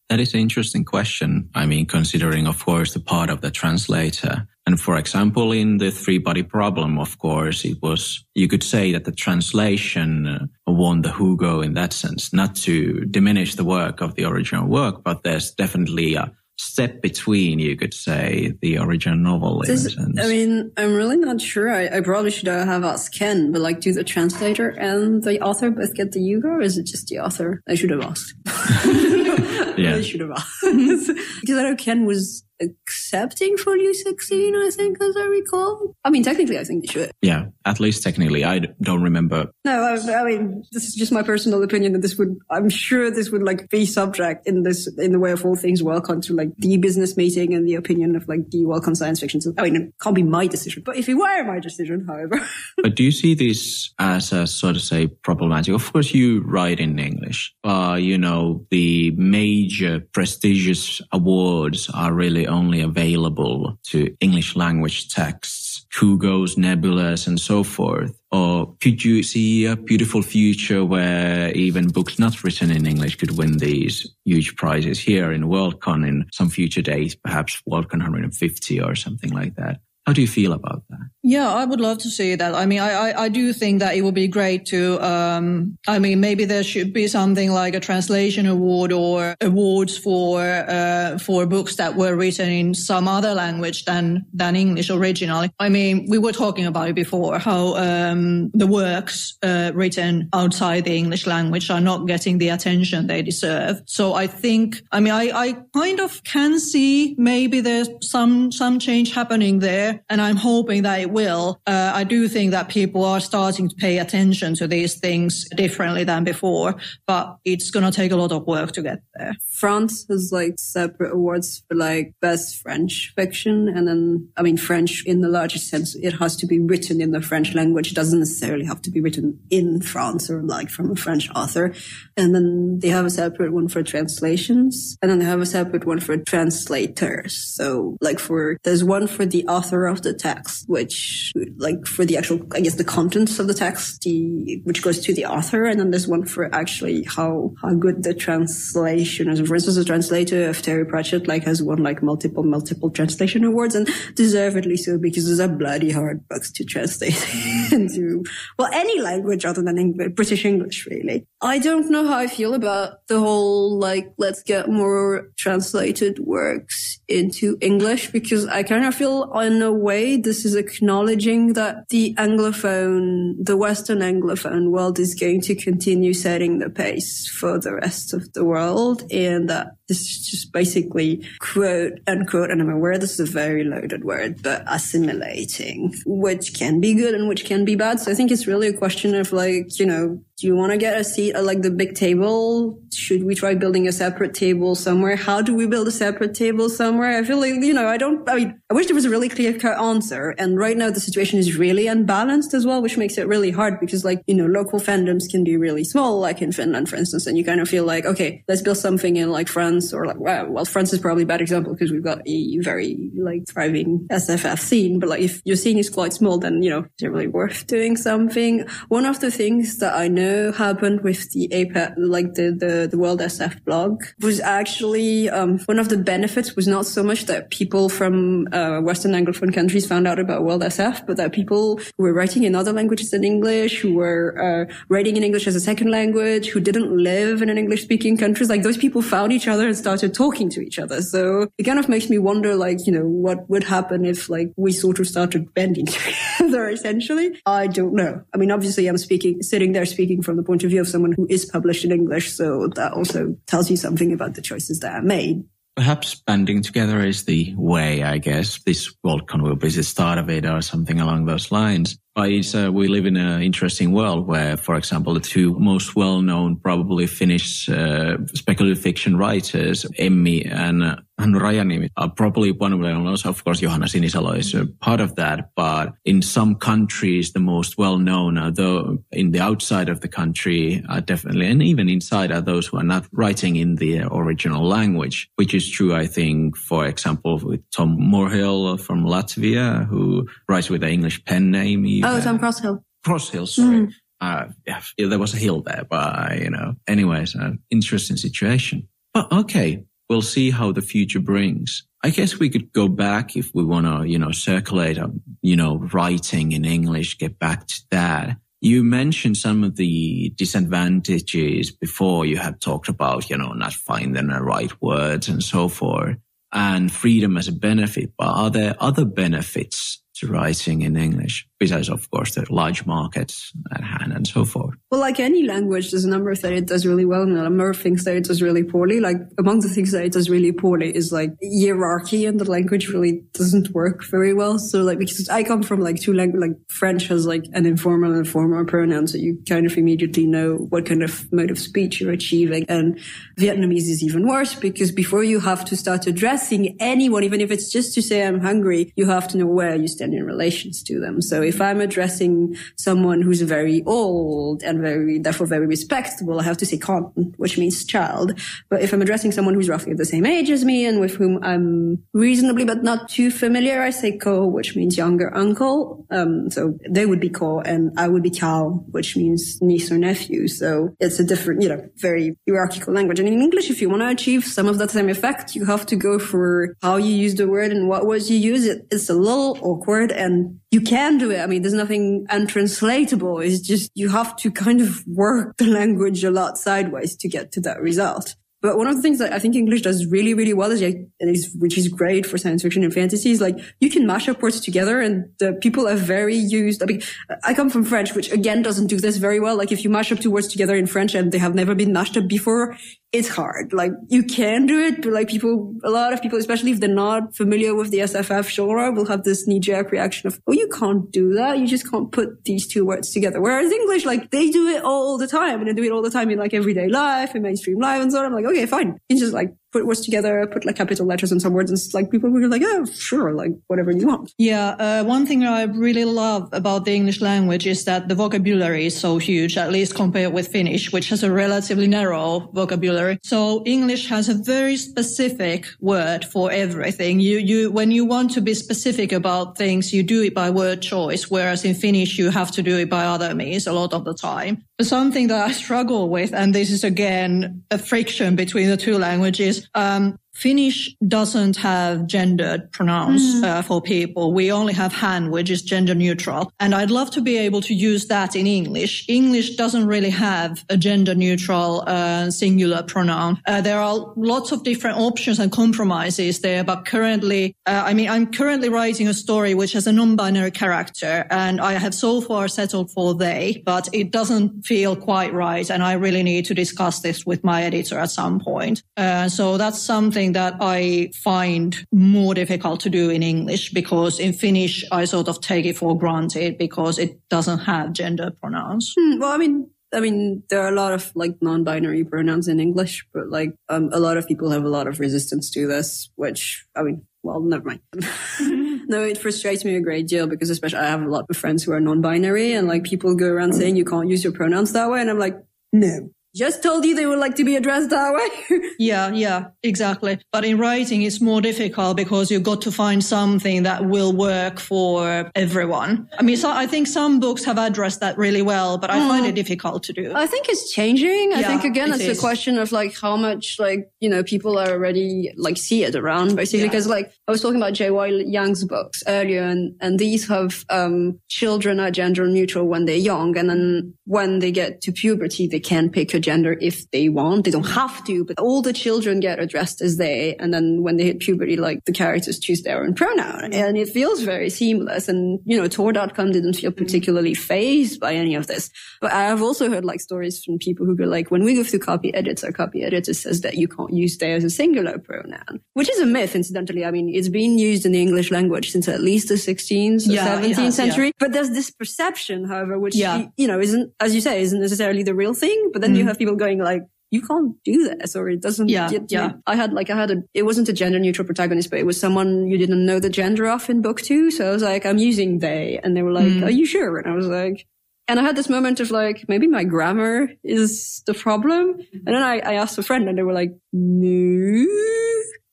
That 0.09 0.21
is 0.21 0.33
an 0.33 0.39
interesting 0.39 0.85
question. 0.85 1.49
I 1.53 1.65
mean 1.65 1.85
considering 1.85 2.47
of 2.47 2.63
course 2.63 2.93
the 2.93 3.01
part 3.01 3.29
of 3.29 3.41
the 3.41 3.51
translator. 3.51 4.47
And 4.65 4.79
for 4.79 4.97
example 4.97 5.51
in 5.51 5.79
the 5.79 5.91
three 5.91 6.17
body 6.17 6.43
problem 6.43 6.97
of 6.97 7.17
course 7.17 7.65
it 7.65 7.77
was 7.81 8.25
you 8.33 8.47
could 8.47 8.63
say 8.63 8.93
that 8.93 9.03
the 9.03 9.11
translation 9.11 10.27
uh, 10.27 10.71
won 10.71 11.01
the 11.01 11.11
hugo 11.11 11.61
in 11.61 11.73
that 11.73 11.91
sense. 11.93 12.31
Not 12.31 12.55
to 12.67 13.05
diminish 13.05 13.55
the 13.55 13.65
work 13.65 13.99
of 14.01 14.15
the 14.15 14.23
original 14.23 14.67
work 14.67 15.03
but 15.03 15.23
there's 15.23 15.51
definitely 15.51 16.15
a 16.15 16.31
step 16.57 17.01
between, 17.01 17.59
you 17.59 17.75
could 17.75 17.93
say, 17.93 18.53
the 18.61 18.77
original 18.77 19.17
novel. 19.17 19.61
This, 19.65 19.95
I 19.97 20.27
mean, 20.27 20.71
I'm 20.75 20.93
really 20.93 21.17
not 21.17 21.39
sure. 21.39 21.73
I, 21.73 21.97
I, 21.97 22.01
probably 22.01 22.31
should 22.31 22.47
have 22.47 22.83
asked 22.83 23.13
Ken, 23.13 23.51
but 23.51 23.61
like, 23.61 23.79
do 23.79 23.93
the 23.93 24.03
translator 24.03 24.69
and 24.69 25.23
the 25.23 25.39
author 25.41 25.69
both 25.69 25.93
get 25.93 26.11
the 26.11 26.21
Hugo, 26.21 26.49
or 26.49 26.61
is 26.61 26.77
it 26.77 26.85
just 26.85 27.07
the 27.07 27.19
author? 27.19 27.61
I 27.67 27.75
should 27.75 27.91
have 27.91 28.01
asked. 28.01 28.33
yeah. 29.77 29.95
I 29.95 30.01
should 30.01 30.21
have 30.21 30.31
asked. 30.31 30.61
because 30.61 31.57
I 31.57 31.63
know 31.63 31.75
Ken 31.75 32.05
was 32.05 32.43
accepting 32.61 33.57
for 33.57 33.75
Liu 33.75 33.93
Cixin, 33.93 34.55
I 34.55 34.69
think, 34.71 35.01
as 35.01 35.15
I 35.15 35.25
recall. 35.25 35.95
I 36.03 36.09
mean, 36.09 36.23
technically, 36.23 36.57
I 36.57 36.63
think 36.63 36.85
they 36.85 36.91
should. 36.91 37.11
Yeah, 37.21 37.47
at 37.65 37.79
least 37.79 38.03
technically. 38.03 38.43
I 38.43 38.59
don't 38.81 39.03
remember. 39.03 39.51
No, 39.65 39.81
I, 39.81 40.13
I, 40.13 40.23
mean, 40.23 40.63
this 40.71 40.85
is 40.85 40.95
just 40.95 41.11
my 41.11 41.23
personal 41.23 41.63
opinion 41.63 41.93
that 41.93 42.01
this 42.01 42.17
would, 42.17 42.37
I'm 42.49 42.69
sure 42.69 43.11
this 43.11 43.29
would 43.29 43.43
like 43.43 43.69
be 43.69 43.85
subject 43.85 44.47
in 44.47 44.63
this, 44.63 44.87
in 44.97 45.11
the 45.11 45.19
way 45.19 45.31
of 45.31 45.45
all 45.45 45.55
things 45.55 45.83
welcome 45.83 46.21
to 46.21 46.33
like 46.33 46.49
the 46.57 46.77
business 46.77 47.17
meeting 47.17 47.53
and 47.53 47.67
the 47.67 47.75
opinion 47.75 48.15
of 48.15 48.27
like 48.27 48.49
the 48.49 48.65
welcome 48.65 48.95
science 48.95 49.19
fiction. 49.19 49.41
So, 49.41 49.53
I 49.57 49.63
mean, 49.63 49.75
it 49.75 49.93
can't 50.01 50.15
be 50.15 50.23
my 50.23 50.47
decision, 50.47 50.83
but 50.85 50.97
if 50.97 51.09
it 51.09 51.15
were 51.15 51.43
my 51.43 51.59
decision, 51.59 52.05
however. 52.07 52.39
but 52.81 52.95
do 52.95 53.03
you 53.03 53.11
see 53.11 53.35
this 53.35 53.93
as 53.99 54.31
a 54.31 54.47
sort 54.47 54.75
of 54.75 54.81
say 54.81 55.07
problematic? 55.07 55.73
Of 55.73 55.91
course, 55.91 56.13
you 56.13 56.41
write 56.41 56.79
in 56.79 56.97
English. 56.99 57.53
Uh, 57.63 57.97
you 57.99 58.17
know, 58.17 58.65
the 58.71 59.11
major 59.11 60.01
prestigious 60.13 61.01
awards 61.11 61.89
are 61.93 62.13
really 62.13 62.46
only 62.47 62.81
available 62.81 63.77
to 63.87 64.15
English 64.19 64.55
language 64.55 65.13
texts, 65.13 65.85
Hugo's, 65.93 66.55
Nebulas, 66.55 67.27
and 67.27 67.39
so 67.39 67.63
forth? 67.63 68.17
Or 68.31 68.75
could 68.81 69.03
you 69.05 69.23
see 69.23 69.65
a 69.65 69.75
beautiful 69.75 70.21
future 70.21 70.83
where 70.83 71.51
even 71.51 71.87
books 71.87 72.19
not 72.19 72.43
written 72.43 72.71
in 72.71 72.85
English 72.85 73.15
could 73.17 73.37
win 73.37 73.57
these 73.57 74.09
huge 74.25 74.55
prizes 74.55 74.99
here 74.99 75.31
in 75.31 75.43
Worldcon 75.43 76.07
in 76.07 76.25
some 76.33 76.49
future 76.49 76.81
days, 76.81 77.15
perhaps 77.15 77.61
Worldcon 77.69 77.99
150 77.99 78.81
or 78.81 78.95
something 78.95 79.31
like 79.31 79.55
that? 79.55 79.79
How 80.07 80.13
do 80.13 80.21
you 80.21 80.27
feel 80.27 80.53
about 80.53 80.83
that? 80.89 80.99
Yeah, 81.21 81.51
I 81.51 81.65
would 81.65 81.81
love 81.81 81.97
to 81.97 82.09
see 82.09 82.33
that. 82.35 82.55
I 82.55 82.65
mean, 82.65 82.79
I, 82.79 83.09
I, 83.09 83.23
I 83.23 83.27
do 83.27 83.51
think 83.51 83.81
that 83.81 83.97
it 83.97 84.01
would 84.03 84.13
be 84.13 84.29
great 84.29 84.65
to, 84.67 84.97
um, 85.03 85.77
I 85.85 85.99
mean, 85.99 86.21
maybe 86.21 86.45
there 86.45 86.63
should 86.63 86.93
be 86.93 87.09
something 87.09 87.51
like 87.51 87.75
a 87.75 87.81
translation 87.81 88.45
award 88.45 88.93
or 88.93 89.35
awards 89.41 89.97
for, 89.97 90.39
uh, 90.39 91.17
for 91.17 91.45
books 91.45 91.75
that 91.75 91.97
were 91.97 92.15
written 92.15 92.49
in 92.49 92.73
some 92.73 93.09
other 93.09 93.33
language 93.33 93.83
than, 93.83 94.25
than 94.33 94.55
English 94.55 94.89
originally. 94.89 95.51
I 95.59 95.67
mean, 95.67 96.05
we 96.07 96.17
were 96.17 96.31
talking 96.31 96.65
about 96.65 96.87
it 96.87 96.95
before, 96.95 97.37
how, 97.37 97.75
um, 97.75 98.49
the 98.53 98.67
works, 98.67 99.37
uh, 99.43 99.71
written 99.73 100.29
outside 100.31 100.85
the 100.85 100.95
English 100.95 101.27
language 101.27 101.69
are 101.69 101.81
not 101.81 102.07
getting 102.07 102.37
the 102.37 102.47
attention 102.47 103.07
they 103.07 103.21
deserve. 103.21 103.81
So 103.87 104.13
I 104.13 104.27
think, 104.27 104.81
I 104.93 105.01
mean, 105.01 105.11
I, 105.11 105.31
I 105.33 105.57
kind 105.73 105.99
of 105.99 106.23
can 106.23 106.61
see 106.61 107.15
maybe 107.17 107.59
there's 107.59 107.89
some, 107.99 108.53
some 108.53 108.79
change 108.79 109.13
happening 109.13 109.59
there 109.59 109.96
and 110.09 110.21
I'm 110.21 110.35
hoping 110.35 110.83
that 110.83 110.99
it 110.99 111.11
will. 111.11 111.61
Uh, 111.65 111.91
I 111.93 112.03
do 112.03 112.27
think 112.27 112.51
that 112.51 112.69
people 112.69 113.03
are 113.03 113.19
starting 113.19 113.69
to 113.69 113.75
pay 113.75 113.99
attention 113.99 114.55
to 114.55 114.67
these 114.67 114.95
things 114.95 115.47
differently 115.55 116.03
than 116.03 116.23
before, 116.23 116.75
but 117.05 117.37
it's 117.45 117.71
going 117.71 117.85
to 117.85 117.91
take 117.91 118.11
a 118.11 118.15
lot 118.15 118.31
of 118.31 118.45
work 118.45 118.71
to 118.73 118.81
get 118.81 118.99
there. 119.15 119.35
France 119.51 120.05
has 120.09 120.31
like 120.31 120.55
separate 120.57 121.13
awards 121.13 121.63
for 121.67 121.75
like 121.75 122.13
best 122.21 122.61
French 122.61 123.13
fiction. 123.15 123.67
And 123.67 123.87
then, 123.87 124.29
I 124.37 124.41
mean, 124.41 124.57
French 124.57 125.03
in 125.05 125.21
the 125.21 125.29
largest 125.29 125.69
sense, 125.69 125.95
it 125.95 126.11
has 126.13 126.35
to 126.37 126.47
be 126.47 126.59
written 126.59 127.01
in 127.01 127.11
the 127.11 127.21
French 127.21 127.55
language. 127.55 127.91
It 127.91 127.95
doesn't 127.95 128.19
necessarily 128.19 128.65
have 128.65 128.81
to 128.83 128.91
be 128.91 129.01
written 129.01 129.39
in 129.49 129.81
France 129.81 130.29
or 130.29 130.43
like 130.43 130.69
from 130.69 130.91
a 130.91 130.95
French 130.95 131.29
author. 131.35 131.73
And 132.15 132.35
then 132.35 132.79
they 132.79 132.89
have 132.89 133.05
a 133.05 133.09
separate 133.09 133.53
one 133.53 133.67
for 133.67 133.83
translations. 133.83 134.97
And 135.01 135.09
then 135.09 135.19
they 135.19 135.25
have 135.25 135.41
a 135.41 135.45
separate 135.45 135.85
one 135.85 135.99
for 135.99 136.17
translators. 136.17 137.35
So 137.55 137.97
like 138.01 138.19
for, 138.19 138.57
there's 138.63 138.83
one 138.83 139.07
for 139.07 139.25
the 139.25 139.47
author 139.47 139.86
of 139.87 140.01
the 140.01 140.13
text, 140.13 140.65
which 140.67 141.31
like 141.57 141.85
for 141.85 142.05
the 142.05 142.17
actual, 142.17 142.39
I 142.53 142.61
guess 142.61 142.75
the 142.75 142.83
contents 142.83 143.39
of 143.39 143.47
the 143.47 143.53
text, 143.53 144.01
the, 144.01 144.61
which 144.63 144.81
goes 144.81 144.99
to 144.99 145.13
the 145.13 145.25
author. 145.25 145.65
And 145.65 145.79
then 145.79 145.91
there's 145.91 146.07
one 146.07 146.25
for 146.25 146.53
actually 146.53 147.03
how, 147.03 147.53
how 147.61 147.73
good 147.73 148.03
the 148.03 148.13
translation 148.13 149.29
is. 149.29 149.39
For 149.41 149.55
instance, 149.55 149.77
the 149.77 149.85
translator 149.85 150.49
of 150.49 150.61
Terry 150.61 150.85
Pratchett 150.85 151.27
like 151.27 151.43
has 151.45 151.61
won 151.61 151.83
like 151.83 152.01
multiple, 152.01 152.43
multiple 152.43 152.89
translation 152.89 153.43
awards 153.43 153.75
and 153.75 153.89
deservedly 154.15 154.77
so 154.77 154.97
because 154.97 155.27
those 155.27 155.39
are 155.39 155.47
bloody 155.47 155.91
hard 155.91 156.27
books 156.27 156.51
to 156.53 156.63
translate 156.63 157.15
into, 157.71 158.23
well, 158.57 158.69
any 158.73 158.99
language 159.01 159.45
other 159.45 159.61
than 159.61 159.77
English, 159.77 160.13
British 160.13 160.45
English, 160.45 160.87
really. 160.87 161.25
I 161.39 161.59
don't 161.59 161.91
know 161.91 162.07
how 162.07 162.17
I 162.17 162.25
feel 162.25 162.55
about 162.55 163.05
the 163.07 163.19
whole 163.19 163.77
like, 163.77 164.11
let's 164.17 164.41
get 164.41 164.69
more 164.69 165.29
translated 165.37 166.17
works 166.17 166.99
into 167.07 167.57
English 167.61 168.09
because 168.09 168.47
I 168.47 168.63
kind 168.63 168.85
of 168.85 168.95
feel 168.95 169.31
in 169.39 169.61
a 169.61 169.71
way 169.71 170.17
this 170.17 170.45
is 170.45 170.55
acknowledging 170.55 171.53
that 171.53 171.89
the 171.89 172.15
Anglophone, 172.15 173.35
the 173.39 173.55
Western 173.55 173.99
Anglophone 173.99 174.71
world 174.71 174.97
is 174.97 175.13
going 175.13 175.41
to 175.41 175.53
continue 175.53 176.13
setting 176.13 176.57
the 176.57 176.71
pace 176.71 177.27
for 177.27 177.59
the 177.59 177.75
rest 177.75 178.15
of 178.15 178.33
the 178.33 178.43
world 178.43 179.03
and 179.11 179.47
that 179.47 179.76
this 179.87 180.01
is 180.01 180.27
just 180.27 180.51
basically 180.51 181.25
quote 181.39 181.99
unquote, 182.07 182.51
and 182.51 182.61
I'm 182.61 182.69
aware 182.69 182.97
this 182.97 183.19
is 183.19 183.29
a 183.29 183.31
very 183.31 183.63
loaded 183.63 184.03
word, 184.03 184.41
but 184.43 184.63
assimilating, 184.67 185.93
which 186.05 186.53
can 186.53 186.79
be 186.79 186.93
good 186.93 187.13
and 187.13 187.27
which 187.27 187.45
can 187.45 187.65
be 187.65 187.75
bad. 187.75 187.99
So 187.99 188.11
I 188.11 188.15
think 188.15 188.31
it's 188.31 188.47
really 188.47 188.67
a 188.67 188.73
question 188.73 189.15
of 189.15 189.31
like, 189.31 189.79
you 189.79 189.85
know, 189.85 190.21
do 190.37 190.45
you 190.45 190.55
want 190.55 190.71
to 190.71 190.77
get 190.77 190.99
a 190.99 191.03
seat 191.03 191.33
at 191.33 191.45
like 191.45 191.63
the 191.63 191.71
big 191.71 191.95
table? 191.95 192.79
Should 192.93 193.23
we 193.23 193.33
try 193.33 193.55
building 193.55 193.87
a 193.87 193.91
separate 193.91 194.35
table 194.35 194.75
somewhere? 194.75 195.15
How 195.15 195.41
do 195.41 195.55
we 195.55 195.65
build 195.65 195.87
a 195.87 195.91
separate 195.91 196.35
table 196.35 196.69
somewhere? 196.69 197.17
I 197.17 197.23
feel 197.23 197.39
like, 197.39 197.55
you 197.55 197.73
know, 197.73 197.87
I 197.87 197.97
don't, 197.97 198.29
I 198.29 198.35
mean, 198.35 198.61
I 198.69 198.75
wish 198.75 198.85
there 198.85 198.95
was 198.95 199.05
a 199.05 199.09
really 199.09 199.29
clear 199.29 199.57
cut 199.57 199.79
answer. 199.79 200.35
And 200.37 200.57
right 200.59 200.77
now 200.77 200.91
the 200.91 200.99
situation 200.99 201.39
is 201.39 201.57
really 201.57 201.87
unbalanced 201.87 202.53
as 202.53 202.67
well, 202.67 202.83
which 202.83 202.97
makes 202.97 203.17
it 203.17 203.27
really 203.27 203.49
hard 203.49 203.79
because 203.79 204.05
like, 204.05 204.21
you 204.27 204.35
know, 204.35 204.45
local 204.45 204.79
fandoms 204.79 205.27
can 205.27 205.43
be 205.43 205.57
really 205.57 205.83
small, 205.83 206.19
like 206.19 206.41
in 206.41 206.51
Finland, 206.51 206.87
for 206.87 206.97
instance, 206.97 207.25
and 207.25 207.35
you 207.35 207.43
kind 207.43 207.61
of 207.61 207.67
feel 207.67 207.85
like, 207.85 208.05
okay, 208.05 208.43
let's 208.47 208.61
build 208.61 208.77
something 208.77 209.15
in 209.15 209.31
like 209.31 209.47
France 209.47 209.76
or 209.93 210.05
like, 210.05 210.19
well, 210.19 210.47
well 210.47 210.65
France 210.65 210.93
is 210.93 210.99
probably 210.99 211.23
a 211.23 211.25
bad 211.27 211.41
example 211.41 211.73
because 211.73 211.91
we've 211.91 212.03
got 212.03 212.21
a 212.25 212.57
very 212.59 213.11
like 213.15 213.47
thriving 213.47 214.07
SFF 214.09 214.59
scene. 214.59 214.99
But 214.99 215.09
like 215.09 215.21
if 215.21 215.41
your 215.45 215.55
scene 215.55 215.77
is 215.77 215.89
quite 215.89 216.13
small, 216.13 216.37
then, 216.37 216.63
you 216.63 216.69
know, 216.69 216.79
is 216.79 217.03
it 217.03 217.07
really 217.07 217.27
worth 217.27 217.67
doing 217.67 217.95
something? 217.95 218.65
One 218.87 219.05
of 219.05 219.19
the 219.19 219.31
things 219.31 219.77
that 219.77 219.95
I 219.95 220.07
know 220.07 220.51
happened 220.51 221.01
with 221.01 221.31
the 221.31 221.47
APET, 221.51 221.93
like 221.97 222.33
the, 222.33 222.51
the, 222.51 222.87
the 222.89 222.97
World 222.97 223.19
SF 223.19 223.63
blog 223.63 224.03
was 224.21 224.39
actually, 224.39 225.29
um, 225.29 225.59
one 225.59 225.79
of 225.79 225.89
the 225.89 225.97
benefits 225.97 226.55
was 226.55 226.67
not 226.67 226.85
so 226.85 227.03
much 227.03 227.25
that 227.25 227.49
people 227.49 227.89
from, 227.89 228.47
uh, 228.53 228.81
Western 228.81 229.11
Anglophone 229.11 229.53
countries 229.53 229.85
found 229.85 230.07
out 230.07 230.19
about 230.19 230.43
World 230.43 230.61
SF, 230.61 231.05
but 231.05 231.17
that 231.17 231.31
people 231.31 231.79
who 231.97 232.03
were 232.03 232.13
writing 232.13 232.43
in 232.43 232.55
other 232.55 232.73
languages 232.73 233.11
than 233.11 233.23
English, 233.23 233.79
who 233.81 233.93
were, 233.93 234.35
uh, 234.41 234.73
writing 234.89 235.17
in 235.17 235.23
English 235.23 235.47
as 235.47 235.55
a 235.55 235.59
second 235.59 235.91
language, 235.91 236.49
who 236.49 236.59
didn't 236.59 236.91
live 236.91 237.41
in 237.41 237.49
an 237.49 237.57
English 237.57 237.83
speaking 237.83 238.17
country, 238.17 238.45
like 238.45 238.63
those 238.63 238.77
people 238.77 239.01
found 239.01 239.31
each 239.31 239.47
other 239.47 239.66
and 239.67 239.77
started 239.77 240.13
talking 240.13 240.49
to 240.49 240.61
each 240.61 240.79
other. 240.79 241.01
So 241.01 241.47
it 241.57 241.63
kind 241.63 241.79
of 241.79 241.89
makes 241.89 242.09
me 242.09 242.17
wonder, 242.17 242.55
like, 242.55 242.85
you 242.87 242.93
know, 242.93 243.05
what 243.05 243.49
would 243.49 243.63
happen 243.63 244.05
if 244.05 244.29
like 244.29 244.51
we 244.55 244.71
sort 244.71 244.99
of 244.99 245.07
started 245.07 245.53
bending 245.53 245.85
together 246.39 246.69
essentially? 246.69 247.39
I 247.45 247.67
don't 247.67 247.93
know. 247.93 248.23
I 248.33 248.37
mean, 248.37 248.51
obviously 248.51 248.87
I'm 248.87 248.97
speaking, 248.97 249.41
sitting 249.43 249.73
there 249.73 249.85
speaking 249.85 250.21
from 250.21 250.37
the 250.37 250.43
point 250.43 250.63
of 250.63 250.69
view 250.69 250.81
of 250.81 250.87
someone 250.87 251.11
who 251.11 251.27
is 251.29 251.45
published 251.45 251.85
in 251.85 251.91
English. 251.91 252.33
So 252.33 252.67
that 252.75 252.93
also 252.93 253.35
tells 253.45 253.69
you 253.69 253.77
something 253.77 254.13
about 254.13 254.35
the 254.35 254.41
choices 254.41 254.79
that 254.79 254.93
are 254.93 255.01
made. 255.01 255.43
Perhaps 255.75 256.15
banding 256.15 256.63
together 256.63 257.01
is 257.01 257.25
the 257.25 257.53
way, 257.55 258.01
I 258.01 258.17
guess. 258.17 258.57
This 258.63 258.91
Worldcon 259.05 259.43
will 259.43 259.55
be 259.55 259.69
the 259.69 259.83
start 259.83 260.17
of 260.17 260.27
it 260.27 260.43
or 260.43 260.61
something 260.63 260.99
along 260.99 261.25
those 261.25 261.51
lines. 261.51 261.99
Uh, 262.17 262.71
we 262.73 262.87
live 262.87 263.05
in 263.05 263.15
an 263.15 263.43
interesting 263.43 263.91
world 263.91 264.25
where, 264.25 264.57
for 264.57 264.75
example, 264.75 265.13
the 265.13 265.19
two 265.19 265.53
most 265.59 265.95
well-known, 265.95 266.55
probably 266.55 267.05
Finnish 267.05 267.69
uh, 267.69 268.17
speculative 268.33 268.81
fiction 268.81 269.15
writers, 269.17 269.85
Emmi 269.99 270.51
and 270.51 270.81
uh, 270.81 270.95
Hannu 271.19 271.89
are 271.95 272.09
probably 272.09 272.51
one 272.51 272.73
of 272.73 272.81
them. 272.81 273.05
Also, 273.05 273.29
of 273.29 273.43
course, 273.43 273.59
Johanna 273.59 273.85
Sinisalo 273.85 274.37
is 274.37 274.53
a 274.53 274.65
part 274.65 274.99
of 274.99 275.15
that. 275.15 275.51
But 275.55 275.93
in 276.05 276.21
some 276.21 276.55
countries, 276.55 277.33
the 277.33 277.39
most 277.39 277.77
well-known, 277.77 278.37
although 278.37 278.97
in 279.11 279.31
the 279.31 279.39
outside 279.39 279.89
of 279.89 280.01
the 280.01 280.07
country, 280.07 280.83
are 280.89 281.01
definitely, 281.01 281.47
and 281.47 281.61
even 281.61 281.89
inside, 281.89 282.31
are 282.31 282.41
those 282.41 282.67
who 282.67 282.77
are 282.77 282.83
not 282.83 283.07
writing 283.11 283.55
in 283.55 283.75
the 283.75 284.01
original 284.11 284.63
language, 284.67 285.29
which 285.35 285.53
is 285.53 285.69
true, 285.69 285.93
I 285.95 286.07
think, 286.07 286.55
for 286.55 286.85
example, 286.85 287.39
with 287.43 287.61
Tom 287.71 287.95
Moorhill 287.99 288.77
from 288.77 289.05
Latvia, 289.05 289.87
who 289.87 290.27
writes 290.47 290.69
with 290.69 290.81
the 290.81 290.89
English 290.89 291.23
pen 291.25 291.51
name. 291.51 291.85
Oh, 292.07 292.21
Tom 292.21 292.39
Crosshill. 292.39 292.81
Crosshill, 293.05 293.47
sorry. 293.47 293.87
Mm. 293.87 293.91
Uh, 294.19 294.45
yeah, 294.65 294.81
there 294.97 295.19
was 295.19 295.33
a 295.33 295.37
hill 295.37 295.61
there, 295.61 295.85
but 295.87 296.39
you 296.39 296.49
know, 296.49 296.75
anyways, 296.87 297.35
an 297.35 297.59
interesting 297.69 298.17
situation. 298.17 298.87
But 299.13 299.31
okay, 299.31 299.83
we'll 300.09 300.21
see 300.21 300.49
how 300.51 300.71
the 300.71 300.81
future 300.81 301.19
brings. 301.19 301.83
I 302.03 302.09
guess 302.09 302.39
we 302.39 302.49
could 302.49 302.71
go 302.73 302.87
back 302.87 303.35
if 303.35 303.51
we 303.53 303.63
want 303.63 303.85
to, 303.85 304.09
you 304.09 304.17
know, 304.17 304.31
circulate, 304.31 304.97
um, 304.97 305.21
you 305.41 305.55
know, 305.55 305.77
writing 305.77 306.51
in 306.51 306.65
English, 306.65 307.17
get 307.17 307.37
back 307.39 307.67
to 307.67 307.81
that. 307.91 308.37
You 308.61 308.83
mentioned 308.83 309.37
some 309.37 309.63
of 309.63 309.75
the 309.75 310.33
disadvantages 310.35 311.71
before 311.71 312.25
you 312.25 312.37
have 312.37 312.59
talked 312.59 312.87
about, 312.87 313.29
you 313.29 313.37
know, 313.37 313.51
not 313.53 313.73
finding 313.73 314.27
the 314.27 314.41
right 314.41 314.71
words 314.81 315.27
and 315.27 315.43
so 315.43 315.67
forth 315.67 316.17
and 316.51 316.91
freedom 316.91 317.37
as 317.37 317.47
a 317.47 317.51
benefit. 317.51 318.13
But 318.17 318.27
are 318.27 318.49
there 318.49 318.75
other 318.79 319.05
benefits 319.05 320.01
to 320.15 320.27
writing 320.27 320.81
in 320.81 320.97
English, 320.97 321.47
besides, 321.59 321.89
of 321.89 322.09
course, 322.11 322.35
the 322.35 322.45
large 322.51 322.85
markets 322.85 323.51
at 323.71 323.83
hand 323.83 324.13
and 324.13 324.27
so 324.27 324.45
forth. 324.45 324.75
Well, 324.91 325.01
like 325.01 325.19
any 325.19 325.43
language, 325.43 325.91
there's 325.91 326.05
a 326.05 326.09
number 326.09 326.31
of 326.31 326.39
things 326.39 326.51
that 326.51 326.57
it 326.57 326.67
does 326.67 326.85
really 326.85 327.05
well 327.05 327.23
and 327.23 327.37
a 327.37 327.43
number 327.43 327.69
of 327.69 327.77
things 327.77 328.03
that 328.03 328.15
it 328.15 328.25
does 328.25 328.41
really 328.41 328.63
poorly. 328.63 328.99
Like 328.99 329.17
among 329.39 329.61
the 329.61 329.69
things 329.69 329.91
that 329.91 330.05
it 330.05 330.11
does 330.11 330.29
really 330.29 330.51
poorly 330.51 330.95
is 330.95 331.11
like 331.11 331.31
hierarchy 331.41 332.25
and 332.25 332.39
the 332.39 332.49
language 332.49 332.89
really 332.89 333.23
doesn't 333.33 333.71
work 333.71 334.05
very 334.05 334.33
well. 334.33 334.59
So 334.59 334.83
like, 334.83 334.99
because 334.99 335.29
I 335.29 335.43
come 335.43 335.63
from 335.63 335.81
like 335.81 335.99
two 335.99 336.13
language, 336.13 336.41
like 336.41 336.57
French 336.69 337.07
has 337.07 337.25
like 337.25 337.45
an 337.53 337.65
informal 337.65 338.13
and 338.13 338.27
formal 338.27 338.63
pronoun. 338.65 339.07
So 339.07 339.17
you 339.17 339.41
kind 339.47 339.65
of 339.65 339.77
immediately 339.77 340.27
know 340.27 340.55
what 340.69 340.85
kind 340.85 341.03
of 341.03 341.31
mode 341.31 341.51
of 341.51 341.59
speech 341.59 341.99
you're 342.01 342.11
achieving. 342.11 342.65
And 342.69 342.99
Vietnamese 343.39 343.89
is 343.89 344.03
even 344.03 344.27
worse 344.27 344.53
because 344.53 344.91
before 344.91 345.23
you 345.23 345.39
have 345.39 345.65
to 345.65 345.75
start 345.75 346.07
addressing 346.07 346.77
anyone, 346.79 347.23
even 347.23 347.41
if 347.41 347.51
it's 347.51 347.71
just 347.71 347.93
to 347.95 348.01
say 348.01 348.25
I'm 348.25 348.41
hungry, 348.41 348.93
you 348.95 349.05
have 349.07 349.27
to 349.29 349.37
know 349.37 349.47
where 349.47 349.75
you 349.75 349.87
stand 349.87 350.13
in 350.13 350.23
relations 350.23 350.83
to 350.83 350.99
them. 350.99 351.21
So 351.21 351.46
if 351.47 351.61
I'm 351.61 351.81
addressing 351.81 352.55
someone 352.75 353.21
who's 353.21 353.41
very 353.41 353.83
old 353.85 354.63
and 354.63 354.79
very, 354.79 355.19
therefore 355.19 355.47
very 355.47 355.67
respectable, 355.67 356.39
I 356.39 356.43
have 356.43 356.57
to 356.57 356.65
say 356.65 356.77
con, 356.77 357.11
which 357.37 357.57
means 357.57 357.85
child. 357.85 358.39
But 358.69 358.81
if 358.81 358.93
I'm 358.93 359.01
addressing 359.01 359.31
someone 359.31 359.55
who's 359.55 359.69
roughly 359.69 359.93
the 359.93 360.05
same 360.05 360.25
age 360.25 360.49
as 360.49 360.63
me 360.63 360.85
and 360.85 360.99
with 360.99 361.15
whom 361.15 361.43
I'm 361.43 362.03
reasonably 362.13 362.65
but 362.65 362.83
not 362.83 363.09
too 363.09 363.31
familiar, 363.31 363.81
I 363.81 363.91
say 363.91 364.17
ko, 364.17 364.45
which 364.45 364.75
means 364.75 364.97
younger 364.97 365.35
uncle. 365.35 366.05
Um, 366.11 366.49
so 366.49 366.77
they 366.89 367.05
would 367.05 367.19
be 367.19 367.29
ko 367.29 367.59
and 367.59 367.91
I 367.97 368.07
would 368.07 368.23
be 368.23 368.29
Cal, 368.29 368.85
which 368.91 369.15
means 369.15 369.59
niece 369.61 369.91
or 369.91 369.97
nephew. 369.97 370.47
So 370.47 370.95
it's 370.99 371.19
a 371.19 371.23
different, 371.23 371.61
you 371.61 371.69
know, 371.69 371.81
very 371.97 372.37
hierarchical 372.47 372.93
language. 372.93 373.19
And 373.19 373.27
in 373.27 373.41
English, 373.41 373.69
if 373.69 373.81
you 373.81 373.89
want 373.89 374.01
to 374.01 374.09
achieve 374.09 374.45
some 374.45 374.67
of 374.67 374.77
that 374.79 374.91
same 374.91 375.09
effect, 375.09 375.55
you 375.55 375.65
have 375.65 375.85
to 375.87 375.95
go 375.95 376.19
for 376.19 376.75
how 376.81 376.97
you 376.97 377.13
use 377.13 377.35
the 377.35 377.47
word 377.47 377.71
and 377.71 377.87
what 377.87 378.05
words 378.05 378.29
you 378.29 378.37
use. 378.37 378.65
It, 378.65 378.87
it's 378.91 379.09
a 379.09 379.13
little 379.13 379.57
awkward 379.61 380.11
and 380.11 380.59
you 380.71 380.81
can 380.81 381.17
do 381.17 381.31
it. 381.31 381.36
I 381.39 381.47
mean, 381.47 381.61
there's 381.61 381.73
nothing 381.73 382.25
untranslatable. 382.29 383.39
It's 383.39 383.59
just 383.59 383.91
you 383.95 384.09
have 384.09 384.35
to 384.37 384.51
kind 384.51 384.81
of 384.81 385.05
work 385.07 385.57
the 385.57 385.67
language 385.67 386.23
a 386.23 386.31
lot 386.31 386.57
sideways 386.57 387.15
to 387.17 387.27
get 387.27 387.51
to 387.53 387.61
that 387.61 387.81
result. 387.81 388.35
But 388.59 388.77
one 388.77 388.87
of 388.87 388.95
the 388.95 389.03
things 389.03 389.19
that 389.19 389.33
I 389.33 389.39
think 389.39 389.55
English 389.55 389.83
does 389.83 390.07
really, 390.07 390.33
really 390.33 390.53
well 390.53 390.71
is, 390.71 390.81
is, 390.81 391.55
which 391.59 391.77
is 391.77 391.87
great 391.87 392.25
for 392.25 392.39
science 392.39 392.63
fiction 392.63 392.83
and 392.83 392.91
fantasy 392.91 393.29
is 393.29 393.39
like 393.39 393.55
you 393.79 393.89
can 393.89 394.07
mash 394.07 394.27
up 394.27 394.41
words 394.41 394.59
together 394.59 394.99
and 394.99 395.29
the 395.37 395.53
people 395.53 395.87
are 395.87 395.95
very 395.95 396.35
used. 396.35 396.81
I 396.81 396.87
mean, 396.87 397.01
I 397.43 397.53
come 397.53 397.69
from 397.69 397.85
French, 397.85 398.15
which 398.15 398.31
again 398.31 398.63
doesn't 398.63 398.87
do 398.87 398.99
this 398.99 399.17
very 399.17 399.39
well. 399.39 399.55
Like 399.55 399.71
if 399.71 399.83
you 399.83 399.91
mash 399.91 400.11
up 400.11 400.19
two 400.19 400.31
words 400.31 400.47
together 400.47 400.75
in 400.75 400.87
French 400.87 401.13
and 401.13 401.31
they 401.31 401.37
have 401.37 401.53
never 401.53 401.75
been 401.75 401.93
mashed 401.93 402.17
up 402.17 402.27
before, 402.27 402.75
it's 403.13 403.29
hard. 403.29 403.71
Like 403.71 403.91
you 404.09 404.23
can 404.23 404.65
do 404.65 404.79
it, 404.79 405.01
but 405.01 405.13
like 405.13 405.29
people, 405.29 405.73
a 405.83 405.89
lot 405.89 406.11
of 406.11 406.21
people, 406.21 406.37
especially 406.37 406.71
if 406.71 406.79
they're 406.79 406.89
not 406.89 407.35
familiar 407.35 407.73
with 407.73 407.89
the 407.89 407.99
SFF 407.99 408.49
genre, 408.49 408.91
will 408.91 409.05
have 409.05 409.23
this 409.23 409.47
knee 409.47 409.59
jerk 409.59 409.91
reaction 409.91 410.27
of, 410.27 410.41
oh, 410.45 410.51
you 410.51 410.67
can't 410.67 411.09
do 411.11 411.33
that. 411.33 411.57
You 411.57 411.67
just 411.67 411.89
can't 411.89 412.11
put 412.11 412.43
these 412.43 412.67
two 412.67 412.85
words 412.85 413.11
together. 413.11 413.39
Whereas 413.39 413.71
English, 413.71 414.05
like 414.05 414.31
they 414.31 414.49
do 414.49 414.67
it 414.67 414.83
all 414.83 415.17
the 415.17 415.27
time 415.27 415.59
and 415.59 415.69
they 415.69 415.73
do 415.73 415.83
it 415.83 415.91
all 415.91 416.01
the 416.01 416.09
time 416.09 416.29
in 416.29 416.37
like 416.37 416.53
everyday 416.53 416.89
life 416.89 417.33
and 417.33 417.43
mainstream 417.43 417.79
life 417.79 418.01
and 418.01 418.11
so 418.11 418.19
on. 418.19 418.25
I'm 418.25 418.33
like, 418.33 418.45
okay, 418.45 418.65
fine. 418.65 418.97
You 419.07 419.17
just 419.17 419.33
like 419.33 419.55
put 419.71 419.85
words 419.85 420.01
together, 420.01 420.47
put 420.47 420.65
like 420.65 420.75
capital 420.75 421.05
letters 421.05 421.31
on 421.31 421.39
some 421.39 421.53
words, 421.53 421.71
and 421.71 421.77
it's 421.77 421.93
like 421.93 422.09
people 422.09 422.29
were 422.29 422.47
like, 422.47 422.61
oh, 422.65 422.85
sure, 422.85 423.33
like 423.33 423.51
whatever 423.67 423.91
you 423.91 424.07
want. 424.07 424.33
Yeah, 424.37 424.75
uh, 424.79 425.03
one 425.03 425.25
thing 425.25 425.43
I 425.43 425.63
really 425.63 426.05
love 426.05 426.49
about 426.51 426.85
the 426.85 426.93
English 426.93 427.21
language 427.21 427.67
is 427.67 427.85
that 427.85 428.07
the 428.07 428.15
vocabulary 428.15 428.85
is 428.85 428.97
so 428.97 429.17
huge, 429.17 429.57
at 429.57 429.71
least 429.71 429.95
compared 429.95 430.33
with 430.33 430.47
Finnish, 430.47 430.91
which 430.91 431.09
has 431.09 431.23
a 431.23 431.31
relatively 431.31 431.87
narrow 431.87 432.49
vocabulary. 432.53 433.19
So 433.23 433.63
English 433.65 434.07
has 434.07 434.29
a 434.29 434.33
very 434.33 434.77
specific 434.77 435.67
word 435.79 436.25
for 436.25 436.51
everything. 436.51 437.19
You, 437.19 437.37
you, 437.37 437.71
when 437.71 437.91
you 437.91 438.05
want 438.05 438.31
to 438.31 438.41
be 438.41 438.53
specific 438.53 439.11
about 439.11 439.57
things, 439.57 439.93
you 439.93 440.03
do 440.03 440.21
it 440.23 440.33
by 440.33 440.49
word 440.49 440.81
choice, 440.81 441.29
whereas 441.29 441.65
in 441.65 441.75
Finnish, 441.75 442.17
you 442.17 442.29
have 442.29 442.51
to 442.51 442.63
do 442.63 442.77
it 442.77 442.89
by 442.89 443.05
other 443.05 443.33
means 443.35 443.67
a 443.67 443.73
lot 443.73 443.93
of 443.93 444.05
the 444.05 444.13
time. 444.13 444.63
But 444.77 444.87
something 444.87 445.27
that 445.27 445.47
I 445.47 445.51
struggle 445.63 446.09
with, 446.09 446.33
and 446.33 446.53
this 446.53 446.71
is 446.71 446.83
again 446.83 447.63
a 447.71 447.77
friction 447.77 448.35
between 448.35 448.69
the 448.69 448.77
two 448.77 448.97
languages. 448.97 449.56
Um, 449.75 450.19
Finnish 450.37 450.95
doesn't 451.07 451.57
have 451.57 452.05
gendered 452.05 452.71
pronouns 452.71 453.23
mm. 453.23 453.43
uh, 453.43 453.61
for 453.63 453.81
people. 453.81 454.33
We 454.33 454.51
only 454.51 454.73
have 454.73 454.93
hän, 454.93 455.31
which 455.31 455.49
is 455.49 455.63
gender 455.63 455.95
neutral. 455.95 456.51
And 456.59 456.75
I'd 456.75 456.91
love 456.91 457.09
to 457.11 457.21
be 457.21 457.37
able 457.37 457.61
to 457.61 457.73
use 457.73 458.05
that 458.07 458.35
in 458.35 458.45
English. 458.45 459.05
English 459.09 459.55
doesn't 459.55 459.87
really 459.87 460.11
have 460.11 460.63
a 460.69 460.77
gender 460.77 461.15
neutral 461.15 461.83
uh, 461.87 462.29
singular 462.29 462.83
pronoun. 462.83 463.41
Uh, 463.47 463.61
there 463.61 463.79
are 463.79 464.13
lots 464.15 464.51
of 464.51 464.63
different 464.63 464.99
options 464.99 465.39
and 465.39 465.51
compromises 465.51 466.41
there, 466.41 466.63
but 466.63 466.85
currently, 466.85 467.55
uh, 467.65 467.81
I 467.85 467.95
mean, 467.95 468.07
I'm 468.07 468.31
currently 468.31 468.69
writing 468.69 469.07
a 469.07 469.13
story 469.15 469.55
which 469.55 469.73
has 469.73 469.87
a 469.87 469.91
non-binary 469.91 470.51
character 470.51 471.25
and 471.31 471.59
I 471.59 471.73
have 471.73 471.95
so 471.95 472.21
far 472.21 472.47
settled 472.47 472.91
for 472.91 473.15
they, 473.15 473.63
but 473.65 473.89
it 473.91 474.11
doesn't 474.11 474.65
feel 474.65 474.95
quite 474.95 475.33
right. 475.33 475.67
And 475.67 475.81
I 475.81 475.93
really 475.93 476.21
need 476.21 476.45
to 476.45 476.53
discuss 476.53 476.99
this 476.99 477.25
with 477.25 477.43
my 477.43 477.63
editor 477.63 477.97
at 477.97 478.11
some 478.11 478.39
point. 478.39 478.83
Uh, 478.95 479.29
so 479.29 479.57
that's 479.57 479.81
something 479.81 480.26
something 480.27 480.33
that 480.33 480.57
I 480.61 481.11
find 481.15 481.75
more 481.91 482.33
difficult 482.33 482.81
to 482.81 482.89
do 482.89 483.09
in 483.09 483.23
English 483.23 483.71
because 483.71 484.19
in 484.19 484.33
Finnish, 484.33 484.83
I 484.91 485.05
sort 485.05 485.27
of 485.27 485.39
take 485.41 485.65
it 485.65 485.77
for 485.77 485.97
granted 485.97 486.57
because 486.57 486.99
it 486.99 487.17
doesn't 487.29 487.59
have 487.59 487.93
gender 487.93 488.31
pronouns. 488.41 488.93
Hmm, 488.97 489.19
well, 489.19 489.31
I 489.31 489.37
mean, 489.37 489.69
I 489.93 489.99
mean, 489.99 490.43
there 490.49 490.61
are 490.61 490.69
a 490.69 490.75
lot 490.75 490.93
of 490.93 491.11
like 491.15 491.35
non-binary 491.41 492.03
pronouns 492.05 492.47
in 492.47 492.59
English, 492.59 493.05
but 493.13 493.29
like 493.29 493.53
um, 493.69 493.89
a 493.93 493.99
lot 493.99 494.17
of 494.17 494.27
people 494.27 494.51
have 494.51 494.65
a 494.65 494.69
lot 494.69 494.87
of 494.87 494.99
resistance 494.99 495.49
to 495.51 495.67
this, 495.67 496.09
which 496.15 496.65
I 496.75 496.83
mean, 496.83 497.05
well, 497.23 497.39
never 497.39 497.63
mind. 497.63 497.81
no, 498.89 499.03
it 499.03 499.17
frustrates 499.17 499.63
me 499.63 499.75
a 499.75 499.81
great 499.81 500.07
deal 500.07 500.27
because 500.27 500.49
especially 500.49 500.79
I 500.79 500.89
have 500.89 501.01
a 501.01 501.09
lot 501.09 501.25
of 501.29 501.37
friends 501.37 501.63
who 501.63 501.71
are 501.71 501.79
non-binary 501.79 502.53
and 502.53 502.67
like 502.67 502.83
people 502.83 503.15
go 503.15 503.27
around 503.27 503.53
saying 503.53 503.77
you 503.77 503.85
can't 503.85 504.09
use 504.09 504.23
your 504.23 504.33
pronouns 504.33 504.73
that 504.73 504.89
way. 504.89 504.99
And 504.99 505.09
I'm 505.09 505.19
like, 505.19 505.37
no, 505.71 506.09
just 506.37 506.61
told 506.61 506.85
you 506.85 506.95
they 506.95 507.05
would 507.05 507.19
like 507.19 507.35
to 507.35 507.43
be 507.43 507.55
addressed 507.55 507.89
that 507.89 508.13
way. 508.13 508.59
yeah, 508.79 509.11
yeah, 509.11 509.47
exactly. 509.63 510.19
But 510.31 510.45
in 510.45 510.57
writing, 510.57 511.01
it's 511.01 511.19
more 511.19 511.41
difficult 511.41 511.97
because 511.97 512.29
you've 512.29 512.43
got 512.43 512.61
to 512.61 512.71
find 512.71 513.03
something 513.03 513.63
that 513.63 513.85
will 513.85 514.13
work 514.13 514.59
for 514.59 515.31
everyone. 515.35 516.07
I 516.17 516.23
mean, 516.23 516.37
so 516.37 516.49
I 516.49 516.67
think 516.67 516.87
some 516.87 517.19
books 517.19 517.43
have 517.45 517.57
addressed 517.57 517.99
that 518.01 518.17
really 518.17 518.41
well, 518.41 518.77
but 518.77 518.89
I 518.89 518.99
mm. 518.99 519.07
find 519.07 519.25
it 519.25 519.35
difficult 519.35 519.83
to 519.83 519.93
do. 519.93 520.13
I 520.13 520.27
think 520.27 520.47
it's 520.49 520.71
changing. 520.71 521.33
I 521.33 521.43
think 521.43 521.63
again, 521.63 521.91
it 521.91 522.01
it's 522.01 522.17
a 522.17 522.21
question 522.21 522.57
of 522.59 522.71
like 522.71 522.95
how 522.99 523.17
much 523.17 523.57
like, 523.59 523.89
you 523.99 524.09
know, 524.09 524.23
people 524.23 524.57
are 524.57 524.69
already 524.69 525.31
like 525.37 525.57
see 525.57 525.83
it 525.83 525.95
around 525.95 526.35
basically. 526.35 526.59
Yeah. 526.59 526.67
Because 526.67 526.87
like 526.87 527.11
I 527.27 527.31
was 527.31 527.41
talking 527.41 527.57
about 527.57 527.73
JY 527.73 528.31
Yang's 528.31 528.63
books 528.63 529.01
earlier 529.07 529.43
and, 529.43 529.75
and 529.81 529.97
these 529.97 530.27
have, 530.27 530.63
um, 530.69 531.19
children 531.29 531.79
are 531.79 531.91
gender 531.91 532.27
neutral 532.27 532.67
when 532.67 532.85
they're 532.85 532.95
young. 532.95 533.37
And 533.37 533.49
then 533.49 533.93
when 534.05 534.39
they 534.39 534.51
get 534.51 534.81
to 534.81 534.91
puberty, 534.91 535.47
they 535.47 535.59
can 535.59 535.89
pick 535.89 536.13
a 536.13 536.19
gender 536.29 536.53
if 536.69 536.77
they 536.91 537.05
want. 537.19 537.39
They 537.45 537.51
don't 537.57 537.73
have 537.81 537.95
to, 538.09 538.15
but 538.27 538.37
all 538.45 538.61
the 538.61 538.73
children 538.85 539.19
get 539.27 539.39
addressed 539.45 539.79
as 539.87 539.93
they. 540.03 540.35
And 540.41 540.49
then 540.53 540.65
when 540.85 540.97
they 540.97 541.05
hit 541.05 541.19
puberty, 541.27 541.55
like 541.67 541.79
the 541.85 541.91
characters 542.03 542.37
choose 542.45 542.61
their 542.63 542.79
own 542.83 542.93
pronoun 543.01 543.53
and 543.53 543.77
it 543.77 543.89
feels 543.97 544.19
very 544.33 544.49
seamless. 544.49 545.07
And, 545.11 545.39
you 545.45 545.57
know, 545.59 545.67
Tor.com 545.67 546.31
didn't 546.31 546.57
feel 546.61 546.71
particularly 546.83 547.33
phased 547.33 547.99
by 547.99 548.13
any 548.23 548.35
of 548.35 548.47
this. 548.47 548.69
But 549.01 549.11
I've 549.13 549.41
also 549.41 549.69
heard 549.73 549.85
like 549.85 550.01
stories 550.01 550.43
from 550.43 550.57
people 550.57 550.85
who 550.85 550.95
go 550.95 551.05
like, 551.05 551.31
when 551.31 551.43
we 551.45 551.55
go 551.55 551.63
through 551.63 551.79
copy 551.79 552.13
edits, 552.13 552.43
our 552.43 552.51
copy 552.51 552.83
editor 552.83 553.13
says 553.13 553.41
that 553.41 553.55
you 553.55 553.67
can't 553.67 553.93
use 553.93 554.17
they 554.17 554.33
as 554.33 554.43
a 554.43 554.49
singular 554.49 554.97
pronoun, 554.99 555.61
which 555.73 555.89
is 555.89 555.99
a 555.99 556.05
myth, 556.05 556.35
incidentally. 556.35 556.83
I 556.85 556.91
mean, 556.91 557.07
it's 557.17 557.29
been 557.29 557.57
used 557.57 557.85
in 557.85 557.91
the 557.93 558.01
English 558.01 558.31
language 558.31 558.71
since 558.71 558.87
at 558.87 559.01
least 559.01 559.29
the 559.29 559.35
16th 559.35 560.07
or 560.07 560.11
Yeah, 560.11 560.27
17th 560.41 560.57
yeah, 560.57 560.69
century. 560.71 561.05
yeah. 561.07 561.11
But 561.19 561.31
there's 561.33 561.51
this 561.51 561.69
perception, 561.71 562.45
however, 562.45 562.77
which, 562.79 562.95
Yeah. 562.95 563.27
you 563.37 563.47
know, 563.47 563.59
isn't, 563.59 563.93
as 563.99 564.13
you 564.15 564.21
say, 564.21 564.41
isn't 564.41 564.59
necessarily 564.59 565.03
the 565.03 565.15
real 565.15 565.33
thing. 565.33 565.69
But 565.73 565.81
then 565.81 565.95
you 565.95 566.03
Mm. 566.03 566.07
Have 566.17 566.19
people 566.19 566.35
going 566.35 566.59
like, 566.59 566.83
you 567.09 567.21
can't 567.21 567.55
do 567.63 567.87
this 567.97 568.15
or 568.17 568.29
it 568.29 568.41
doesn't. 568.41 568.67
Yeah, 568.69 568.89
you- 568.91 569.05
yeah. 569.09 569.33
I 569.45 569.55
had 569.55 569.71
like, 569.71 569.89
I 569.89 569.95
had 569.95 570.11
a, 570.11 570.23
it 570.33 570.43
wasn't 570.43 570.67
a 570.67 570.73
gender 570.73 570.99
neutral 570.99 571.25
protagonist, 571.25 571.69
but 571.69 571.79
it 571.79 571.85
was 571.85 571.97
someone 571.99 572.47
you 572.49 572.57
didn't 572.57 572.85
know 572.85 572.99
the 572.99 573.09
gender 573.09 573.47
of 573.47 573.69
in 573.69 573.81
book 573.81 574.01
two. 574.01 574.29
So 574.29 574.47
I 574.49 574.51
was 574.51 574.61
like, 574.61 574.85
I'm 574.85 574.97
using 574.97 575.39
they. 575.39 575.79
And 575.81 575.95
they 575.95 576.01
were 576.03 576.11
like, 576.11 576.25
Mm. 576.27 576.43
are 576.45 576.49
you 576.51 576.65
sure? 576.65 576.97
And 576.97 577.07
I 577.09 577.15
was 577.15 577.27
like, 577.27 577.65
and 578.09 578.19
I 578.19 578.23
had 578.23 578.35
this 578.35 578.49
moment 578.49 578.79
of 578.81 578.91
like, 578.91 579.23
maybe 579.29 579.47
my 579.47 579.63
grammar 579.63 580.29
is 580.43 581.01
the 581.05 581.13
problem. 581.13 581.79
And 581.93 582.07
then 582.15 582.23
I, 582.23 582.39
I 582.39 582.53
asked 582.55 582.77
a 582.77 582.83
friend 582.83 583.07
and 583.07 583.17
they 583.17 583.23
were 583.23 583.33
like, 583.33 583.51
no, 583.71 584.65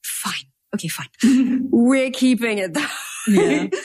fine. 0.02 0.44
Okay, 0.74 0.88
fine. 0.88 1.08
We're 1.70 2.10
keeping 2.10 2.58
it. 2.58 2.76
Yeah. 3.28 3.68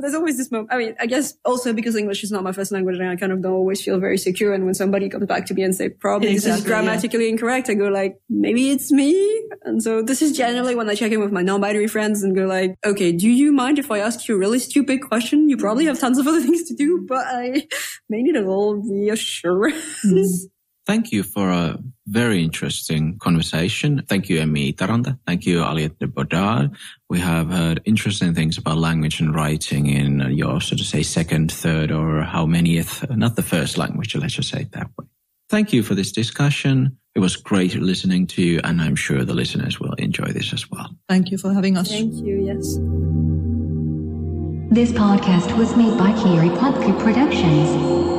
There's 0.00 0.14
always 0.14 0.36
this 0.36 0.52
moment. 0.52 0.72
I 0.72 0.78
mean, 0.78 0.94
I 1.00 1.06
guess 1.06 1.34
also 1.44 1.72
because 1.72 1.96
English 1.96 2.22
is 2.22 2.30
not 2.30 2.44
my 2.44 2.52
first 2.52 2.70
language 2.70 2.98
and 2.98 3.08
I 3.08 3.16
kind 3.16 3.32
of 3.32 3.42
don't 3.42 3.52
always 3.52 3.82
feel 3.82 3.98
very 3.98 4.16
secure. 4.16 4.54
And 4.54 4.64
when 4.64 4.74
somebody 4.74 5.08
comes 5.08 5.26
back 5.26 5.46
to 5.46 5.54
me 5.54 5.62
and 5.64 5.74
say, 5.74 5.88
probably 5.88 6.28
this 6.34 6.44
is 6.44 6.46
Exactly, 6.46 6.70
yeah. 6.70 6.76
grammatically 6.76 7.28
incorrect, 7.28 7.68
I 7.68 7.74
go 7.74 7.88
like, 7.88 8.16
maybe 8.28 8.70
it's 8.70 8.92
me. 8.92 9.42
And 9.64 9.82
so 9.82 10.00
this 10.02 10.22
is 10.22 10.36
generally 10.36 10.76
when 10.76 10.88
I 10.88 10.94
check 10.94 11.10
in 11.10 11.20
with 11.20 11.32
my 11.32 11.42
non-binary 11.42 11.88
friends 11.88 12.22
and 12.22 12.36
go 12.36 12.46
like, 12.46 12.76
okay, 12.86 13.10
do 13.10 13.28
you 13.28 13.52
mind 13.52 13.80
if 13.80 13.90
I 13.90 13.98
ask 13.98 14.28
you 14.28 14.36
a 14.36 14.38
really 14.38 14.60
stupid 14.60 15.00
question? 15.02 15.48
You 15.48 15.56
probably 15.56 15.86
have 15.86 15.98
tons 15.98 16.18
of 16.18 16.28
other 16.28 16.40
things 16.46 16.62
to 16.68 16.74
do, 16.74 17.04
but 17.08 17.26
I 17.26 17.66
may 18.08 18.22
need 18.22 18.36
a 18.36 18.40
little 18.40 18.76
reassurance. 18.76 20.02
Hmm. 20.02 20.22
Thank 20.88 21.12
you 21.12 21.22
for 21.22 21.50
a 21.50 21.78
very 22.06 22.42
interesting 22.42 23.18
conversation. 23.18 24.02
Thank 24.08 24.30
you, 24.30 24.40
Emmi 24.40 24.74
Itäranta. 24.74 25.18
Thank 25.26 25.44
you, 25.44 25.58
Aliette 25.58 25.98
de 25.98 26.06
Bodard. 26.06 26.74
We 27.10 27.20
have 27.20 27.50
heard 27.50 27.82
interesting 27.84 28.34
things 28.34 28.56
about 28.56 28.78
language 28.78 29.20
and 29.20 29.34
writing 29.34 29.84
in 29.86 30.20
your, 30.30 30.62
so 30.62 30.76
to 30.76 30.82
say, 30.82 31.02
second, 31.02 31.52
third, 31.52 31.92
or 31.92 32.22
how 32.22 32.46
manyth, 32.46 33.04
not 33.14 33.36
the 33.36 33.42
first 33.42 33.76
language, 33.76 34.16
let's 34.16 34.32
just 34.32 34.48
say 34.48 34.62
it 34.62 34.72
that 34.72 34.88
way. 34.96 35.04
Thank 35.50 35.74
you 35.74 35.82
for 35.82 35.94
this 35.94 36.10
discussion. 36.10 36.96
It 37.14 37.20
was 37.20 37.36
great 37.36 37.74
listening 37.74 38.26
to 38.28 38.42
you, 38.42 38.60
and 38.64 38.80
I'm 38.80 38.96
sure 38.96 39.26
the 39.26 39.34
listeners 39.34 39.78
will 39.78 39.92
enjoy 39.98 40.32
this 40.32 40.54
as 40.54 40.70
well. 40.70 40.88
Thank 41.06 41.30
you 41.30 41.36
for 41.36 41.52
having 41.52 41.76
us. 41.76 41.88
Thank 41.88 42.14
you. 42.14 42.46
Yes. 42.46 42.78
This 44.72 44.90
podcast 44.92 45.54
was 45.58 45.76
made 45.76 45.98
by 45.98 46.12
Kierrepotku 46.12 46.98
Productions. 46.98 48.17